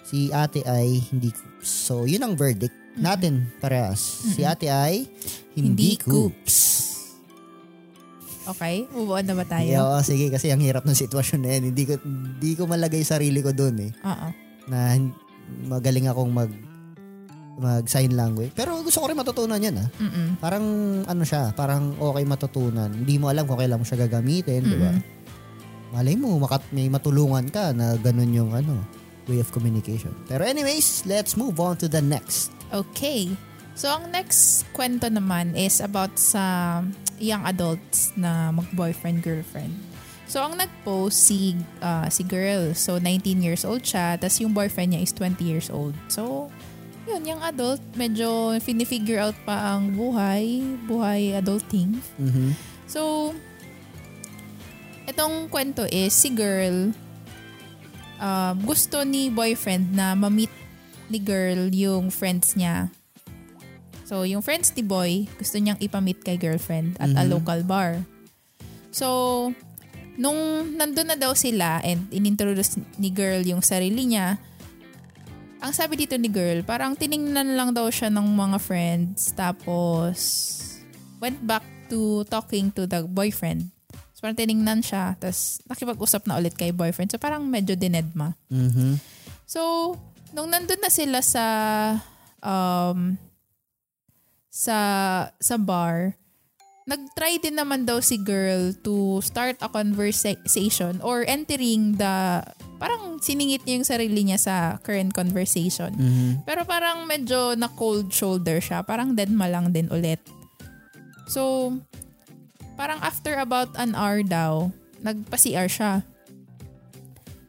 Si 0.08 0.32
ate 0.32 0.64
ay 0.64 1.02
hindi 1.12 1.34
coops. 1.34 1.70
So, 1.70 2.06
yun 2.06 2.24
ang 2.24 2.34
verdict 2.38 2.74
natin 2.96 3.48
parehas. 3.60 4.00
Si 4.36 4.44
ate 4.44 4.68
ay 4.68 5.08
hindi, 5.56 5.96
Hindi 5.96 6.04
coops. 6.04 6.58
Okay, 8.42 8.90
move 8.90 9.14
on 9.14 9.26
na 9.30 9.38
ba 9.38 9.46
tayo? 9.46 9.70
Yeah, 9.70 9.86
oo, 9.86 10.02
sige, 10.02 10.34
kasi 10.34 10.50
ang 10.50 10.66
hirap 10.66 10.82
ng 10.82 10.98
sitwasyon 10.98 11.42
na 11.46 11.50
yun. 11.56 11.64
Hindi 11.72 11.84
ko, 11.86 11.94
hindi 12.02 12.52
ko 12.58 12.66
malagay 12.66 13.06
sarili 13.06 13.40
ko 13.40 13.54
doon 13.54 13.76
eh. 13.86 13.92
Oo. 14.02 14.28
Na 14.66 14.98
magaling 15.70 16.10
akong 16.10 16.32
mag 16.34 16.50
mag 17.62 17.86
sign 17.86 18.18
language. 18.18 18.52
Pero 18.58 18.82
gusto 18.82 18.98
ko 19.00 19.06
rin 19.06 19.16
matutunan 19.16 19.62
yan 19.62 19.78
ah. 19.78 19.90
Mm-mm. 20.02 20.42
Parang 20.42 20.66
ano 21.06 21.22
siya, 21.22 21.54
parang 21.54 21.94
okay 22.02 22.26
matutunan. 22.26 22.90
Hindi 22.90 23.22
mo 23.22 23.30
alam 23.30 23.46
kung 23.46 23.62
kailan 23.62 23.78
mo 23.78 23.86
siya 23.86 24.10
gagamitin, 24.10 24.66
di 24.66 24.78
ba? 24.82 24.92
Malay 25.94 26.18
mo, 26.18 26.42
makat 26.42 26.66
may 26.74 26.90
matulungan 26.90 27.46
ka 27.54 27.70
na 27.78 27.94
ganun 28.02 28.34
yung 28.34 28.52
ano, 28.58 28.82
way 29.30 29.38
of 29.38 29.54
communication. 29.54 30.12
Pero 30.26 30.42
anyways, 30.42 31.06
let's 31.06 31.38
move 31.38 31.62
on 31.62 31.78
to 31.78 31.86
the 31.86 32.02
next. 32.02 32.50
Okay. 32.74 33.30
So, 33.78 33.88
ang 33.92 34.12
next 34.12 34.68
kwento 34.76 35.08
naman 35.08 35.56
is 35.56 35.80
about 35.80 36.18
sa 36.20 36.82
young 37.22 37.46
adults 37.48 38.12
na 38.18 38.52
mag-boyfriend-girlfriend. 38.52 39.72
So, 40.32 40.40
ang 40.40 40.56
nag-post 40.56 41.28
si, 41.28 41.60
ah, 41.84 42.08
si 42.08 42.24
girl. 42.24 42.72
So, 42.72 43.00
19 43.04 43.44
years 43.44 43.68
old 43.68 43.84
siya. 43.84 44.16
Tapos 44.16 44.40
yung 44.40 44.56
boyfriend 44.56 44.96
niya 44.96 45.04
is 45.04 45.12
20 45.12 45.44
years 45.44 45.68
old. 45.68 45.92
So, 46.08 46.48
yun, 47.04 47.22
young 47.26 47.42
adult. 47.42 47.82
Medyo 47.94 48.58
finifigure 48.60 49.20
out 49.20 49.38
pa 49.44 49.76
ang 49.76 49.92
buhay. 49.92 50.62
Buhay 50.86 51.34
adulting. 51.34 51.98
Mhm. 52.18 52.54
So, 52.86 53.32
itong 55.08 55.48
kwento 55.48 55.84
is 55.86 56.14
si 56.14 56.30
girl 56.30 56.92
um, 58.18 58.56
gusto 58.62 59.02
ni 59.02 59.28
boyfriend 59.28 59.92
na 59.92 60.14
ma-meet 60.14 60.52
ni 61.10 61.20
girl 61.20 61.68
yung 61.74 62.08
friends 62.08 62.54
niya. 62.56 62.88
So, 64.06 64.24
yung 64.24 64.44
friends 64.44 64.72
ni 64.76 64.84
boy, 64.84 65.28
gusto 65.40 65.56
niyang 65.56 65.80
ipamit 65.80 66.20
kay 66.20 66.36
girlfriend 66.36 67.00
at 67.00 67.12
a 67.12 67.24
Mhm. 67.24 67.32
local 67.32 67.60
bar. 67.64 68.04
So, 68.92 69.08
nung 70.16 70.36
nandun 70.76 71.08
na 71.08 71.16
daw 71.16 71.32
sila 71.32 71.80
and 71.82 72.12
inintroduce 72.12 72.76
ni 73.00 73.08
girl 73.08 73.40
yung 73.42 73.64
sarili 73.64 74.04
niya, 74.06 74.36
ang 75.62 75.74
sabi 75.78 75.94
dito 75.94 76.18
ni 76.18 76.26
girl, 76.28 76.66
parang 76.66 76.98
tiningnan 76.98 77.54
lang 77.54 77.70
daw 77.72 77.86
siya 77.94 78.10
ng 78.10 78.28
mga 78.34 78.58
friends 78.58 79.30
tapos 79.38 80.18
went 81.22 81.38
back 81.46 81.62
to 81.86 82.26
talking 82.28 82.74
to 82.74 82.90
the 82.90 83.06
boyfriend. 83.06 83.70
So 84.18 84.26
parang 84.26 84.42
tiningnan 84.42 84.82
siya 84.82 85.14
tapos 85.22 85.62
nakipag-usap 85.70 86.26
na 86.26 86.42
ulit 86.42 86.58
kay 86.58 86.74
boyfriend. 86.74 87.14
So 87.14 87.22
parang 87.22 87.46
medyo 87.46 87.78
dinedma. 87.78 88.34
Mhm. 88.50 88.98
So, 89.46 89.94
nung 90.32 90.48
nandun 90.48 90.80
na 90.80 90.88
sila 90.88 91.20
sa 91.20 91.46
um 92.40 93.20
sa 94.48 94.78
sa 95.38 95.56
bar, 95.60 96.16
nag-try 96.92 97.40
din 97.40 97.56
naman 97.56 97.88
daw 97.88 98.04
si 98.04 98.20
girl 98.20 98.76
to 98.84 99.24
start 99.24 99.56
a 99.64 99.72
conversation 99.72 101.00
or 101.00 101.24
entering 101.24 101.96
the 101.96 102.44
parang 102.84 103.16
siningit 103.24 103.64
niya 103.64 103.80
yung 103.80 103.88
sarili 103.88 104.22
niya 104.28 104.40
sa 104.42 104.56
current 104.84 105.16
conversation. 105.16 105.96
Mhm. 105.96 106.44
Pero 106.44 106.68
parang 106.68 107.08
medyo 107.08 107.56
na 107.56 107.72
cold 107.72 108.12
shoulder 108.12 108.60
siya. 108.60 108.84
Parang 108.84 109.16
deadma 109.16 109.48
lang 109.48 109.72
din 109.72 109.88
ulit. 109.88 110.20
So, 111.32 111.72
parang 112.76 113.00
after 113.00 113.40
about 113.40 113.72
an 113.80 113.96
hour 113.96 114.20
daw, 114.26 114.74
nagpa-CR 115.00 115.72
siya. 115.72 116.04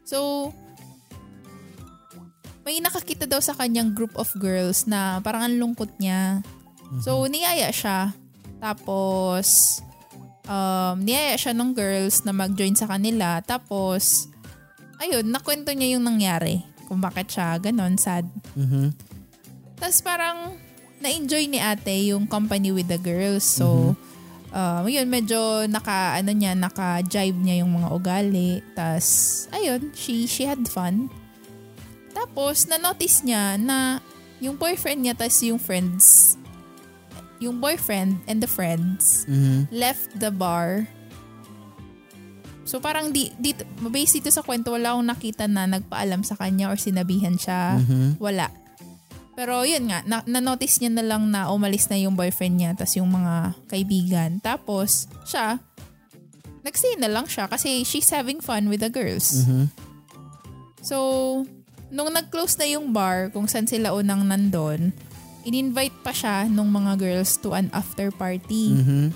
So, 0.07 0.53
may 2.62 2.78
nakakita 2.78 3.26
daw 3.26 3.43
sa 3.43 3.59
kanyang 3.59 3.90
group 3.97 4.14
of 4.14 4.30
girls 4.38 4.86
na 4.86 5.18
parang 5.18 5.51
ang 5.51 5.57
lungkot 5.59 5.99
niya. 5.99 6.47
So, 7.01 7.24
niyaya 7.24 7.72
siya. 7.72 8.12
Tapos, 8.62 9.82
um, 10.46 10.96
niyaya 11.02 11.34
siya 11.34 11.50
ng 11.50 11.74
girls 11.74 12.22
na 12.22 12.30
mag-join 12.30 12.78
sa 12.78 12.86
kanila. 12.86 13.42
Tapos, 13.42 14.30
ayun, 15.02 15.26
nakwento 15.26 15.74
niya 15.74 15.98
yung 15.98 16.06
nangyari. 16.06 16.62
Kung 16.86 17.02
bakit 17.02 17.34
siya 17.34 17.58
ganon, 17.58 17.98
sad. 17.98 18.22
Mhm. 18.54 18.94
Tapos 19.82 19.98
parang 19.98 20.54
na-enjoy 21.02 21.50
ni 21.50 21.58
ate 21.58 22.14
yung 22.14 22.30
company 22.30 22.70
with 22.70 22.86
the 22.86 23.02
girls. 23.02 23.42
So, 23.42 23.98
um, 24.54 24.86
yun, 24.86 25.10
medyo 25.10 25.66
naka, 25.66 26.14
ano 26.22 26.30
niya, 26.30 26.54
naka-jive 26.54 27.34
niya 27.34 27.66
yung 27.66 27.74
mga 27.74 27.88
ugali. 27.90 28.62
Tapos, 28.78 29.50
ayun, 29.50 29.90
she, 29.98 30.30
she 30.30 30.46
had 30.46 30.62
fun. 30.70 31.10
Tapos, 32.14 32.70
na-notice 32.70 33.26
niya 33.26 33.58
na 33.58 33.98
yung 34.38 34.54
boyfriend 34.54 35.02
niya, 35.02 35.18
tapos 35.18 35.42
yung 35.42 35.58
friends, 35.58 36.38
yung 37.43 37.59
boyfriend 37.59 38.22
and 38.24 38.38
the 38.38 38.47
friends 38.47 39.26
Mhm. 39.26 39.66
left 39.74 40.14
the 40.14 40.30
bar. 40.30 40.86
So 42.62 42.78
parang 42.78 43.11
di, 43.11 43.34
dito, 43.36 43.66
based 43.90 44.16
dito 44.16 44.30
sa 44.30 44.40
kwento, 44.40 44.70
wala 44.70 44.95
akong 44.95 45.09
nakita 45.11 45.45
na 45.51 45.66
nagpaalam 45.66 46.22
sa 46.22 46.38
kanya 46.38 46.70
or 46.70 46.78
sinabihan 46.78 47.34
siya. 47.34 47.82
Mhm. 47.82 48.22
Wala. 48.22 48.49
Pero 49.32 49.64
yun 49.64 49.88
nga, 49.90 50.05
na, 50.05 50.22
na-notice 50.24 50.78
niya 50.78 50.93
na 50.93 51.05
lang 51.05 51.26
na 51.28 51.51
umalis 51.51 51.88
na 51.88 51.97
yung 51.97 52.14
boyfriend 52.14 52.61
niya 52.61 52.70
tas 52.76 52.95
yung 52.95 53.11
mga 53.11 53.57
kaibigan. 53.66 54.30
Tapos 54.38 55.09
siya, 55.24 55.59
nag-stay 56.62 56.95
na 56.97 57.11
lang 57.11 57.26
siya 57.26 57.51
kasi 57.51 57.82
she's 57.82 58.09
having 58.12 58.38
fun 58.38 58.70
with 58.70 58.80
the 58.80 58.93
girls. 58.93 59.43
Mhm. 59.43 59.66
So, 60.84 60.97
nung 61.90 62.12
nag-close 62.12 62.57
na 62.57 62.68
yung 62.68 62.93
bar 62.93 63.32
kung 63.32 63.49
saan 63.49 63.66
sila 63.66 63.93
unang 63.93 64.24
nandun, 64.24 64.93
in-invite 65.43 65.95
pa 66.03 66.14
siya 66.14 66.47
nung 66.47 66.70
mga 66.70 66.99
girls 66.99 67.38
to 67.38 67.55
an 67.55 67.68
after 67.74 68.11
party. 68.11 68.78
Mhm. 68.78 69.07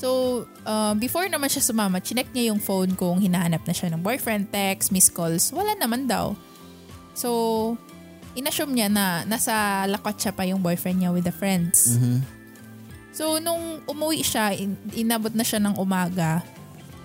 So, 0.00 0.42
uh, 0.64 0.96
before 0.96 1.28
naman 1.28 1.52
siya 1.52 1.60
sumama, 1.60 2.00
chinek 2.00 2.32
niya 2.32 2.48
yung 2.48 2.60
phone 2.60 2.96
kung 2.96 3.20
hinahanap 3.20 3.60
na 3.68 3.74
siya 3.76 3.92
ng 3.92 4.00
boyfriend, 4.00 4.48
text, 4.48 4.88
missed 4.88 5.12
calls. 5.12 5.52
Wala 5.52 5.76
naman 5.76 6.08
daw. 6.08 6.32
So, 7.12 7.76
inassume 8.32 8.72
niya 8.72 8.88
na 8.88 9.28
nasa 9.28 9.84
lakot 9.84 10.16
siya 10.16 10.32
pa 10.32 10.48
yung 10.48 10.64
boyfriend 10.64 11.04
niya 11.04 11.12
with 11.12 11.28
the 11.28 11.34
friends. 11.36 12.00
Mhm. 12.00 12.24
So, 13.12 13.36
nung 13.44 13.84
umuwi 13.84 14.24
siya, 14.24 14.56
in- 14.56 14.80
inabot 14.96 15.36
na 15.36 15.44
siya 15.44 15.60
ng 15.60 15.76
umaga. 15.76 16.40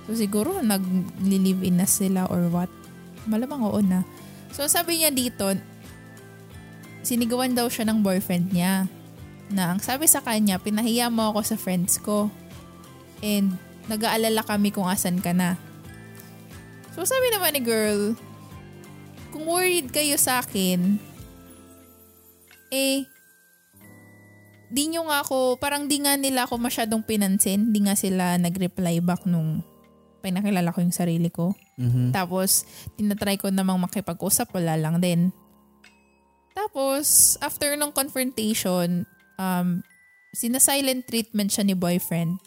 So, 0.07 0.15
siguro 0.15 0.63
nag-live-in 0.63 1.75
na 1.75 1.89
sila 1.89 2.31
or 2.31 2.47
what. 2.47 2.71
Malamang 3.27 3.59
oo 3.59 3.81
na. 3.83 4.07
So, 4.55 4.63
sabi 4.71 5.03
niya 5.03 5.11
dito, 5.11 5.51
sinigawan 7.05 7.53
daw 7.53 7.69
siya 7.69 7.85
ng 7.87 8.01
boyfriend 8.01 8.51
niya. 8.51 8.89
Na 9.53 9.71
ang 9.71 9.79
sabi 9.79 10.09
sa 10.09 10.25
kanya, 10.25 10.57
pinahiya 10.57 11.13
mo 11.13 11.29
ako 11.31 11.55
sa 11.55 11.55
friends 11.55 12.01
ko. 12.01 12.33
And 13.21 13.55
nag-aalala 13.85 14.41
kami 14.41 14.73
kung 14.73 14.89
asan 14.89 15.21
ka 15.21 15.31
na. 15.31 15.55
So, 16.97 17.05
sabi 17.05 17.29
naman 17.29 17.53
ni 17.53 17.61
girl, 17.61 18.17
kung 19.29 19.45
worried 19.45 19.93
kayo 19.93 20.17
sa 20.17 20.41
akin, 20.41 20.97
eh, 22.73 23.05
di 24.71 24.83
nyo 24.89 25.07
nga 25.11 25.21
ako, 25.21 25.61
parang 25.61 25.85
di 25.85 26.01
nga 26.01 26.17
nila 26.17 26.49
ako 26.49 26.57
masyadong 26.57 27.05
pinansin. 27.05 27.69
Di 27.69 27.85
nga 27.85 27.93
sila 27.93 28.39
nag-reply 28.41 29.03
back 29.03 29.29
nung 29.29 29.61
pinakilala 30.25 30.73
ko 30.73 30.81
yung 30.81 30.95
sarili 30.95 31.29
ko. 31.29 31.53
Mhm. 31.77 32.09
Tapos, 32.09 32.65
tinatry 32.97 33.37
ko 33.37 33.53
namang 33.53 33.77
makipag-usap, 33.85 34.49
wala 34.57 34.73
lang 34.73 34.97
din. 34.97 35.29
Tapos, 36.55 37.35
after 37.43 37.75
ng 37.75 37.91
confrontation, 37.91 39.03
um, 39.35 39.83
sina-silent 40.31 41.03
treatment 41.03 41.51
siya 41.51 41.67
ni 41.67 41.75
boyfriend. 41.75 42.39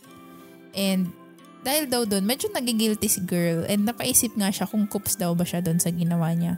And 0.72 1.12
dahil 1.60 1.92
daw 1.92 2.08
doon, 2.08 2.24
medyo 2.24 2.48
nagigilty 2.48 3.08
si 3.08 3.20
girl. 3.28 3.68
And 3.68 3.84
napaisip 3.84 4.32
nga 4.32 4.48
siya 4.48 4.64
kung 4.64 4.88
coops 4.88 5.20
daw 5.20 5.36
ba 5.36 5.44
siya 5.44 5.60
doon 5.60 5.76
sa 5.76 5.92
ginawa 5.92 6.32
niya. 6.32 6.56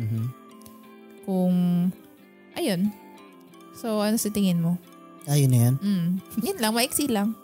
Mhm. 0.00 0.24
Kung, 1.28 1.56
ayun. 2.56 2.88
So, 3.76 4.00
ano 4.00 4.16
sa 4.16 4.32
tingin 4.32 4.64
mo? 4.64 4.80
Ayun 5.28 5.52
na 5.52 5.58
yan. 5.68 5.74
Mm. 5.84 6.08
Yun 6.40 6.58
lang, 6.58 6.72
maiksi 6.72 7.04
lang. 7.04 7.36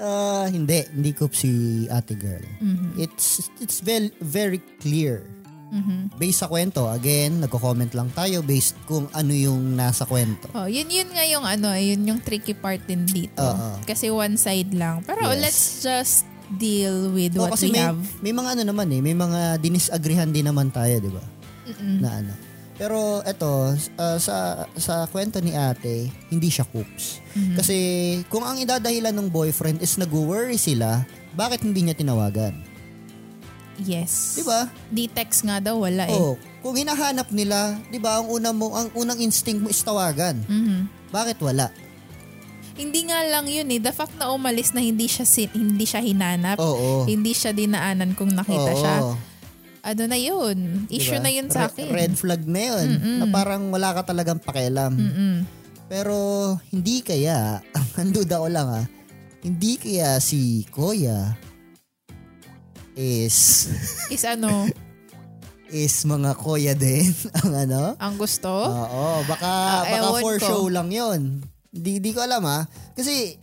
Ah, 0.00 0.48
hindi. 0.48 0.80
Hindi 0.88 1.12
ko 1.12 1.28
si 1.28 1.84
ate 1.92 2.16
girl. 2.16 2.40
Mhm. 2.64 2.96
It's 2.96 3.52
it's 3.60 3.84
very 3.84 4.08
very 4.24 4.64
clear 4.80 5.28
Mhm. 5.70 6.18
Based 6.18 6.42
sa 6.42 6.46
kwento, 6.46 6.86
again, 6.86 7.38
nagko-comment 7.38 7.94
lang 7.94 8.10
tayo 8.10 8.42
based 8.42 8.74
kung 8.84 9.06
ano 9.10 9.30
yung 9.30 9.74
nasa 9.74 10.02
kwento. 10.02 10.50
Oh, 10.50 10.66
yun 10.66 10.90
yun 10.90 11.06
nga 11.08 11.22
yung 11.24 11.46
ano, 11.46 11.70
yun 11.72 12.02
yung 12.04 12.20
tricky 12.20 12.52
part 12.52 12.82
din 12.84 13.06
dito. 13.06 13.38
Oo. 13.38 13.78
Kasi 13.86 14.10
one 14.10 14.34
side 14.34 14.74
lang. 14.74 15.06
Pero 15.06 15.30
Yes. 15.30 15.38
let's 15.38 15.64
just 15.80 16.16
deal 16.50 17.14
with 17.14 17.38
Oo, 17.38 17.46
what 17.46 17.54
kasi 17.54 17.70
we 17.70 17.78
may, 17.78 17.86
have. 17.86 18.02
may 18.18 18.34
mga 18.34 18.58
ano 18.58 18.62
naman 18.66 18.90
eh, 18.90 19.00
may 19.00 19.14
mga 19.14 19.62
dinisagrihan 19.62 20.28
din 20.28 20.50
naman 20.50 20.74
tayo, 20.74 20.98
di 20.98 21.10
ba? 21.10 21.22
Na 22.02 22.18
ano. 22.18 22.34
Pero 22.74 23.20
eto, 23.22 23.76
uh, 23.76 24.16
sa 24.18 24.64
sa 24.72 25.04
kwento 25.06 25.36
ni 25.38 25.52
ate, 25.52 26.08
hindi 26.32 26.48
siya 26.48 26.64
coops. 26.64 27.20
Mm-hmm. 27.36 27.56
Kasi 27.60 27.76
kung 28.26 28.42
ang 28.42 28.56
idadahilan 28.56 29.12
ng 29.12 29.28
boyfriend 29.28 29.78
is 29.78 29.94
nag-worry 29.94 30.56
sila, 30.56 31.04
bakit 31.36 31.60
hindi 31.60 31.84
niya 31.84 31.94
tinawagan? 31.94 32.56
Yes. 33.82 34.36
Di 34.36 34.42
ba? 34.44 34.68
Di 34.92 35.08
text 35.08 35.44
nga 35.48 35.58
daw, 35.58 35.80
wala 35.80 36.04
eh. 36.06 36.14
Oh, 36.16 36.36
kung 36.60 36.76
hinahanap 36.76 37.32
nila, 37.32 37.80
'di 37.88 37.98
ba, 37.98 38.20
ang 38.20 38.28
una 38.28 38.52
mo, 38.52 38.76
ang 38.76 38.92
unang 38.92 39.16
instinct 39.20 39.64
mo 39.64 39.68
is 39.72 39.80
tawagan. 39.80 40.36
Mhm. 40.44 40.88
Bakit 41.10 41.40
wala? 41.40 41.72
Hindi 42.80 43.08
nga 43.08 43.20
lang 43.28 43.44
yun 43.44 43.68
eh. 43.68 43.80
The 43.80 43.92
fact 43.92 44.16
na 44.16 44.32
umalis 44.32 44.72
na 44.72 44.80
hindi 44.80 45.04
siya 45.04 45.24
hindi 45.52 45.84
siya 45.84 46.00
hinanap. 46.00 46.56
Oo. 46.56 47.04
Hindi 47.04 47.36
siya 47.36 47.52
dinaanan 47.52 48.16
kung 48.16 48.32
nakita 48.32 48.72
Oo. 48.72 48.80
siya. 48.80 48.96
Ano 49.80 50.02
na 50.08 50.16
yun? 50.16 50.88
Issue 50.92 51.16
Diba? 51.16 51.24
na 51.24 51.30
yun 51.32 51.48
sa 51.48 51.68
akin. 51.68 51.88
Red 51.88 52.12
flag 52.16 52.44
na 52.44 52.60
yun. 52.60 52.88
Na 53.20 53.26
parang 53.28 53.68
wala 53.72 53.96
ka 53.96 54.12
talagang 54.12 54.40
pakialam. 54.40 54.92
Mm-mm. 54.96 55.34
Pero 55.88 56.16
hindi 56.70 57.00
kaya, 57.04 57.60
ang 58.00 58.12
duda 58.12 58.40
ko 58.40 58.48
lang 58.48 58.68
ah, 58.68 58.86
hindi 59.40 59.80
kaya 59.80 60.20
si 60.20 60.68
Koya 60.68 61.36
is 63.00 63.66
Is 64.08 64.22
ano? 64.22 64.68
is 65.72 66.04
mga 66.04 66.36
Koya 66.36 66.74
din 66.74 67.08
ang 67.40 67.52
ano? 67.56 67.82
ang 67.96 68.14
gusto? 68.14 68.50
Oo, 68.50 69.22
baka 69.24 69.48
Ah, 69.48 69.82
baka 69.86 70.20
for 70.20 70.36
ko. 70.36 70.44
show 70.44 70.62
lang 70.66 70.90
'yon. 70.90 71.40
Di 71.70 71.96
di 71.96 72.10
ko 72.10 72.20
alam 72.20 72.42
ah. 72.44 72.66
Kasi 72.92 73.38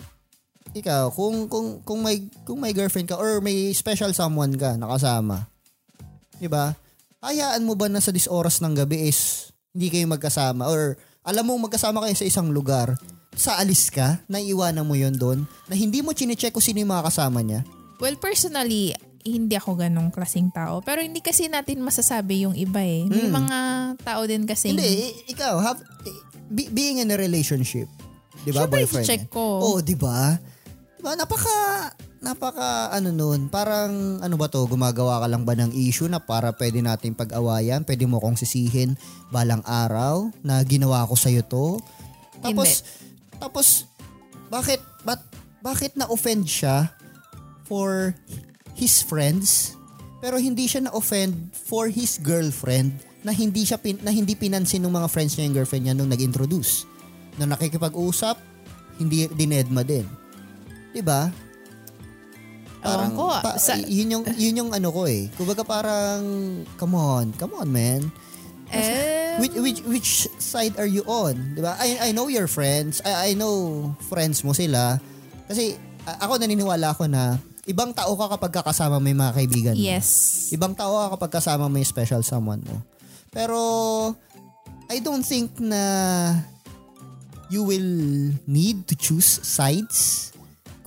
ikaw, 0.71 1.09
kung 1.09 1.47
kung 1.47 1.79
kung 1.81 2.03
may 2.03 2.21
kung 2.43 2.59
may 2.59 2.75
girlfriend 2.75 3.07
ka 3.07 3.15
or 3.15 3.39
may 3.39 3.71
special 3.71 4.11
someone 4.11 4.53
ka 4.53 4.75
nakasama. 4.75 5.47
'Di 6.37 6.45
ba? 6.45 6.75
Hayaan 7.17 7.63
mo 7.63 7.73
ba 7.73 7.87
na 7.87 7.97
sa 7.97 8.11
dis 8.11 8.27
oras 8.27 8.59
ng 8.59 8.75
gabi 8.75 9.07
is 9.07 9.49
hindi 9.71 9.89
kayo 9.89 10.05
magkasama 10.05 10.67
or 10.67 10.93
alam 11.23 11.43
mo 11.43 11.57
magkasama 11.57 11.99
kayo 11.99 12.13
sa 12.13 12.23
isang 12.23 12.51
lugar, 12.51 12.93
sa 13.33 13.57
alis 13.57 13.87
ka, 13.87 14.19
naiiwanan 14.25 14.83
mo 14.83 14.95
yon 14.95 15.11
doon, 15.11 15.39
na 15.65 15.75
hindi 15.75 15.99
mo 15.99 16.11
chine-check 16.11 16.51
kung 16.51 16.63
sino 16.63 16.79
yung 16.79 16.87
mga 16.89 17.03
kasama 17.03 17.43
niya. 17.43 17.67
Well, 17.99 18.15
personally, 18.15 18.95
hindi 19.35 19.59
ako 19.59 19.75
ganong 19.75 20.09
klaseng 20.15 20.47
tao. 20.55 20.79
Pero 20.79 21.03
hindi 21.03 21.19
kasi 21.19 21.51
natin 21.51 21.83
masasabi 21.83 22.47
yung 22.47 22.55
iba 22.55 22.79
eh. 22.79 23.03
May 23.03 23.27
mga 23.27 23.59
tao 23.99 24.21
din 24.23 24.47
kasi. 24.47 24.71
Hindi, 24.71 25.11
ikaw, 25.27 25.59
have, 25.59 25.83
be- 26.47 26.71
being 26.71 27.03
in 27.03 27.11
a 27.11 27.17
relationship, 27.19 27.91
di 28.47 28.55
ba, 28.55 28.63
boyfriend? 28.63 29.03
check 29.03 29.27
ko. 29.27 29.59
Oh, 29.59 29.77
di 29.83 29.93
ba? 29.99 30.39
Di 30.97 31.01
ba, 31.03 31.13
napaka, 31.13 31.91
napaka, 32.23 32.95
ano 32.95 33.11
nun, 33.11 33.51
parang, 33.51 34.23
ano 34.23 34.35
ba 34.39 34.47
to, 34.47 34.63
gumagawa 34.65 35.21
ka 35.21 35.27
lang 35.27 35.43
ba 35.43 35.53
ng 35.53 35.75
issue 35.75 36.07
na 36.07 36.23
para 36.23 36.55
pwede 36.55 36.79
natin 36.79 37.13
pag-awayan, 37.13 37.83
pwede 37.83 38.07
mo 38.07 38.17
kong 38.23 38.39
sisihin 38.39 38.97
balang 39.29 39.61
araw 39.67 40.31
na 40.41 40.63
ginawa 40.63 41.05
ko 41.05 41.13
sa'yo 41.13 41.43
to? 41.45 41.77
Tapos, 42.41 42.87
tapos, 43.37 43.67
bakit, 44.49 44.81
bat, 45.03 45.21
bakit 45.61 45.93
na-offend 45.99 46.47
siya 46.47 46.95
for 47.67 48.15
his 48.77 49.01
friends 49.01 49.73
pero 50.17 50.41
hindi 50.41 50.65
siya 50.65 50.89
na-offend 50.89 51.53
for 51.53 51.89
his 51.89 52.17
girlfriend 52.17 52.93
na 53.21 53.29
hindi 53.29 53.61
siya 53.61 53.77
pin, 53.77 54.01
na 54.01 54.09
hindi 54.09 54.33
pinansin 54.33 54.81
ng 54.81 54.89
mga 54.89 55.09
friends 55.11 55.37
niya 55.37 55.45
yung 55.45 55.55
girlfriend 55.55 55.83
niya 55.85 55.95
nung 55.97 56.09
nag-introduce. 56.09 56.89
Na 57.37 57.45
nakikipag-usap, 57.45 58.39
hindi 58.97 59.29
dinedma 59.29 59.85
din. 59.85 60.05
'Di 60.89 61.05
ba? 61.05 61.29
Ewan 62.81 63.13
ko, 63.13 63.25
pa- 63.43 63.59
sa- 63.59 63.77
yun 63.77 64.09
yung 64.09 64.23
yun 64.37 64.53
yung 64.65 64.71
ano 64.73 64.89
ko 64.89 65.05
eh. 65.05 65.29
Kumbaga 65.37 65.61
parang 65.61 66.21
come 66.79 66.95
on, 66.97 67.25
come 67.35 67.53
on 67.57 67.69
man. 67.69 68.01
Eh, 68.73 69.37
Which 69.37 69.53
which 69.53 69.79
which 69.85 70.09
side 70.41 70.75
are 70.81 70.89
you 70.89 71.05
on? 71.05 71.53
'Di 71.53 71.61
ba? 71.61 71.77
I 71.77 72.09
I 72.09 72.15
know 72.15 72.25
your 72.25 72.49
friends. 72.49 73.05
I 73.05 73.31
I 73.31 73.37
know 73.37 73.91
friends 74.09 74.41
mo 74.41 74.55
sila. 74.55 74.97
Kasi 75.45 75.77
ako 76.07 76.41
naniniwala 76.41 76.95
ako 76.95 77.05
na 77.05 77.37
ibang 77.67 77.91
tao 77.91 78.15
ka 78.15 78.39
kapag 78.39 78.51
kakasama 78.63 78.97
mo 78.97 79.05
yung 79.11 79.21
mga 79.21 79.35
kaibigan 79.35 79.73
mo. 79.75 79.83
yes. 79.83 80.07
Ibang 80.55 80.73
tao 80.73 80.95
ka 80.95 81.19
kapag 81.19 81.31
kasama 81.43 81.67
mo 81.67 81.75
yung 81.75 81.87
special 81.87 82.23
someone 82.23 82.63
mo. 82.63 82.79
Pero 83.29 83.59
I 84.87 85.03
don't 85.03 85.27
think 85.27 85.59
na 85.59 85.83
you 87.51 87.67
will 87.67 88.31
need 88.47 88.87
to 88.87 88.95
choose 88.95 89.27
sides 89.43 90.31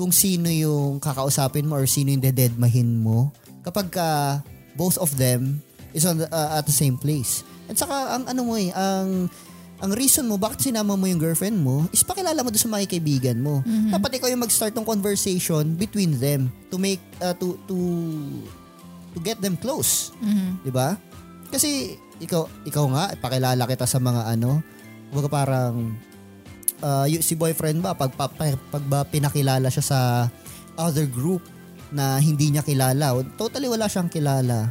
kung 0.00 0.08
sino 0.08 0.48
yung 0.48 0.96
kakausapin 0.96 1.68
mo 1.68 1.76
or 1.76 1.84
sino 1.84 2.16
yung 2.16 2.24
dededmahin 2.24 2.96
mo 2.96 3.28
kapag 3.60 3.92
ka 3.92 4.40
both 4.72 4.96
of 4.96 5.12
them 5.20 5.60
is 5.92 6.08
on 6.08 6.16
the, 6.16 6.26
uh, 6.32 6.56
at 6.56 6.64
the 6.64 6.72
same 6.72 6.96
place. 6.96 7.44
At 7.68 7.76
saka 7.76 8.16
ang 8.16 8.24
ano 8.24 8.40
mo 8.48 8.56
eh, 8.56 8.72
ang 8.72 9.28
ang 9.80 9.92
reason 9.92 10.28
mo 10.28 10.36
bakit 10.36 10.60
sinama 10.62 10.92
mo 10.92 11.08
yung 11.08 11.16
girlfriend 11.16 11.56
mo 11.56 11.88
is 11.88 12.04
pakilala 12.04 12.44
mo 12.44 12.52
doon 12.52 12.60
sa 12.60 12.68
mga 12.68 12.84
kaibigan 12.86 13.40
mo. 13.40 13.64
Dapat 13.64 14.20
ikaw 14.20 14.28
yung 14.28 14.44
mag-start 14.44 14.76
ng 14.76 14.84
conversation 14.84 15.72
between 15.72 16.20
them 16.20 16.52
to 16.68 16.76
make 16.76 17.00
uh, 17.18 17.32
to 17.32 17.56
to 17.64 17.76
to 19.10 19.18
get 19.24 19.40
them 19.40 19.56
close. 19.56 20.12
Mhm. 20.20 20.60
'Di 20.60 20.70
ba? 20.70 21.00
Kasi 21.48 21.96
ikaw 22.20 22.44
ikaw 22.62 22.84
nga 22.92 23.04
pakilala 23.16 23.64
kita 23.64 23.88
sa 23.88 23.96
mga 23.96 24.28
ano, 24.28 24.60
kumbaga 25.08 25.28
parang 25.32 25.96
uh, 26.78 27.08
y- 27.08 27.24
si 27.24 27.32
boyfriend 27.32 27.80
ba 27.80 27.96
pag, 27.96 28.12
pag, 28.12 28.36
pag 28.36 28.84
ba 28.84 29.00
pinakilala 29.02 29.72
siya 29.72 29.82
sa 29.82 29.98
other 30.76 31.08
group 31.08 31.40
na 31.90 32.20
hindi 32.20 32.52
niya 32.52 32.62
kilala, 32.62 33.16
totally 33.34 33.66
wala 33.66 33.88
siyang 33.88 34.06
kilala. 34.06 34.70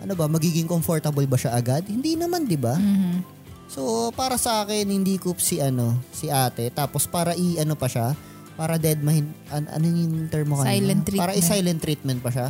Ano 0.00 0.12
ba, 0.14 0.24
magiging 0.24 0.64
comfortable 0.64 1.24
ba 1.24 1.36
siya 1.36 1.52
agad? 1.52 1.84
Hindi 1.84 2.14
naman, 2.14 2.46
'di 2.46 2.56
ba? 2.56 2.78
Mhm. 2.78 3.33
So, 3.74 4.14
para 4.14 4.38
sa 4.38 4.62
akin, 4.62 4.86
hindi 4.86 5.18
ko 5.18 5.34
si 5.34 5.58
ano, 5.58 5.98
si 6.14 6.30
ate. 6.30 6.70
Tapos, 6.70 7.10
para 7.10 7.34
i-ano 7.34 7.74
pa 7.74 7.90
siya, 7.90 8.14
para 8.54 8.78
dead 8.78 9.02
mahin, 9.02 9.26
an, 9.50 9.66
ano 9.66 9.82
yung 9.82 10.30
term 10.30 10.46
mo 10.46 10.62
kanina? 10.62 10.78
Silent 10.78 11.02
Para 11.02 11.10
treatment. 11.10 11.34
i-silent 11.42 11.80
treatment 11.82 12.20
pa 12.22 12.30
siya? 12.30 12.48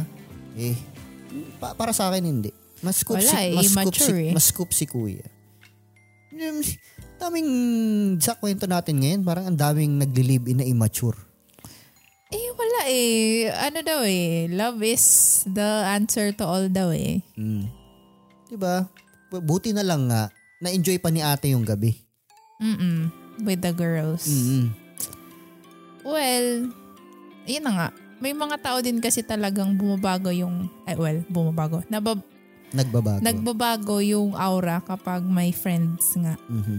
Eh, 0.60 0.76
pa- 1.56 1.72
para 1.72 1.96
sa 1.96 2.12
akin, 2.12 2.28
hindi. 2.28 2.52
Mas 2.84 3.00
scoop 3.00 3.16
Wala 3.16 3.32
si, 3.32 3.40
eh, 3.40 3.56
mas 3.56 3.72
scoop 3.72 3.96
si, 3.96 4.12
eh. 4.12 4.32
mas 4.36 4.44
scoop 4.52 4.70
si 4.76 4.84
kuya. 4.84 5.24
Yung, 6.36 6.60
daming, 7.16 7.50
sa 8.20 8.36
kwento 8.36 8.68
natin 8.68 9.00
ngayon, 9.00 9.20
parang 9.24 9.48
ang 9.48 9.56
daming 9.56 9.96
nagli-live 9.96 10.44
in 10.52 10.60
na 10.60 10.68
immature. 10.68 11.16
Eh, 12.28 12.52
wala 12.52 12.80
eh. 12.92 13.48
Ano 13.48 13.80
daw 13.80 14.04
eh. 14.04 14.52
Love 14.52 14.84
is 14.84 15.40
the 15.48 15.88
answer 15.88 16.36
to 16.36 16.44
all 16.44 16.68
daw 16.68 16.92
eh. 16.92 17.24
Mm. 17.40 17.64
Diba? 18.52 18.92
Buti 19.32 19.72
na 19.72 19.86
lang 19.86 20.12
nga, 20.12 20.28
na-enjoy 20.58 20.98
pa 20.98 21.10
ni 21.10 21.20
ate 21.20 21.50
yung 21.50 21.64
gabi. 21.64 21.98
Mm-mm. 22.58 23.10
With 23.42 23.60
the 23.60 23.74
girls. 23.74 24.26
Mm-mm. 24.26 24.70
Well, 26.04 26.70
yun 27.44 27.64
na 27.64 27.72
nga. 27.72 27.88
May 28.20 28.32
mga 28.32 28.56
tao 28.60 28.78
din 28.78 29.00
kasi 29.00 29.20
talagang 29.20 29.74
bumabago 29.74 30.30
yung, 30.30 30.70
ay 30.84 30.94
well, 30.94 31.18
bumabago. 31.26 31.82
Nabab, 31.88 32.22
Nagbabago. 32.70 33.20
nagbabago 33.22 33.96
yung 34.00 34.34
aura 34.34 34.82
kapag 34.82 35.22
may 35.22 35.50
friends 35.50 36.14
nga. 36.16 36.34
Mhm. 36.46 36.78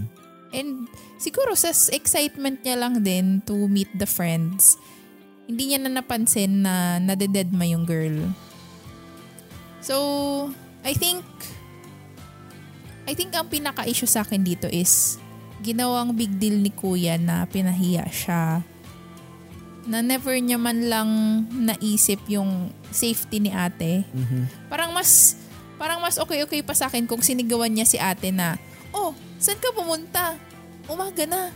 And 0.55 0.88
siguro 1.17 1.51
sa 1.53 1.71
excitement 1.91 2.63
niya 2.63 2.80
lang 2.80 3.03
din 3.03 3.43
to 3.43 3.67
meet 3.67 3.91
the 3.95 4.07
friends, 4.07 4.80
hindi 5.45 5.71
niya 5.71 5.84
na 5.84 5.99
napansin 5.99 6.63
na 6.63 6.97
nadededma 6.97 7.67
yung 7.67 7.84
girl. 7.84 8.32
So, 9.80 9.95
I 10.82 10.95
think, 10.95 11.21
I 13.06 13.14
think 13.14 13.38
ang 13.38 13.49
pinaka-issue 13.49 14.10
sa 14.10 14.26
akin 14.26 14.41
dito 14.41 14.66
is, 14.66 15.22
ginawang 15.62 16.14
big 16.18 16.36
deal 16.41 16.58
ni 16.58 16.74
kuya 16.74 17.18
na 17.22 17.45
pinahiya 17.45 18.10
siya. 18.10 18.66
Na 19.86 20.01
never 20.01 20.34
niya 20.41 20.58
man 20.58 20.89
lang 20.89 21.10
naisip 21.53 22.18
yung 22.26 22.74
safety 22.89 23.38
ni 23.38 23.53
ate. 23.53 24.01
Mhm. 24.10 24.70
Parang 24.70 24.89
mas 24.93 25.38
parang 25.78 26.01
mas 26.01 26.18
okay-okay 26.18 26.66
pa 26.66 26.74
sa 26.74 26.89
akin 26.89 27.06
kung 27.06 27.22
sinigawan 27.22 27.70
niya 27.70 27.86
si 27.86 27.97
ate 28.01 28.34
na, 28.34 28.58
"Oh, 28.89 29.14
saan 29.38 29.62
ka 29.62 29.70
pumunta? 29.76 30.41
Umaga 30.89 31.30
na. 31.30 31.53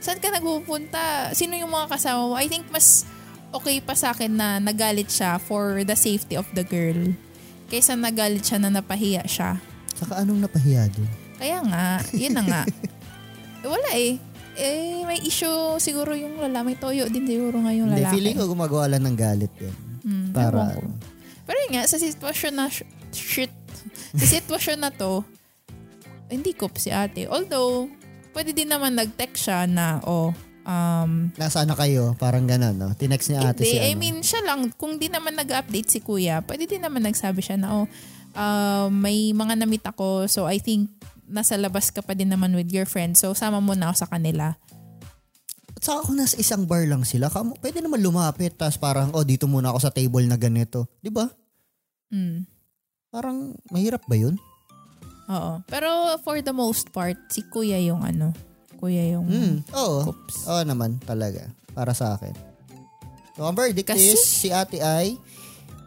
Saan 0.00 0.22
ka 0.22 0.32
nagpupunta? 0.32 1.34
Sino 1.36 1.58
yung 1.60 1.72
mga 1.72 1.92
kasama 1.92 2.32
mo?" 2.32 2.34
I 2.40 2.48
think 2.48 2.64
mas 2.72 3.04
okay 3.52 3.84
pa 3.84 3.92
sa 3.92 4.16
akin 4.16 4.32
na 4.32 4.48
nagalit 4.56 5.12
siya 5.12 5.36
for 5.36 5.84
the 5.84 5.96
safety 5.96 6.36
of 6.36 6.48
the 6.56 6.64
girl 6.64 7.12
kaysa 7.68 7.98
nagalit 7.98 8.46
siya 8.46 8.62
na 8.62 8.70
napahiya 8.70 9.26
siya. 9.28 9.60
Saka 9.96 10.20
anong 10.20 10.44
napahiya 10.44 10.86
dun? 10.88 11.08
Kaya 11.36 11.58
nga, 11.62 11.84
yun 12.12 12.32
na 12.32 12.42
nga. 12.42 12.62
Wala 13.66 13.90
eh. 13.96 14.20
Eh, 14.56 15.04
may 15.04 15.20
issue 15.20 15.52
siguro 15.76 16.12
yung 16.12 16.38
lalaki. 16.38 16.64
May 16.64 16.76
toyo 16.76 17.04
din 17.08 17.24
siguro 17.24 17.60
nga 17.60 17.72
yung 17.72 17.92
Hindi, 17.92 18.04
lalaki. 18.04 18.14
feeling 18.14 18.36
ko 18.36 18.44
gumagawa 18.46 18.84
lang 18.88 19.04
ng 19.04 19.16
galit 19.16 19.52
yun. 19.56 19.74
Hmm, 20.00 20.32
Para, 20.32 20.72
ewan 20.72 20.86
ko. 20.86 21.04
Pero 21.44 21.56
yun 21.60 21.72
nga, 21.76 21.84
sa 21.84 21.96
sitwasyon 21.96 22.52
na 22.54 22.66
sh- 22.66 22.88
shit, 23.12 23.52
sa 24.16 24.26
sitwasyon 24.34 24.78
na 24.80 24.88
to, 24.88 25.20
hindi 26.26 26.52
ko 26.52 26.72
si 26.72 26.88
ate. 26.88 27.28
Although, 27.28 27.86
pwede 28.32 28.50
din 28.50 28.66
naman 28.66 28.96
nag-text 28.96 29.44
siya 29.44 29.68
na, 29.68 30.00
oh, 30.02 30.32
um, 30.64 31.30
Nasaan 31.36 31.68
na 31.68 31.76
kayo? 31.76 32.16
Parang 32.16 32.48
ganun, 32.48 32.74
no? 32.74 32.90
Tinext 32.96 33.28
ni 33.28 33.36
ate 33.36 33.60
hindi, 33.60 33.70
si 33.70 33.78
I 33.78 33.92
ano. 33.92 34.00
mean, 34.00 34.16
siya 34.24 34.40
lang, 34.42 34.72
kung 34.74 34.96
di 34.96 35.06
naman 35.06 35.36
nag-update 35.36 35.88
si 35.88 35.98
kuya, 36.00 36.40
pwede 36.42 36.64
din 36.64 36.80
naman 36.80 37.04
nagsabi 37.04 37.38
siya 37.38 37.60
na, 37.60 37.76
oh, 37.76 37.86
uh, 38.36 38.86
may 38.88 39.32
mga 39.32 39.54
namit 39.58 39.82
ako, 39.82 40.28
so 40.28 40.44
I 40.44 40.60
think 40.60 40.92
nasa 41.26 41.58
labas 41.58 41.90
ka 41.90 42.00
pa 42.00 42.14
din 42.14 42.30
naman 42.30 42.54
with 42.54 42.70
your 42.70 42.86
friends, 42.86 43.18
so 43.18 43.34
sama 43.34 43.58
mo 43.58 43.74
na 43.74 43.90
ako 43.90 44.06
sa 44.06 44.08
kanila. 44.08 44.54
At 45.76 45.82
saka 45.82 46.06
kung 46.06 46.16
nasa 46.16 46.38
isang 46.38 46.64
bar 46.64 46.86
lang 46.86 47.02
sila, 47.02 47.28
kamo, 47.28 47.58
pwede 47.60 47.82
naman 47.82 48.00
lumapit, 48.00 48.54
tapos 48.54 48.78
parang, 48.78 49.12
oh, 49.12 49.26
dito 49.26 49.44
muna 49.44 49.68
ako 49.68 49.78
sa 49.82 49.92
table 49.92 50.24
na 50.24 50.38
ganito. 50.38 50.88
Di 51.00 51.12
ba? 51.12 51.28
Mm. 52.08 52.46
Parang, 53.10 53.52
mahirap 53.68 54.00
ba 54.06 54.16
yun? 54.16 54.40
Oo. 55.26 55.60
Pero 55.66 55.88
for 56.22 56.38
the 56.40 56.54
most 56.54 56.94
part, 56.94 57.18
si 57.28 57.44
kuya 57.44 57.76
yung 57.82 58.00
ano, 58.00 58.30
kuya 58.78 59.18
yung 59.18 59.26
Hmm, 59.26 59.56
oo. 59.74 60.12
coops. 60.14 60.46
Oo 60.46 60.62
naman, 60.64 60.96
talaga. 61.02 61.50
Para 61.74 61.92
sa 61.92 62.16
akin. 62.16 62.32
So, 63.36 63.44
ang 63.44 63.52
verdict 63.52 63.90
Kasi- 63.92 64.16
is, 64.16 64.22
si 64.22 64.48
ate 64.48 64.80
ay, 64.80 65.18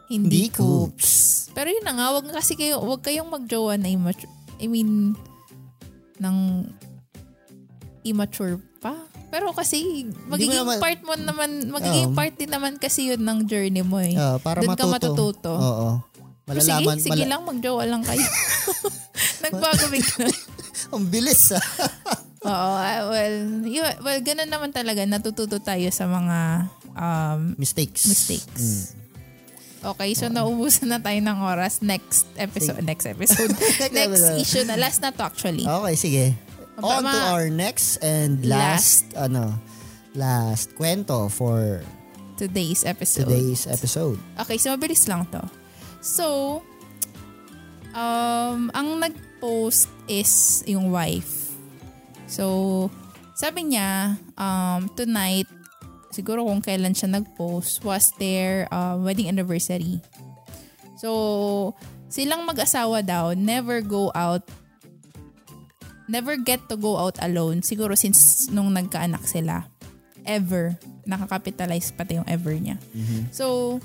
Hindi 0.09 0.49
coops. 0.49 1.47
Pero 1.53 1.69
yun 1.69 1.85
na 1.85 1.93
nga, 1.93 2.07
wag 2.11 2.25
kasi 2.27 2.53
kayo, 2.53 2.81
wag 2.81 2.99
kayong 2.99 3.29
magjowa 3.29 3.77
na 3.77 3.87
immature. 3.87 4.29
I 4.57 4.65
mean, 4.65 5.13
ng 6.17 6.37
immature 8.01 8.57
pa. 8.79 8.95
Pero 9.29 9.53
kasi, 9.53 10.09
magiging 10.25 10.65
naman- 10.65 10.81
part 10.81 10.99
mo 11.05 11.13
naman, 11.13 11.69
magiging 11.69 12.09
Oo. 12.09 12.17
part 12.17 12.33
din 12.33 12.49
naman 12.49 12.81
kasi 12.81 13.13
yun 13.13 13.21
ng 13.21 13.45
journey 13.45 13.85
mo 13.85 14.01
eh. 14.01 14.17
ah, 14.17 14.41
para 14.41 14.65
Doon 14.65 14.73
ka 14.73 14.89
matuto. 14.89 14.93
matututo. 15.37 15.51
Oo. 15.53 15.89
Pero 16.43 16.59
sige, 16.59 16.81
Malalaman, 16.81 16.97
sige 16.97 17.13
mala- 17.13 17.29
lang, 17.29 17.41
magjowa 17.45 17.83
lang 17.85 18.01
kayo. 18.01 18.25
Nagbago 19.45 19.85
bigla. 19.87 20.25
Ang 20.95 21.05
bilis 21.05 21.53
ah. 21.53 21.61
Oo, 22.49 22.71
ah, 22.73 22.99
well, 23.05 23.35
yun, 23.61 23.85
well, 24.01 24.17
ganun 24.23 24.49
naman 24.49 24.73
talaga. 24.73 25.05
Natututo 25.05 25.61
tayo 25.61 25.85
sa 25.93 26.09
mga 26.09 26.37
um, 26.89 27.53
Mistakes. 27.53 28.07
mistakes. 28.07 28.57
Mm. 28.57 28.97
Okay, 29.79 30.11
so 30.11 30.27
naubusan 30.27 30.91
na 30.91 30.99
tayo 30.99 31.15
ng 31.23 31.39
oras. 31.39 31.79
Next 31.79 32.27
episode, 32.35 32.83
next 32.83 33.07
episode, 33.07 33.55
next 33.95 34.23
issue 34.35 34.67
na. 34.67 34.75
Last 34.75 34.99
na 34.99 35.15
to 35.15 35.23
actually. 35.23 35.63
Okay, 35.63 35.95
sige. 35.95 36.25
On 36.83 37.03
to 37.03 37.19
our 37.31 37.47
next 37.51 37.99
and 38.03 38.43
last, 38.47 39.11
ano, 39.15 39.55
last 40.15 40.75
kwento 40.75 41.27
for 41.31 41.83
Today's 42.39 42.87
episode. 42.87 43.27
today's 43.27 43.67
episode. 43.67 44.15
Okay, 44.39 44.55
so 44.55 44.71
mabilis 44.71 45.03
lang 45.07 45.27
to. 45.27 45.43
So, 45.99 46.59
um, 47.91 48.71
ang 48.71 48.99
nag-post 48.99 49.91
is 50.07 50.63
yung 50.63 50.87
wife. 50.87 51.51
So, 52.31 52.87
sabi 53.35 53.75
niya, 53.75 54.15
um, 54.39 54.87
tonight, 54.95 55.51
siguro 56.19 56.43
kung 56.43 56.59
kailan 56.59 56.91
siya 56.91 57.15
nag-post, 57.15 57.79
was 57.87 58.11
their 58.19 58.67
uh, 58.75 58.99
wedding 58.99 59.31
anniversary. 59.31 60.03
So, 60.99 61.71
silang 62.11 62.43
mag-asawa 62.43 62.99
daw, 63.07 63.31
never 63.31 63.79
go 63.79 64.11
out, 64.11 64.43
never 66.11 66.35
get 66.35 66.67
to 66.67 66.75
go 66.75 66.99
out 66.99 67.15
alone. 67.23 67.63
Siguro 67.63 67.95
since 67.95 68.51
nung 68.51 68.75
nagkaanak 68.75 69.23
sila. 69.23 69.63
Ever. 70.27 70.75
Nakakapitalize 71.07 71.95
pati 71.95 72.19
yung 72.19 72.27
ever 72.27 72.51
niya. 72.51 72.75
So, 73.31 73.79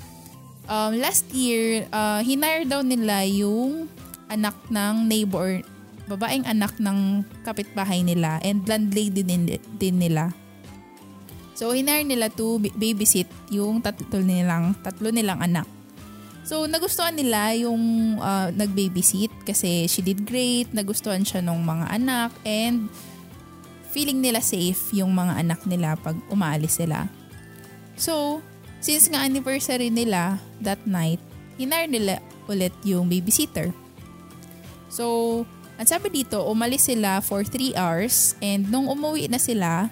um, 0.67 0.99
last 0.99 1.31
year, 1.31 1.87
uh, 1.95 2.19
hinire 2.19 2.67
daw 2.67 2.83
nila 2.83 3.23
yung 3.23 3.87
anak 4.27 4.59
ng 4.67 5.07
neighbor, 5.07 5.63
babaeng 6.11 6.43
anak 6.45 6.75
ng 6.83 7.23
kapitbahay 7.47 8.03
nila 8.03 8.43
and 8.43 8.67
landlady 8.67 9.23
din, 9.23 9.47
din 9.79 9.95
nila. 9.95 10.35
So, 11.55 11.71
hinire 11.71 12.03
nila 12.03 12.27
to 12.35 12.59
babysit 12.59 13.31
yung 13.47 13.79
tatlo 13.79 14.19
nilang, 14.19 14.75
tatlo 14.83 15.07
nilang 15.07 15.39
anak. 15.39 15.65
So, 16.45 16.69
nagustuhan 16.69 17.17
nila 17.17 17.57
yung 17.57 18.15
uh, 18.21 18.53
nag-babysit 18.53 19.33
kasi 19.47 19.89
she 19.89 20.05
did 20.05 20.27
great, 20.29 20.69
nagustuhan 20.75 21.25
siya 21.25 21.41
ng 21.41 21.57
mga 21.57 21.85
anak 21.89 22.31
and 22.45 22.91
feeling 23.89 24.19
nila 24.19 24.43
safe 24.43 24.93
yung 24.93 25.15
mga 25.15 25.41
anak 25.41 25.63
nila 25.63 25.95
pag 25.95 26.19
umaalis 26.29 26.77
sila. 26.77 27.07
So, 27.95 28.43
since 28.83 29.07
nga 29.07 29.23
anniversary 29.23 29.87
nila 29.87 30.37
that 30.59 30.83
night, 30.83 31.23
hinire 31.55 31.87
nila 31.87 32.19
ulit 32.51 32.75
yung 32.83 33.07
babysitter. 33.07 33.71
So, 34.91 35.41
ang 35.79 35.87
sabi 35.87 36.11
dito, 36.11 36.43
umalis 36.45 36.91
sila 36.91 37.25
for 37.25 37.41
3 37.41 37.73
hours 37.73 38.37
and 38.43 38.67
nung 38.69 38.85
umuwi 38.85 39.31
na 39.31 39.41
sila, 39.41 39.89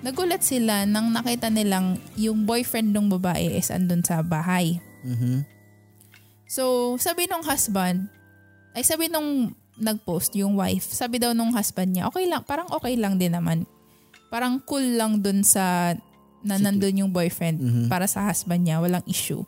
nagulat 0.00 0.42
sila 0.46 0.86
nang 0.86 1.10
nakita 1.10 1.50
nilang 1.50 1.98
yung 2.14 2.46
boyfriend 2.46 2.94
ng 2.94 3.10
babae 3.18 3.58
is 3.58 3.70
andun 3.70 4.02
sa 4.02 4.22
bahay. 4.22 4.78
Mhm. 5.02 5.42
So, 6.48 6.94
sabi 6.96 7.28
nung 7.28 7.44
husband, 7.44 8.08
ay 8.72 8.82
sabi 8.86 9.10
nung 9.10 9.52
nag-post 9.78 10.34
yung 10.34 10.58
wife, 10.58 10.90
sabi 10.90 11.20
daw 11.20 11.34
nung 11.34 11.54
husband 11.54 11.94
niya, 11.94 12.10
okay 12.10 12.26
lang, 12.26 12.42
parang 12.42 12.66
okay 12.72 12.98
lang 12.98 13.18
din 13.18 13.34
naman. 13.34 13.66
Parang 14.30 14.58
cool 14.64 14.96
lang 14.98 15.22
dun 15.22 15.42
sa 15.42 15.94
na 16.42 16.54
nandun 16.54 17.02
yung 17.06 17.12
boyfriend 17.12 17.58
Mhm. 17.58 17.84
para 17.90 18.06
sa 18.06 18.22
husband 18.30 18.62
niya, 18.62 18.78
walang 18.78 19.02
issue. 19.04 19.42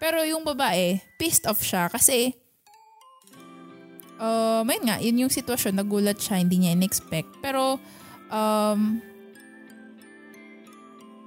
Pero 0.00 0.24
yung 0.24 0.44
babae, 0.44 1.00
pissed 1.20 1.44
off 1.44 1.60
siya 1.60 1.88
kasi 1.92 2.32
uh, 4.18 4.64
may 4.64 4.80
nga, 4.80 5.00
yun 5.00 5.26
yung 5.26 5.32
sitwasyon, 5.32 5.76
nagulat 5.76 6.18
siya, 6.18 6.40
hindi 6.40 6.60
niya 6.60 6.74
in-expect. 6.74 7.28
Pero 7.44 7.76
um, 8.32 9.00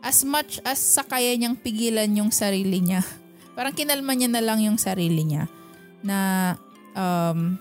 as 0.08 0.24
much 0.24 0.64
as 0.64 0.80
sa 0.80 1.04
kaya 1.04 1.36
niyang 1.36 1.60
pigilan 1.60 2.08
yung 2.16 2.32
sarili 2.32 2.80
niya, 2.80 3.04
parang 3.60 3.76
kinalma 3.76 4.16
niya 4.16 4.32
na 4.32 4.40
lang 4.40 4.64
yung 4.64 4.80
sarili 4.80 5.28
niya 5.28 5.52
na 6.00 6.56
um, 6.96 7.60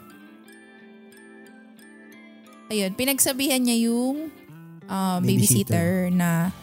ayun, 2.71 2.95
pinagsabihan 2.95 3.59
niya 3.59 3.91
yung 3.91 4.31
um, 4.87 5.21
babysitter. 5.27 6.07
Babysitter. 6.07 6.15
na 6.15 6.55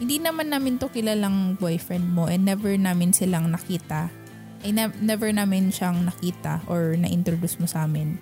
hindi 0.00 0.16
naman 0.16 0.48
namin 0.48 0.80
to 0.80 0.88
kilalang 0.88 1.60
boyfriend 1.60 2.08
mo 2.08 2.24
and 2.24 2.48
never 2.48 2.72
namin 2.80 3.12
silang 3.12 3.52
nakita. 3.52 4.08
Ay, 4.64 4.72
ne- 4.72 4.96
never 5.04 5.28
namin 5.28 5.68
siyang 5.68 6.08
nakita 6.08 6.64
or 6.70 6.96
na-introduce 6.96 7.60
mo 7.60 7.66
sa 7.68 7.84
amin. 7.84 8.16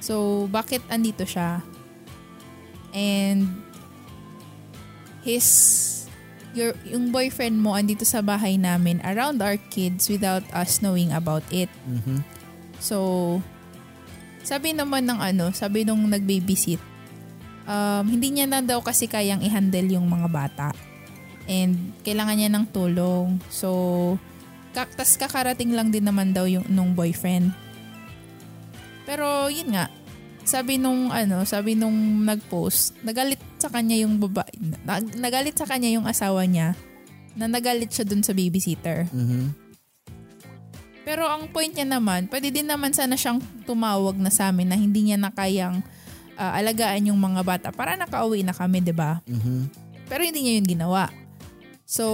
So, 0.00 0.46
bakit 0.48 0.80
andito 0.88 1.26
siya? 1.26 1.62
And 2.94 3.58
his 5.26 5.97
your 6.58 6.74
yung 6.82 7.14
boyfriend 7.14 7.54
mo 7.54 7.78
andito 7.78 8.02
sa 8.02 8.18
bahay 8.18 8.58
namin 8.58 8.98
around 9.06 9.38
our 9.38 9.54
kids 9.70 10.10
without 10.10 10.42
us 10.50 10.82
knowing 10.82 11.14
about 11.14 11.46
it. 11.54 11.70
Mhm. 11.86 12.26
So, 12.82 12.98
sabi 14.42 14.74
naman 14.74 15.06
ng 15.06 15.22
ano, 15.22 15.54
sabi 15.54 15.86
nung 15.86 16.02
nag-babysit, 16.10 16.82
um, 17.68 18.04
hindi 18.08 18.34
niya 18.34 18.46
na 18.50 18.60
daw 18.64 18.82
kasi 18.82 19.06
kayang 19.06 19.44
i-handle 19.44 19.86
yung 19.86 20.10
mga 20.10 20.28
bata. 20.32 20.68
And 21.46 21.94
kailangan 22.02 22.36
niya 22.36 22.50
ng 22.50 22.66
tulong. 22.74 23.38
So, 23.48 23.68
ka- 24.72 24.90
tas 24.92 25.16
kakarating 25.16 25.72
lang 25.72 25.94
din 25.94 26.04
naman 26.04 26.34
daw 26.34 26.44
yung 26.48 26.66
nung 26.68 26.92
boyfriend. 26.92 27.52
Pero 29.08 29.48
yun 29.48 29.72
nga, 29.72 29.88
sabi 30.48 30.80
nung 30.80 31.12
ano, 31.12 31.44
sabi 31.44 31.76
nung 31.76 32.24
nag-post, 32.24 32.96
nagalit 33.04 33.36
sa 33.60 33.68
kanya 33.68 34.00
yung 34.00 34.16
babae, 34.16 34.48
nag- 34.88 35.20
nagalit 35.20 35.52
sa 35.52 35.68
kanya 35.68 35.92
yung 35.92 36.08
asawa 36.08 36.48
niya 36.48 36.72
na 37.36 37.44
nagalit 37.44 37.92
siya 37.92 38.08
dun 38.08 38.24
sa 38.24 38.32
babysitter. 38.32 39.04
Mhm. 39.12 39.52
Pero 41.04 41.28
ang 41.28 41.52
point 41.52 41.68
niya 41.68 41.84
naman, 41.84 42.32
pwede 42.32 42.48
din 42.48 42.64
naman 42.64 42.96
sana 42.96 43.12
siyang 43.12 43.44
tumawag 43.68 44.16
na 44.16 44.32
sa 44.32 44.48
amin 44.48 44.72
na 44.72 44.76
hindi 44.76 45.04
niya 45.12 45.20
na 45.20 45.28
kayang 45.28 45.84
ah, 46.40 46.56
alagaan 46.56 47.12
yung 47.12 47.20
mga 47.20 47.44
bata 47.44 47.68
para 47.68 47.92
nakauwi 48.00 48.40
na 48.40 48.56
kami, 48.56 48.80
'di 48.80 48.94
ba? 48.96 49.20
Mhm. 49.28 49.68
Pero 50.08 50.24
hindi 50.24 50.40
niya 50.40 50.54
yun 50.56 50.68
ginawa. 50.68 51.12
So, 51.84 52.04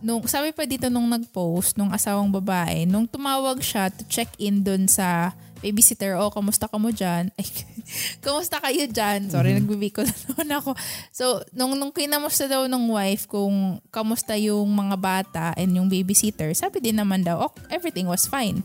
nung, 0.00 0.24
sabi 0.28 0.52
pa 0.52 0.64
dito 0.64 0.88
nung 0.88 1.08
nag-post, 1.08 1.76
nung 1.76 1.92
asawang 1.92 2.32
babae, 2.32 2.88
nung 2.88 3.08
tumawag 3.08 3.60
siya 3.60 3.92
to 3.92 4.04
check 4.08 4.28
in 4.40 4.64
dun 4.64 4.88
sa 4.88 5.32
babysitter, 5.64 6.20
oh, 6.20 6.28
kamusta 6.28 6.68
ka 6.68 6.76
mo 6.76 6.92
dyan? 6.92 7.32
Ay, 7.40 7.48
kamusta 8.24 8.60
kayo 8.60 8.84
dyan? 8.84 9.32
Sorry, 9.32 9.56
nagbibiko 9.56 10.04
na 10.04 10.12
naman 10.12 10.48
ako. 10.60 10.70
So, 11.08 11.40
nung, 11.56 11.72
nung 11.80 11.88
kinamusta 11.88 12.44
daw 12.44 12.68
ng 12.68 12.84
wife 12.92 13.24
kung 13.24 13.80
kamusta 13.88 14.36
yung 14.36 14.68
mga 14.68 14.96
bata 15.00 15.44
and 15.56 15.72
yung 15.72 15.88
babysitter, 15.88 16.52
sabi 16.52 16.84
din 16.84 17.00
naman 17.00 17.24
daw, 17.24 17.48
oh, 17.48 17.52
everything 17.72 18.04
was 18.04 18.28
fine. 18.28 18.60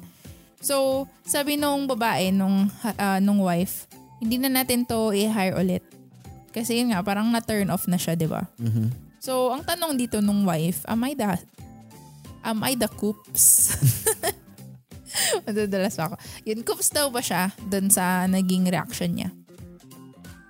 So, 0.59 1.07
sabi 1.23 1.55
nung 1.55 1.87
babae, 1.87 2.35
nung, 2.35 2.67
ah, 2.83 3.23
nung 3.23 3.39
wife, 3.39 3.87
hindi 4.19 4.35
na 4.35 4.51
natin 4.51 4.83
to 4.83 5.15
i-hire 5.15 5.55
ulit. 5.55 5.83
Kasi 6.51 6.83
yun 6.83 6.91
nga, 6.91 6.99
parang 6.99 7.31
na-turn 7.31 7.71
off 7.71 7.87
na 7.87 7.95
siya, 7.95 8.19
di 8.19 8.27
ba? 8.27 8.43
Mhm. 8.59 8.91
So, 9.23 9.55
ang 9.55 9.63
tanong 9.63 9.95
dito 9.95 10.19
nung 10.19 10.43
wife, 10.43 10.83
am 10.87 10.99
I 11.07 11.15
the, 11.15 11.39
am 12.43 12.59
I 12.63 12.75
the 12.75 12.91
coops? 12.91 13.71
Madadalas 15.45 15.95
ako. 15.97 16.15
Yun, 16.43 16.61
coops 16.63 16.89
daw 16.89 17.09
ba 17.09 17.19
siya 17.19 17.49
dun 17.63 17.87
sa 17.87 18.25
naging 18.25 18.67
reaction 18.67 19.11
niya? 19.13 19.29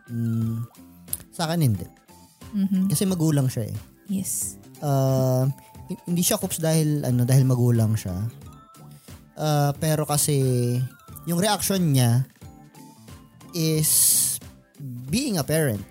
Mm, 0.10 0.66
sa 1.30 1.46
akin 1.46 1.62
hindi. 1.62 1.86
Mhm. 2.52 2.90
Kasi 2.90 3.06
magulang 3.06 3.46
siya 3.46 3.70
eh. 3.70 3.78
Yes. 4.10 4.58
Uh, 4.82 5.46
hin- 5.86 6.04
hindi 6.08 6.22
siya 6.22 6.38
coops 6.38 6.58
dahil 6.58 7.06
ano 7.06 7.24
dahil 7.24 7.46
magulang 7.46 7.94
siya. 7.94 8.26
Uh, 9.40 9.72
pero 9.78 10.04
kasi 10.04 10.76
yung 11.24 11.40
reaction 11.40 11.80
niya 11.94 12.26
is 13.54 13.92
being 15.08 15.38
a 15.38 15.46
parent, 15.46 15.82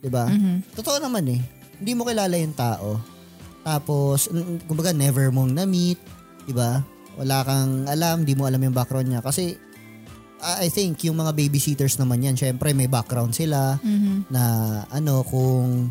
'di 0.00 0.08
ba? 0.08 0.28
Mhm. 0.28 0.72
Totoo 0.72 0.98
naman 0.98 1.26
eh. 1.28 1.40
Hindi 1.76 1.92
mo 1.92 2.06
kilala 2.06 2.38
yung 2.38 2.54
tao. 2.54 3.00
Tapos 3.60 4.28
kumbaga 4.64 4.92
never 4.92 5.28
mong 5.28 5.50
na-meet, 5.52 5.98
'di 6.46 6.54
ba? 6.54 6.80
Wala 7.14 7.46
kang 7.46 7.86
alam, 7.86 8.26
di 8.26 8.34
mo 8.34 8.44
alam 8.44 8.58
yung 8.58 8.74
background 8.74 9.06
niya 9.06 9.22
kasi 9.22 9.54
I 10.44 10.68
think 10.68 11.00
yung 11.08 11.16
mga 11.16 11.32
babysitters 11.32 11.96
naman 11.96 12.20
yan, 12.20 12.36
syempre 12.36 12.76
may 12.76 12.84
background 12.84 13.32
sila 13.32 13.80
Mhm. 13.80 14.28
na 14.28 14.42
ano 14.92 15.24
kung 15.24 15.88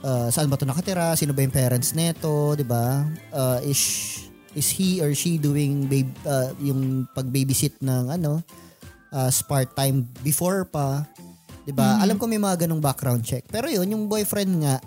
uh, 0.00 0.28
saan 0.32 0.48
ba 0.48 0.56
'to 0.56 0.64
nakatira, 0.64 1.12
sino 1.14 1.36
ba 1.36 1.44
yung 1.44 1.52
parents 1.52 1.92
nito, 1.92 2.56
'di 2.56 2.64
ba? 2.64 3.04
Uh, 3.28 3.60
is 3.60 3.80
is 4.56 4.72
he 4.72 4.98
or 4.98 5.12
she 5.12 5.36
doing 5.36 5.84
babe 5.84 6.08
uh, 6.24 6.50
yung 6.58 7.04
pag-babysit 7.12 7.78
ng 7.78 8.10
ano 8.10 8.40
uh, 9.12 9.30
part-time 9.44 10.08
before 10.24 10.64
pa, 10.64 11.04
'di 11.66 11.76
ba? 11.76 12.00
Alam 12.00 12.16
ko 12.16 12.24
may 12.24 12.40
mga 12.40 12.64
ganong 12.64 12.80
background 12.80 13.20
check. 13.20 13.44
Pero 13.46 13.68
'yun, 13.68 13.84
yung 13.84 14.08
boyfriend 14.08 14.64
nga, 14.64 14.80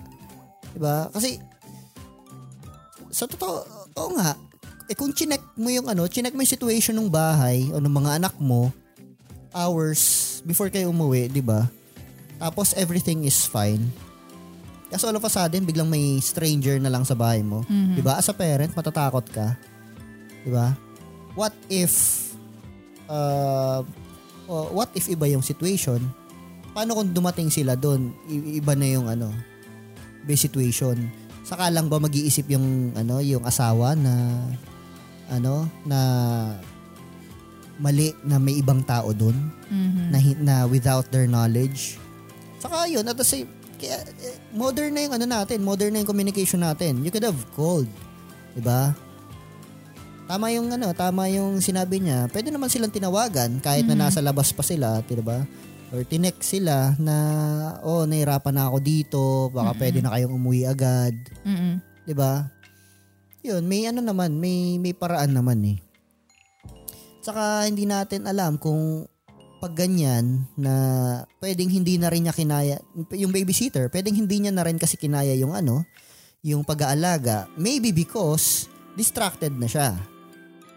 'di 0.74 0.80
ba? 0.82 1.06
Kasi 1.08 1.38
sa 3.14 3.30
totoo, 3.30 3.62
oo 3.94 4.10
nga, 4.18 4.34
eh 4.88 4.96
kung 4.96 5.12
chinek 5.16 5.40
mo 5.56 5.72
yung 5.72 5.88
ano, 5.88 6.04
chinek 6.04 6.36
mo 6.36 6.44
yung 6.44 6.52
situation 6.52 6.96
ng 6.96 7.08
bahay 7.08 7.72
o 7.72 7.80
ng 7.80 7.94
mga 7.94 8.20
anak 8.20 8.34
mo, 8.36 8.68
hours 9.54 10.42
before 10.44 10.68
kayo 10.68 10.90
umuwi, 10.92 11.30
di 11.30 11.40
ba? 11.40 11.70
Tapos 12.36 12.76
everything 12.76 13.24
is 13.24 13.46
fine. 13.48 13.88
Kasi 14.92 15.08
all 15.08 15.16
of 15.16 15.24
a 15.24 15.32
sudden, 15.32 15.64
biglang 15.64 15.88
may 15.88 16.20
stranger 16.20 16.76
na 16.78 16.92
lang 16.92 17.02
sa 17.02 17.16
bahay 17.16 17.40
mo. 17.40 17.64
Di 17.96 18.02
ba? 18.04 18.20
As 18.20 18.28
a 18.28 18.34
parent, 18.36 18.76
matatakot 18.76 19.24
ka. 19.32 19.56
Di 20.44 20.50
ba? 20.52 20.76
What 21.34 21.56
if, 21.66 21.90
uh, 23.08 23.82
oh, 24.46 24.66
what 24.70 24.92
if 24.94 25.08
iba 25.08 25.26
yung 25.26 25.42
situation? 25.42 25.98
Paano 26.76 26.94
kung 27.00 27.10
dumating 27.10 27.48
sila 27.50 27.74
doon? 27.74 28.12
I- 28.28 28.60
iba 28.60 28.76
na 28.76 28.86
yung 28.86 29.06
ano, 29.08 29.32
situation. 30.28 31.10
Saka 31.44 31.68
lang 31.68 31.90
ba 31.92 32.00
mag-iisip 32.00 32.48
yung 32.48 32.94
ano, 32.96 33.20
yung 33.20 33.44
asawa 33.44 33.92
na 33.92 34.40
ano, 35.28 35.68
na 35.84 35.98
mali 37.74 38.14
na 38.22 38.38
may 38.38 38.62
ibang 38.62 38.86
tao 38.86 39.10
doon 39.10 39.34
Mhm. 39.66 40.02
na, 40.14 40.18
na 40.38 40.54
without 40.64 41.10
their 41.10 41.26
knowledge. 41.26 41.98
Saka 42.62 42.86
yun, 42.86 43.02
at 43.02 43.18
the 43.18 43.26
same, 43.26 43.50
kaya, 43.76 43.98
eh, 44.22 44.38
modern 44.54 44.94
na 44.94 45.02
yung 45.02 45.14
ano 45.18 45.26
natin, 45.26 45.58
modern 45.60 45.90
na 45.92 46.00
yung 46.00 46.08
communication 46.08 46.62
natin. 46.62 47.02
You 47.02 47.10
could 47.10 47.26
have 47.26 47.36
called. 47.52 47.90
'Di 48.54 48.62
ba? 48.62 48.94
Tama 50.24 50.48
yung 50.54 50.72
ano, 50.72 50.94
tama 50.96 51.28
yung 51.28 51.60
sinabi 51.60 52.00
niya. 52.00 52.30
Pwede 52.32 52.48
naman 52.48 52.72
silang 52.72 52.94
tinawagan 52.94 53.60
kahit 53.60 53.84
na 53.84 53.98
nasa 53.98 54.24
labas 54.24 54.54
pa 54.54 54.64
sila, 54.64 55.02
'di 55.04 55.20
ba? 55.20 55.42
Or 55.92 56.00
tinek 56.06 56.40
sila 56.40 56.96
na, 56.96 57.16
oh, 57.84 58.06
nahirapan 58.08 58.54
na 58.56 58.66
ako 58.70 58.78
dito, 58.80 59.22
baka 59.52 59.76
pwede 59.76 60.00
na 60.00 60.14
kayong 60.14 60.32
umuwi 60.32 60.64
agad. 60.64 61.12
Mhm. 61.44 61.82
'di 62.06 62.14
ba? 62.16 62.48
Yun, 63.44 63.68
may 63.68 63.84
ano 63.84 64.00
naman, 64.00 64.40
may 64.40 64.80
may 64.80 64.96
paraan 64.96 65.36
naman 65.36 65.60
eh. 65.68 65.78
Saka 67.20 67.68
hindi 67.68 67.84
natin 67.84 68.24
alam 68.24 68.56
kung 68.56 69.04
pag 69.60 69.76
ganyan 69.76 70.44
na 70.56 70.72
pwedeng 71.40 71.72
hindi 71.72 71.96
na 71.96 72.12
rin 72.12 72.24
niya 72.24 72.36
kinaya 72.36 72.80
yung 73.16 73.32
babysitter, 73.32 73.88
pwedeng 73.88 74.16
hindi 74.16 74.44
niya 74.44 74.52
na 74.52 74.64
rin 74.64 74.80
kasi 74.80 74.96
kinaya 74.96 75.36
yung 75.36 75.52
ano, 75.52 75.84
yung 76.44 76.64
pag-aalaga. 76.64 77.48
Maybe 77.56 77.92
because 77.92 78.68
distracted 78.96 79.56
na 79.56 79.68
siya. 79.68 79.96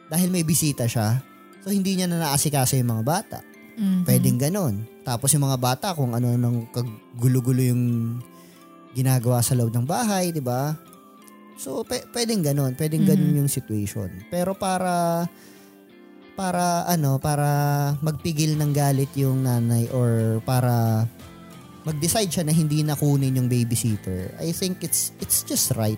Dahil 0.08 0.32
may 0.32 0.48
bisita 0.48 0.88
siya. 0.88 1.20
So 1.64 1.72
hindi 1.72 2.00
niya 2.00 2.08
na 2.08 2.20
naasikaso 2.32 2.80
yung 2.80 2.96
mga 2.96 3.04
bata. 3.04 3.40
Mhm. 3.76 4.08
Pwedeng 4.08 4.40
ganon. 4.40 4.76
Tapos 5.04 5.36
yung 5.36 5.44
mga 5.44 5.60
bata 5.60 5.88
kung 5.92 6.16
ano 6.16 6.32
nang 6.40 6.68
kagulo-gulo 6.72 7.64
yung 7.64 7.84
ginagawa 8.96 9.44
sa 9.44 9.54
loob 9.54 9.76
ng 9.76 9.84
bahay, 9.84 10.32
di 10.32 10.40
ba? 10.40 10.74
So, 11.58 11.82
pe- 11.82 12.06
pwedeng 12.14 12.46
ganon. 12.46 12.78
Pwedeng 12.78 13.04
ganon 13.04 13.34
yung 13.34 13.50
situation. 13.50 14.14
Pero 14.30 14.54
para 14.54 15.26
para 16.38 16.86
ano, 16.86 17.18
para 17.18 17.50
magpigil 18.06 18.62
ng 18.62 18.72
galit 18.72 19.10
yung 19.18 19.42
nanay 19.42 19.90
or 19.90 20.38
para 20.46 21.06
mag-decide 21.82 22.30
siya 22.30 22.46
na 22.46 22.54
hindi 22.54 22.86
na 22.86 22.94
kunin 22.94 23.34
yung 23.34 23.50
babysitter, 23.50 24.38
I 24.38 24.54
think 24.54 24.86
it's 24.86 25.18
it's 25.18 25.42
just 25.42 25.74
right. 25.74 25.98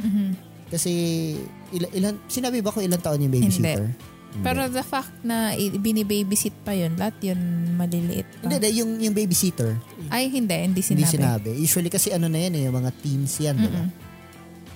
Mhm. 0.00 0.32
Kasi 0.72 0.92
ilan, 1.70 1.90
ilan 1.92 2.14
sinabi 2.26 2.64
ba 2.64 2.72
ko 2.72 2.80
ilang 2.80 3.04
taon 3.04 3.20
yung 3.20 3.34
babysitter? 3.34 3.92
Pero 4.42 4.66
the 4.66 4.82
fact 4.82 5.14
na 5.22 5.54
binibabysit 5.54 6.66
pa 6.66 6.74
yun, 6.74 6.98
lahat 6.98 7.14
yun 7.22 7.38
maliliit 7.78 8.26
pa. 8.42 8.50
Hindi, 8.50 8.56
hindi, 8.58 8.70
yung 8.82 8.90
yung 8.98 9.14
babysitter. 9.14 9.78
Ay, 10.10 10.26
hindi. 10.26 10.58
Hindi 10.58 10.82
sinabi. 10.82 11.06
Hindi 11.06 11.06
sinabi. 11.06 11.50
Usually 11.54 11.86
kasi 11.92 12.10
ano 12.10 12.26
na 12.26 12.42
yan 12.42 12.58
eh, 12.58 12.62
yung 12.66 12.74
mga 12.74 12.90
teens 12.98 13.38
yan, 13.38 13.54
di 13.54 13.70
ba? 13.70 13.82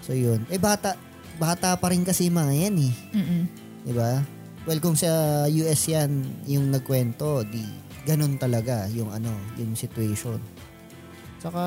So 0.08 0.16
yun. 0.16 0.48
Eh 0.48 0.56
bata, 0.56 0.96
bata 1.36 1.76
pa 1.76 1.92
rin 1.92 2.00
kasi 2.02 2.26
mga 2.26 2.48
yan 2.58 2.76
eh. 2.80 2.94
Mm-mm. 3.12 3.42
Di 3.84 3.92
ba? 3.92 4.24
Well, 4.64 4.80
kung 4.80 4.96
sa 4.96 5.08
US 5.46 5.82
yan, 5.84 6.10
yung 6.44 6.68
nagkwento, 6.68 7.44
di 7.44 7.60
ganun 8.02 8.36
talaga 8.36 8.88
yung 8.88 9.08
ano, 9.08 9.28
yung 9.54 9.72
situation. 9.72 10.40
Saka, 11.38 11.62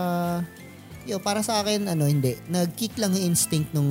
yo 1.03 1.17
para 1.17 1.41
sa 1.41 1.61
akin, 1.61 1.85
ano, 1.87 2.05
hindi. 2.05 2.33
Nag-kick 2.45 2.97
lang 2.97 3.13
yung 3.13 3.31
instinct 3.31 3.71
nung 3.71 3.89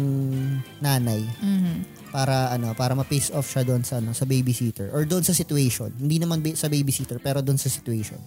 nanay 0.78 1.22
Mhm. 1.38 1.74
para 2.10 2.50
ano 2.50 2.74
para 2.74 2.92
ma-pace 2.92 3.30
off 3.30 3.46
siya 3.46 3.62
doon 3.62 3.82
sa 3.82 3.98
ano 3.98 4.10
sa 4.10 4.26
babysitter 4.26 4.90
or 4.90 5.06
doon 5.06 5.22
sa 5.22 5.30
situation 5.30 5.94
hindi 5.94 6.18
naman 6.18 6.42
ba- 6.42 6.58
sa 6.58 6.66
babysitter 6.66 7.22
pero 7.22 7.38
doon 7.38 7.54
sa 7.54 7.70
situation 7.70 8.18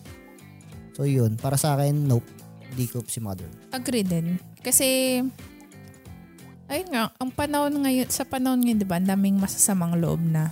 so 0.96 1.04
yun 1.04 1.36
para 1.36 1.60
sa 1.60 1.76
akin 1.76 2.08
nope 2.08 2.24
di 2.72 2.88
ko 2.88 3.04
si 3.04 3.20
mother 3.20 3.44
Agree 3.70 4.08
din. 4.08 4.40
Kasi, 4.58 5.20
ayun 6.74 6.90
nga, 6.90 7.14
ang 7.22 7.30
panahon 7.30 7.86
ngayon, 7.86 8.10
sa 8.10 8.26
panahon 8.26 8.66
ngayon, 8.66 8.82
di 8.82 8.88
ba, 8.90 8.98
ang 8.98 9.06
daming 9.06 9.38
masasamang 9.38 10.02
loob 10.02 10.26
na. 10.26 10.50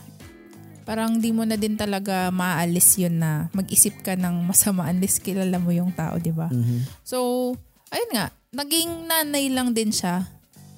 Parang 0.86 1.18
di 1.18 1.34
mo 1.34 1.42
na 1.46 1.58
din 1.58 1.74
talaga 1.74 2.30
maaalis 2.30 3.02
yun 3.02 3.18
na 3.18 3.50
mag-isip 3.58 4.02
ka 4.06 4.14
ng 4.14 4.46
masama 4.46 4.86
unless 4.86 5.18
kilala 5.18 5.58
mo 5.58 5.74
yung 5.74 5.90
tao, 5.94 6.22
di 6.22 6.30
ba? 6.30 6.50
Mhm. 6.54 6.86
So, 7.02 7.52
ayun 7.90 8.12
nga, 8.14 8.30
naging 8.54 9.10
nanay 9.10 9.50
lang 9.50 9.74
din 9.74 9.90
siya 9.90 10.30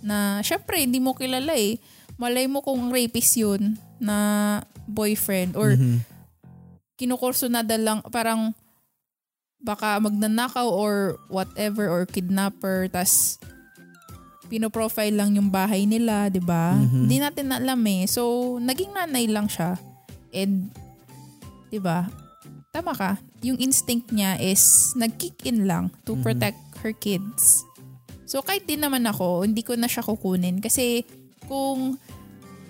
na 0.04 0.40
syempre 0.44 0.80
hindi 0.84 1.00
mo 1.00 1.16
kilala 1.16 1.56
eh. 1.56 1.80
Malay 2.20 2.46
mo 2.48 2.62
kung 2.62 2.92
rapist 2.92 3.40
yun 3.40 3.80
na 3.98 4.60
boyfriend 4.86 5.56
or 5.56 5.74
Mhm. 5.74 6.04
kinukurso 7.00 7.50
na 7.50 7.64
lang 7.64 8.04
parang 8.12 8.54
baka 9.64 9.98
magnanakaw 9.98 10.68
or 10.68 11.18
whatever 11.32 11.88
or 11.88 12.04
kidnapper 12.04 12.92
tas 12.92 13.40
pinoprofile 14.54 15.18
lang 15.18 15.34
yung 15.34 15.50
bahay 15.50 15.90
nila, 15.90 16.30
'di 16.30 16.38
ba? 16.40 16.78
Mhm. 16.78 17.10
Hindi 17.10 17.18
natin 17.18 17.48
alam 17.50 17.82
eh. 17.90 18.06
So, 18.06 18.22
naging 18.62 18.94
nanay 18.94 19.26
lang 19.26 19.50
siya. 19.50 19.82
And 20.30 20.70
'di 21.74 21.82
ba? 21.82 22.06
Tama 22.70 22.94
ka. 22.94 23.18
Yung 23.42 23.58
instinct 23.58 24.14
niya 24.14 24.38
is 24.38 24.94
nag-kick 24.94 25.42
in 25.46 25.66
lang 25.66 25.90
to 26.06 26.14
Mhm. 26.14 26.22
protect 26.22 26.62
her 26.86 26.94
kids. 26.94 27.66
So, 28.30 28.42
kahit 28.42 28.66
din 28.66 28.82
naman 28.82 29.06
ako, 29.06 29.42
hindi 29.42 29.62
ko 29.62 29.74
na 29.74 29.90
siya 29.90 30.02
kukunin 30.02 30.58
kasi 30.58 31.06
kung 31.46 31.98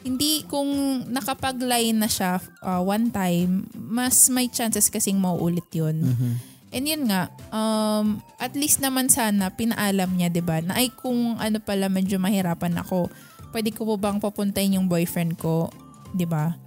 hindi 0.04 0.44
kung 0.44 0.68
nakapag-line 1.08 1.96
na 1.96 2.12
siya 2.12 2.44
uh, 2.60 2.84
one 2.84 3.08
time, 3.08 3.64
mas 3.72 4.28
may 4.28 4.52
chances 4.52 4.92
kasing 4.92 5.16
mauulit 5.16 5.68
yun. 5.72 6.04
Mhm. 6.04 6.32
And 6.74 6.90
yun 6.90 7.06
nga, 7.06 7.30
um, 7.54 8.18
at 8.42 8.58
least 8.58 8.82
naman 8.82 9.06
sana 9.08 9.54
pinaalam 9.54 10.10
niya, 10.18 10.34
'di 10.34 10.42
ba 10.42 10.58
Na 10.60 10.82
ay 10.82 10.90
kung 10.90 11.38
ano 11.38 11.62
pala 11.62 11.86
medyo 11.86 12.18
mahirapan 12.18 12.82
ako, 12.82 13.14
pwede 13.54 13.70
ko 13.70 13.86
po 13.86 13.96
bang 14.02 14.18
papuntahin 14.18 14.82
yung 14.82 14.90
boyfriend 14.90 15.38
ko, 15.38 15.70
'di 16.18 16.26
ba 16.26 16.58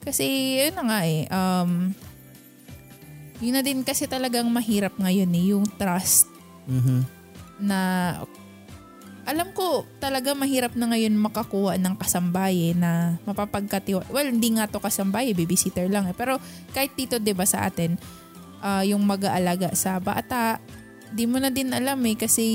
Kasi 0.00 0.24
yun 0.62 0.74
na 0.78 0.84
nga 0.88 1.00
eh, 1.04 1.28
um, 1.28 1.92
yun 3.44 3.54
na 3.58 3.60
din 3.60 3.84
kasi 3.84 4.08
talagang 4.08 4.48
mahirap 4.48 4.96
ngayon 4.96 5.28
eh, 5.36 5.44
yung 5.52 5.66
trust 5.76 6.30
Mhm. 6.64 7.04
na 7.60 7.78
alam 9.26 9.50
ko 9.50 9.82
talaga 9.98 10.38
mahirap 10.38 10.78
na 10.78 10.86
ngayon 10.94 11.18
makakuha 11.18 11.74
ng 11.82 11.98
kasambahay 11.98 12.78
na 12.78 13.18
mapapagkatiwa. 13.26 14.06
Well, 14.14 14.30
hindi 14.30 14.54
nga 14.54 14.70
to 14.70 14.78
kasambahay, 14.78 15.34
babysitter 15.34 15.90
lang 15.90 16.06
eh. 16.06 16.14
Pero 16.14 16.38
kahit 16.70 16.94
dito 16.94 17.18
'di 17.18 17.34
ba 17.34 17.42
sa 17.42 17.66
atin, 17.66 17.98
ah, 18.62 18.84
yung 18.84 19.04
mag-aalaga 19.04 19.72
sa 19.76 19.98
bata, 19.98 20.60
di 21.12 21.24
mo 21.24 21.38
na 21.38 21.48
din 21.48 21.70
alam 21.70 21.98
eh 22.04 22.16
kasi 22.18 22.46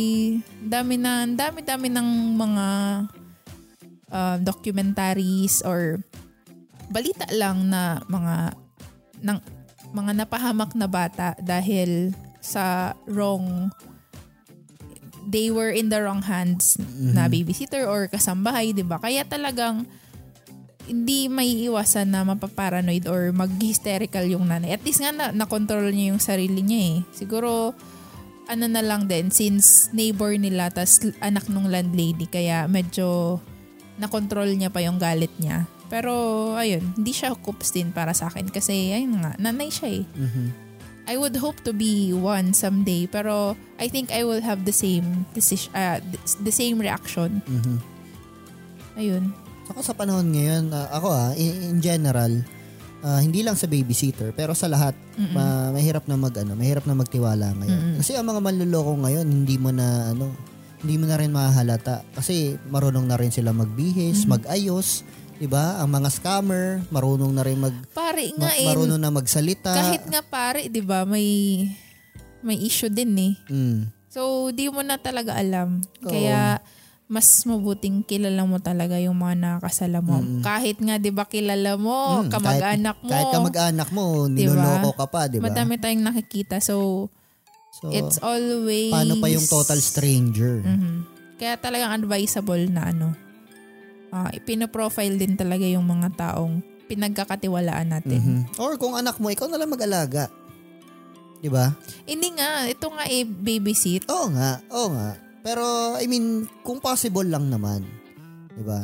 dami 0.59 0.99
na 0.99 1.23
dami-dami 1.25 1.87
ng 1.89 2.09
mga 2.35 2.67
ah, 4.11 4.37
documentaries 4.41 5.63
or 5.63 6.01
balita 6.91 7.25
lang 7.31 7.71
na 7.71 8.03
mga 8.11 8.57
ng 9.23 9.37
mga 9.91 10.11
napahamak 10.23 10.71
na 10.75 10.87
bata 10.87 11.35
dahil 11.39 12.11
sa 12.43 12.95
wrong 13.07 13.69
they 15.29 15.53
were 15.53 15.69
in 15.69 15.87
the 15.93 15.99
wrong 16.01 16.25
hands 16.25 16.81
na 16.97 17.29
babysitter 17.29 17.85
or 17.85 18.09
kasambahay, 18.09 18.73
'di 18.73 18.81
ba? 18.81 18.97
Kaya 18.97 19.21
talagang 19.23 19.85
hindi 20.87 21.27
may 21.29 21.67
iwasan 21.69 22.13
na 22.13 22.25
mapaparanoid 22.25 23.05
or 23.05 23.29
mag-hysterical 23.35 24.25
yung 24.25 24.47
nanay. 24.49 24.73
At 24.75 24.83
least 24.85 25.01
nga 25.01 25.11
na, 25.13 25.25
na-control 25.33 25.91
niya 25.93 26.15
yung 26.15 26.21
sarili 26.21 26.61
niya 26.61 26.81
eh. 26.81 26.97
Siguro, 27.13 27.75
ano 28.51 28.65
na 28.67 28.83
lang 28.83 29.07
din, 29.07 29.31
since 29.31 29.87
neighbor 29.95 30.35
nila, 30.35 30.67
tas 30.73 30.99
anak 31.23 31.47
nung 31.47 31.69
landlady, 31.71 32.27
kaya 32.27 32.65
medyo 32.67 33.39
na-control 34.01 34.51
niya 34.57 34.73
pa 34.73 34.81
yung 34.81 34.97
galit 34.97 35.31
niya. 35.37 35.69
Pero, 35.91 36.11
ayun, 36.55 36.83
hindi 36.95 37.11
siya 37.11 37.35
coops 37.35 37.75
din 37.75 37.91
para 37.91 38.15
sa 38.15 38.31
akin 38.31 38.47
kasi, 38.47 38.95
ayun 38.95 39.19
nga, 39.19 39.35
nanay 39.39 39.67
siya 39.67 40.01
eh. 40.01 40.03
Mhm. 40.07 40.45
I 41.11 41.17
would 41.17 41.35
hope 41.35 41.59
to 41.67 41.73
be 41.75 42.13
one 42.15 42.53
someday, 42.55 43.09
pero 43.09 43.57
I 43.81 43.89
think 43.89 44.13
I 44.13 44.23
will 44.23 44.39
have 44.39 44.63
the 44.63 44.71
same 44.71 45.27
decision, 45.35 45.73
uh, 45.73 45.99
the 46.39 46.53
same 46.53 46.79
reaction. 46.79 47.43
Mhm. 47.43 47.75
Ayun. 48.95 49.23
Saka 49.71 49.87
sa 49.87 49.95
panahon 49.95 50.35
ngayon, 50.35 50.67
ah, 50.75 50.91
ako 50.91 51.07
ah, 51.15 51.31
in, 51.31 51.71
in 51.71 51.77
general, 51.79 52.43
ah, 53.07 53.23
hindi 53.23 53.39
lang 53.39 53.55
sa 53.55 53.71
babysitter, 53.71 54.35
pero 54.35 54.51
sa 54.51 54.67
lahat, 54.67 54.91
ma- 55.31 55.71
mahirap 55.71 56.11
na 56.11 56.19
mag 56.19 56.35
ano, 56.35 56.59
mahirap 56.59 56.83
na 56.83 56.91
magtiwala 56.91 57.55
ngayon. 57.55 58.03
Kasi 58.03 58.19
ang 58.19 58.27
mga 58.27 58.43
manluloko 58.43 58.99
ngayon, 58.99 59.23
hindi 59.23 59.55
mo 59.55 59.71
na 59.71 60.11
ano, 60.11 60.35
hindi 60.83 60.99
mo 60.99 61.07
na 61.07 61.15
rin 61.15 61.31
mahalata 61.31 62.03
kasi 62.11 62.59
marunong 62.67 63.07
na 63.07 63.15
rin 63.15 63.31
sila 63.31 63.55
magbihis, 63.55 64.27
mag-ayos, 64.27 65.07
'di 65.39 65.47
ba? 65.47 65.79
Ang 65.79 66.03
mga 66.03 66.09
scammer, 66.19 66.83
marunong 66.91 67.31
na 67.31 67.47
rin 67.47 67.55
mag 67.55 67.71
Pare 67.95 68.35
ma- 68.35 68.51
nga 68.51 68.51
eh, 68.59 68.67
marunong 68.67 68.99
na 68.99 69.07
magsalita. 69.07 69.71
kahit 69.71 70.03
nga 70.11 70.19
pare, 70.19 70.67
'di 70.67 70.83
ba, 70.83 71.07
may 71.07 71.63
may 72.43 72.59
issue 72.59 72.91
din 72.91 73.15
eh. 73.15 73.33
Mm. 73.47 73.87
So, 74.11 74.51
di 74.51 74.67
mo 74.67 74.83
na 74.83 74.99
talaga 74.99 75.39
alam. 75.39 75.79
Oo. 76.03 76.11
Kaya 76.11 76.59
mas 77.11 77.27
mabuting 77.43 78.07
kilala 78.07 78.47
mo 78.47 78.63
talaga 78.63 78.95
yung 78.95 79.19
mga 79.19 79.35
nakakasala 79.35 79.99
mo. 79.99 80.23
Kahit 80.39 80.79
nga 80.79 80.95
'di 80.95 81.11
ba 81.11 81.27
kilala 81.27 81.75
mo, 81.75 82.23
Mm, 82.23 82.31
kamag-anak 82.31 82.97
mo. 83.03 83.11
Kahit 83.11 83.27
kamag-anak 83.35 83.89
mo, 83.91 84.31
Diba? 84.31 84.55
niloloko 84.55 84.95
ka 84.95 85.05
pa, 85.11 85.27
'di 85.27 85.43
ba? 85.43 85.51
Madami 85.51 85.75
tayong 85.75 86.07
nakikita. 86.07 86.63
So, 86.63 87.07
So, 87.71 87.91
it's 87.91 88.19
always 88.23 88.91
paano 88.91 89.19
pa 89.19 89.27
yung 89.27 89.43
total 89.43 89.79
stranger? 89.79 90.63
Mhm. 90.63 91.03
Kaya 91.35 91.59
talagang 91.59 91.91
advisable 91.93 92.63
na 92.71 92.89
ano. 92.89 93.11
ah 94.11 94.27
ipinoprofile 94.27 95.15
din 95.15 95.39
talaga 95.39 95.63
yung 95.63 95.87
mga 95.87 96.11
taong 96.19 96.59
pinagkakatiwalaan 96.87 97.95
natin. 97.95 98.19
Mhm. 98.19 98.59
Or 98.59 98.75
kung 98.75 98.95
anak 98.95 99.15
mo, 99.19 99.31
ikaw 99.31 99.47
na 99.47 99.55
lang 99.55 99.71
mag-alaga. 99.71 100.27
'Di 101.39 101.47
ba? 101.47 101.71
Hindi 102.03 102.35
nga, 102.35 102.67
ito 102.67 102.87
nga 102.87 103.07
eh, 103.07 103.23
babysit. 103.23 104.11
Oo 104.11 104.27
nga, 104.31 104.59
oo 104.67 104.91
nga. 104.91 105.15
Pero 105.41 105.63
I 105.97 106.05
mean, 106.05 106.45
kung 106.61 106.77
possible 106.77 107.25
lang 107.25 107.49
naman, 107.49 107.81
'di 108.53 108.63
ba? 108.63 108.81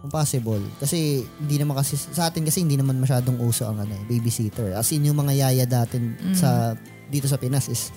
Kung 0.00 0.08
possible. 0.08 0.60
Kasi 0.78 1.20
hindi 1.38 1.56
naman 1.56 1.76
kasi 1.76 1.96
sa 1.96 2.28
atin 2.28 2.44
kasi 2.44 2.64
hindi 2.64 2.76
naman 2.76 2.96
masyadong 2.96 3.36
uso 3.38 3.68
ang 3.68 3.80
ano, 3.80 3.92
babysitter. 4.06 4.72
As 4.72 4.88
in 4.92 5.04
yung 5.04 5.18
mga 5.18 5.36
yaya 5.36 5.64
dati 5.64 6.00
sa 6.32 6.72
dito 7.06 7.28
sa 7.28 7.36
Pinas 7.36 7.68
is 7.68 7.92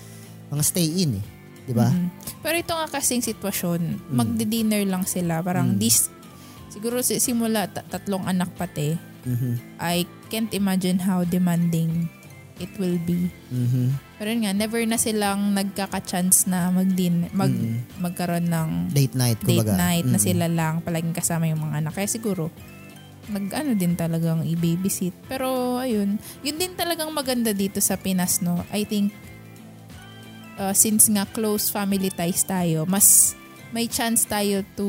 mga 0.48 0.62
stay 0.62 0.84
in 1.00 1.16
eh, 1.16 1.24
'di 1.64 1.72
ba? 1.72 1.88
Mhm. 1.88 2.08
Pero 2.40 2.56
ito 2.56 2.72
nga 2.72 2.88
kasing 2.90 3.24
sitwasyon, 3.24 3.80
magdi-dinner 4.12 4.84
lang 4.84 5.04
sila. 5.04 5.40
Parang 5.40 5.76
this, 5.76 6.12
siguro 6.68 7.00
si- 7.00 7.20
simula 7.20 7.68
ta- 7.68 7.84
tatlong 7.84 8.24
anak 8.24 8.52
pati, 8.52 8.92
Mhm. 9.24 9.80
I 9.80 10.04
can't 10.28 10.52
imagine 10.52 11.00
how 11.00 11.24
demanding 11.24 12.12
it 12.56 12.70
will 12.78 12.98
be. 13.02 13.30
Mhm. 13.50 13.90
Pero 14.14 14.28
yun 14.30 14.46
nga, 14.46 14.54
never 14.54 14.78
na 14.86 14.94
silang 14.94 15.52
nagkaka-chance 15.52 16.46
na 16.46 16.70
mag-din, 16.70 17.26
mag, 17.34 17.50
magkaroon 17.98 18.46
ng 18.46 18.70
Date 18.94 19.14
night 19.18 19.38
date 19.42 19.66
kumbaga. 19.66 19.74
night 19.74 20.06
na 20.06 20.18
Mhm. 20.18 20.24
sila 20.24 20.46
lang, 20.46 20.74
palaging 20.80 21.12
kasama 21.12 21.50
yung 21.50 21.60
mga 21.60 21.82
anak. 21.82 21.92
Kaya 21.98 22.06
siguro, 22.06 22.54
nag-ano 23.26 23.72
din 23.74 23.96
talagang 23.96 24.44
i-babysit. 24.44 25.16
Pero 25.26 25.80
ayun, 25.80 26.20
yun 26.44 26.56
din 26.56 26.76
talagang 26.76 27.10
maganda 27.10 27.50
dito 27.50 27.80
sa 27.80 27.96
Pinas, 27.96 28.38
no? 28.38 28.62
I 28.70 28.84
think, 28.84 29.10
uh, 30.56 30.72
since 30.72 31.08
nga 31.08 31.26
close 31.26 31.72
family 31.72 32.12
ties 32.12 32.44
tayo, 32.44 32.84
mas 32.86 33.34
may 33.72 33.90
chance 33.90 34.22
tayo 34.22 34.62
to, 34.78 34.86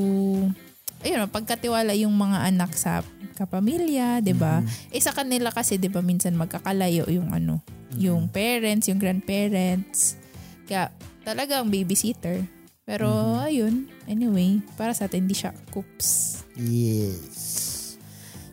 ayun, 1.02 1.26
pagkatiwala 1.26 1.98
yung 1.98 2.14
mga 2.14 2.54
anak 2.54 2.76
sa 2.78 3.02
kapamilya, 3.36 4.24
'di 4.24 4.34
ba? 4.34 4.64
Eh 4.90 4.98
sa 4.98 5.12
kanila 5.12 5.52
kasi 5.52 5.76
'di 5.76 5.92
ba 5.92 6.00
minsan 6.00 6.34
magkakalayo 6.34 7.06
yung 7.12 7.30
ano, 7.30 7.60
yung 7.94 8.32
parents, 8.32 8.88
yung 8.88 8.98
grandparents. 8.98 10.16
Kaya 10.64 10.90
talagang 11.22 11.68
babysitter. 11.68 12.48
Pero 12.86 13.10
ayun, 13.42 13.90
anyway, 14.06 14.62
para 14.78 14.94
sa 14.94 15.06
atin 15.06 15.26
hindi 15.26 15.34
siya 15.34 15.52
coops. 15.70 16.42
Yes. 16.56 17.98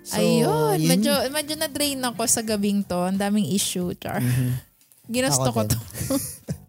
So, 0.03 0.19
ayun, 0.19 0.81
yun- 0.81 0.89
medyo 0.89 1.13
medyo 1.29 1.55
na-drain 1.55 2.01
ako 2.01 2.25
sa 2.27 2.41
gabing 2.41 2.83
to. 2.83 2.97
Ang 2.99 3.17
daming 3.17 3.49
issue, 3.49 3.93
char. 3.97 4.21
Ginusto 5.07 5.49
Ako 5.49 5.53
ko 5.53 5.63
din. 5.65 5.71
to. 5.73 5.79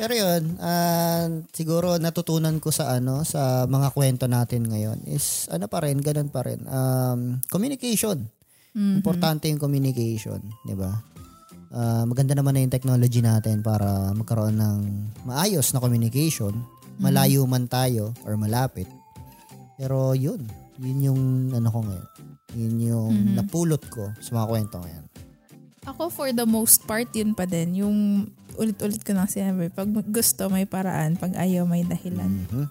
Pero 0.00 0.16
yun, 0.16 0.56
ah, 0.64 1.28
siguro 1.52 2.00
natutunan 2.00 2.56
ko 2.56 2.72
sa 2.72 2.96
ano 2.96 3.20
sa 3.20 3.68
mga 3.68 3.92
kwento 3.92 4.24
natin 4.24 4.64
ngayon 4.64 5.04
is 5.04 5.44
ano 5.52 5.68
pa 5.68 5.84
rin, 5.84 6.00
ganun 6.00 6.32
pa 6.32 6.40
rin. 6.40 6.64
Um, 6.64 7.36
communication. 7.52 8.24
Importante 8.72 9.52
yung 9.52 9.60
communication, 9.60 10.40
'di 10.64 10.72
ba? 10.72 10.96
Ah, 11.68 12.08
maganda 12.08 12.32
naman 12.32 12.56
na 12.56 12.64
yung 12.64 12.72
technology 12.72 13.20
natin 13.20 13.60
para 13.60 14.16
magkaroon 14.16 14.56
ng 14.56 14.78
maayos 15.28 15.68
na 15.76 15.84
communication, 15.84 16.56
malayo 16.96 17.44
man 17.44 17.68
tayo 17.68 18.16
or 18.24 18.40
malapit. 18.40 18.88
Pero 19.76 20.16
yun, 20.16 20.48
yun 20.80 21.12
yung 21.12 21.22
ano 21.52 21.68
ko 21.68 21.84
ngayon. 21.84 22.08
Yun 22.56 22.74
yung 22.80 23.14
napulot 23.36 23.84
ko 23.92 24.16
sa 24.16 24.32
mga 24.32 24.46
kwento 24.48 24.76
ngayon. 24.80 25.04
Ako 25.92 26.08
for 26.08 26.28
the 26.32 26.48
most 26.48 26.88
part, 26.88 27.08
yun 27.12 27.36
pa 27.36 27.44
din. 27.44 27.84
Yung 27.84 27.96
ulit-ulit 28.60 29.00
ko 29.00 29.16
nang 29.16 29.24
sinabi, 29.24 29.72
pag 29.72 29.88
gusto 29.88 30.52
may 30.52 30.68
paraan, 30.68 31.16
pag 31.16 31.32
ayaw 31.32 31.64
may 31.64 31.82
dahilan. 31.88 32.44
Mhm. 32.52 32.66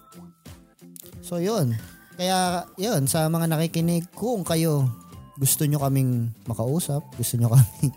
So 1.26 1.42
yun. 1.42 1.74
Kaya 2.14 2.70
yun, 2.78 3.10
sa 3.10 3.26
mga 3.26 3.50
nakikinig, 3.50 4.06
kung 4.14 4.46
kayo 4.46 4.86
gusto 5.34 5.66
nyo 5.66 5.82
kaming 5.82 6.30
makausap, 6.46 7.02
gusto 7.18 7.34
nyo 7.34 7.50
kaming 7.50 7.90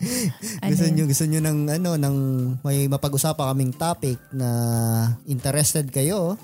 gusto 0.70 0.84
Ano 0.84 0.94
nyo 0.96 1.04
gusto 1.04 1.24
nyo 1.28 1.40
ng 1.44 1.58
ano 1.76 1.90
ng 2.00 2.16
may 2.64 2.88
mapag-usapan 2.88 3.52
kaming 3.52 3.72
topic 3.76 4.16
na 4.32 4.48
interested 5.28 5.90
kayo, 5.92 6.38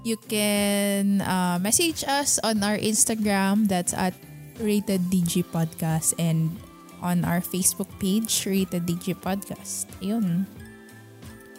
You 0.00 0.16
can 0.16 1.20
uh, 1.20 1.60
message 1.60 2.08
us 2.08 2.40
on 2.40 2.64
our 2.64 2.80
Instagram. 2.80 3.68
That's 3.68 3.92
at 3.92 4.16
Rated 4.56 5.12
DG 5.12 5.44
Podcast 5.52 6.16
and 6.16 6.56
on 7.00 7.24
our 7.24 7.40
Facebook 7.40 7.88
page, 7.96 8.44
Rated 8.44 8.84
DG 8.84 9.16
Podcast. 9.16 9.88
Ayun. 9.98 10.44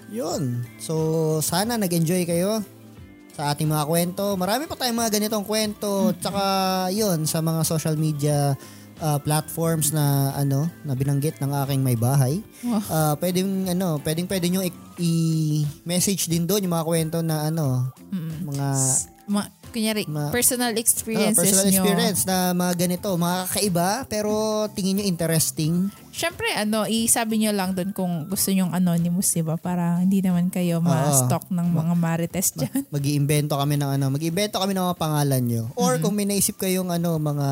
yun. 0.07 0.43
So 0.77 0.93
sana 1.39 1.75
nag-enjoy 1.75 2.25
kayo 2.25 2.59
sa 3.31 3.51
ating 3.51 3.65
mga 3.65 3.85
kwento. 3.85 4.35
Marami 4.35 4.67
pa 4.67 4.75
tayong 4.75 4.97
mga 4.97 5.11
ganitong 5.13 5.43
kwento. 5.43 6.11
Tsaka 6.19 6.43
yun, 6.91 7.23
sa 7.23 7.39
mga 7.39 7.63
social 7.63 7.95
media 7.95 8.59
uh, 8.99 9.17
platforms 9.17 9.89
na 9.89 10.35
ano 10.35 10.67
na 10.83 10.93
binanggit 10.93 11.39
ng 11.39 11.51
aking 11.63 11.81
may 11.81 11.95
bahay. 11.95 12.43
Wow. 12.61 12.81
Ah, 12.85 13.13
pwedeng 13.17 13.65
ano, 13.67 14.03
pwedeng 14.03 14.27
pwede 14.27 14.45
niyo 14.47 14.61
i- 14.61 14.75
i-message 14.99 16.27
din 16.27 16.43
doon 16.43 16.63
yung 16.63 16.75
mga 16.75 16.87
kwento 16.87 17.17
na 17.23 17.47
ano, 17.47 17.89
mga 18.45 18.67
Ma- 19.31 19.47
kunyari, 19.71 20.03
Ma- 20.05 20.29
personal 20.29 20.75
ah, 20.75 20.79
experiences 20.79 21.39
personal 21.39 21.67
nyo. 21.71 21.81
experience 21.81 22.21
na 22.27 22.51
mga 22.51 22.73
ganito, 22.85 23.07
mga 23.15 23.37
kakaiba 23.47 23.89
pero 24.05 24.31
tingin 24.75 24.99
niyo 24.99 25.05
interesting. 25.07 25.87
Siyempre, 26.11 26.45
ano, 26.53 26.83
isabi 26.85 27.39
nyo 27.39 27.55
lang 27.55 27.71
doon 27.71 27.95
kung 27.95 28.27
gusto 28.27 28.51
nyong 28.51 28.75
anonymous, 28.75 29.31
di 29.31 29.41
ba? 29.41 29.55
Para 29.55 30.03
hindi 30.03 30.19
naman 30.19 30.51
kayo 30.51 30.83
ma-stalk 30.83 31.47
ng 31.47 31.67
mga 31.71 31.93
marites 31.95 32.51
dyan. 32.51 32.83
Mag-iimbento 32.95 33.55
kami 33.55 33.79
ng 33.79 33.95
ano, 33.95 34.11
mag-iimbento 34.11 34.59
kami 34.59 34.75
ng 34.75 34.85
mga 34.91 34.99
pangalan 34.99 35.41
niyo. 35.41 35.63
Or 35.79 35.95
kung 36.03 36.11
may 36.11 36.27
naisip 36.27 36.59
kayong 36.59 36.91
ano, 36.91 37.15
mga 37.15 37.47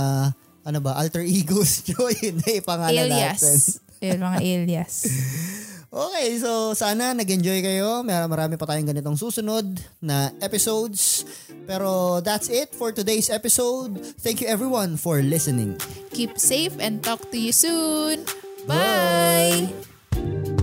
ano 0.67 0.80
ba, 0.84 0.99
alter 0.99 1.24
egos 1.24 1.80
nyo, 1.88 2.11
yun 2.11 2.43
na 2.43 2.49
ipangalan 2.59 3.07
natin. 3.07 3.15
alias. 3.15 3.80
Yun, 4.03 4.20
mga 4.20 4.38
alias. 4.43 4.93
Okay, 5.89 6.37
so 6.37 6.77
sana 6.77 7.17
nag-enjoy 7.17 7.65
kayo. 7.65 8.05
Meron 8.05 8.29
marami 8.29 8.61
pa 8.61 8.69
tayong 8.69 8.93
ganitong 8.93 9.17
susunod 9.17 9.65
na 9.97 10.29
episodes. 10.37 11.25
Pero 11.65 12.21
that's 12.21 12.45
it 12.45 12.77
for 12.77 12.93
today's 12.93 13.33
episode. 13.33 13.97
Thank 14.21 14.45
you 14.45 14.47
everyone 14.49 15.01
for 15.01 15.25
listening. 15.25 15.81
Keep 16.13 16.37
safe 16.37 16.77
and 16.77 17.01
talk 17.01 17.33
to 17.33 17.37
you 17.41 17.49
soon. 17.49 18.21
Bye! 18.69 19.73
Bye. 20.13 20.57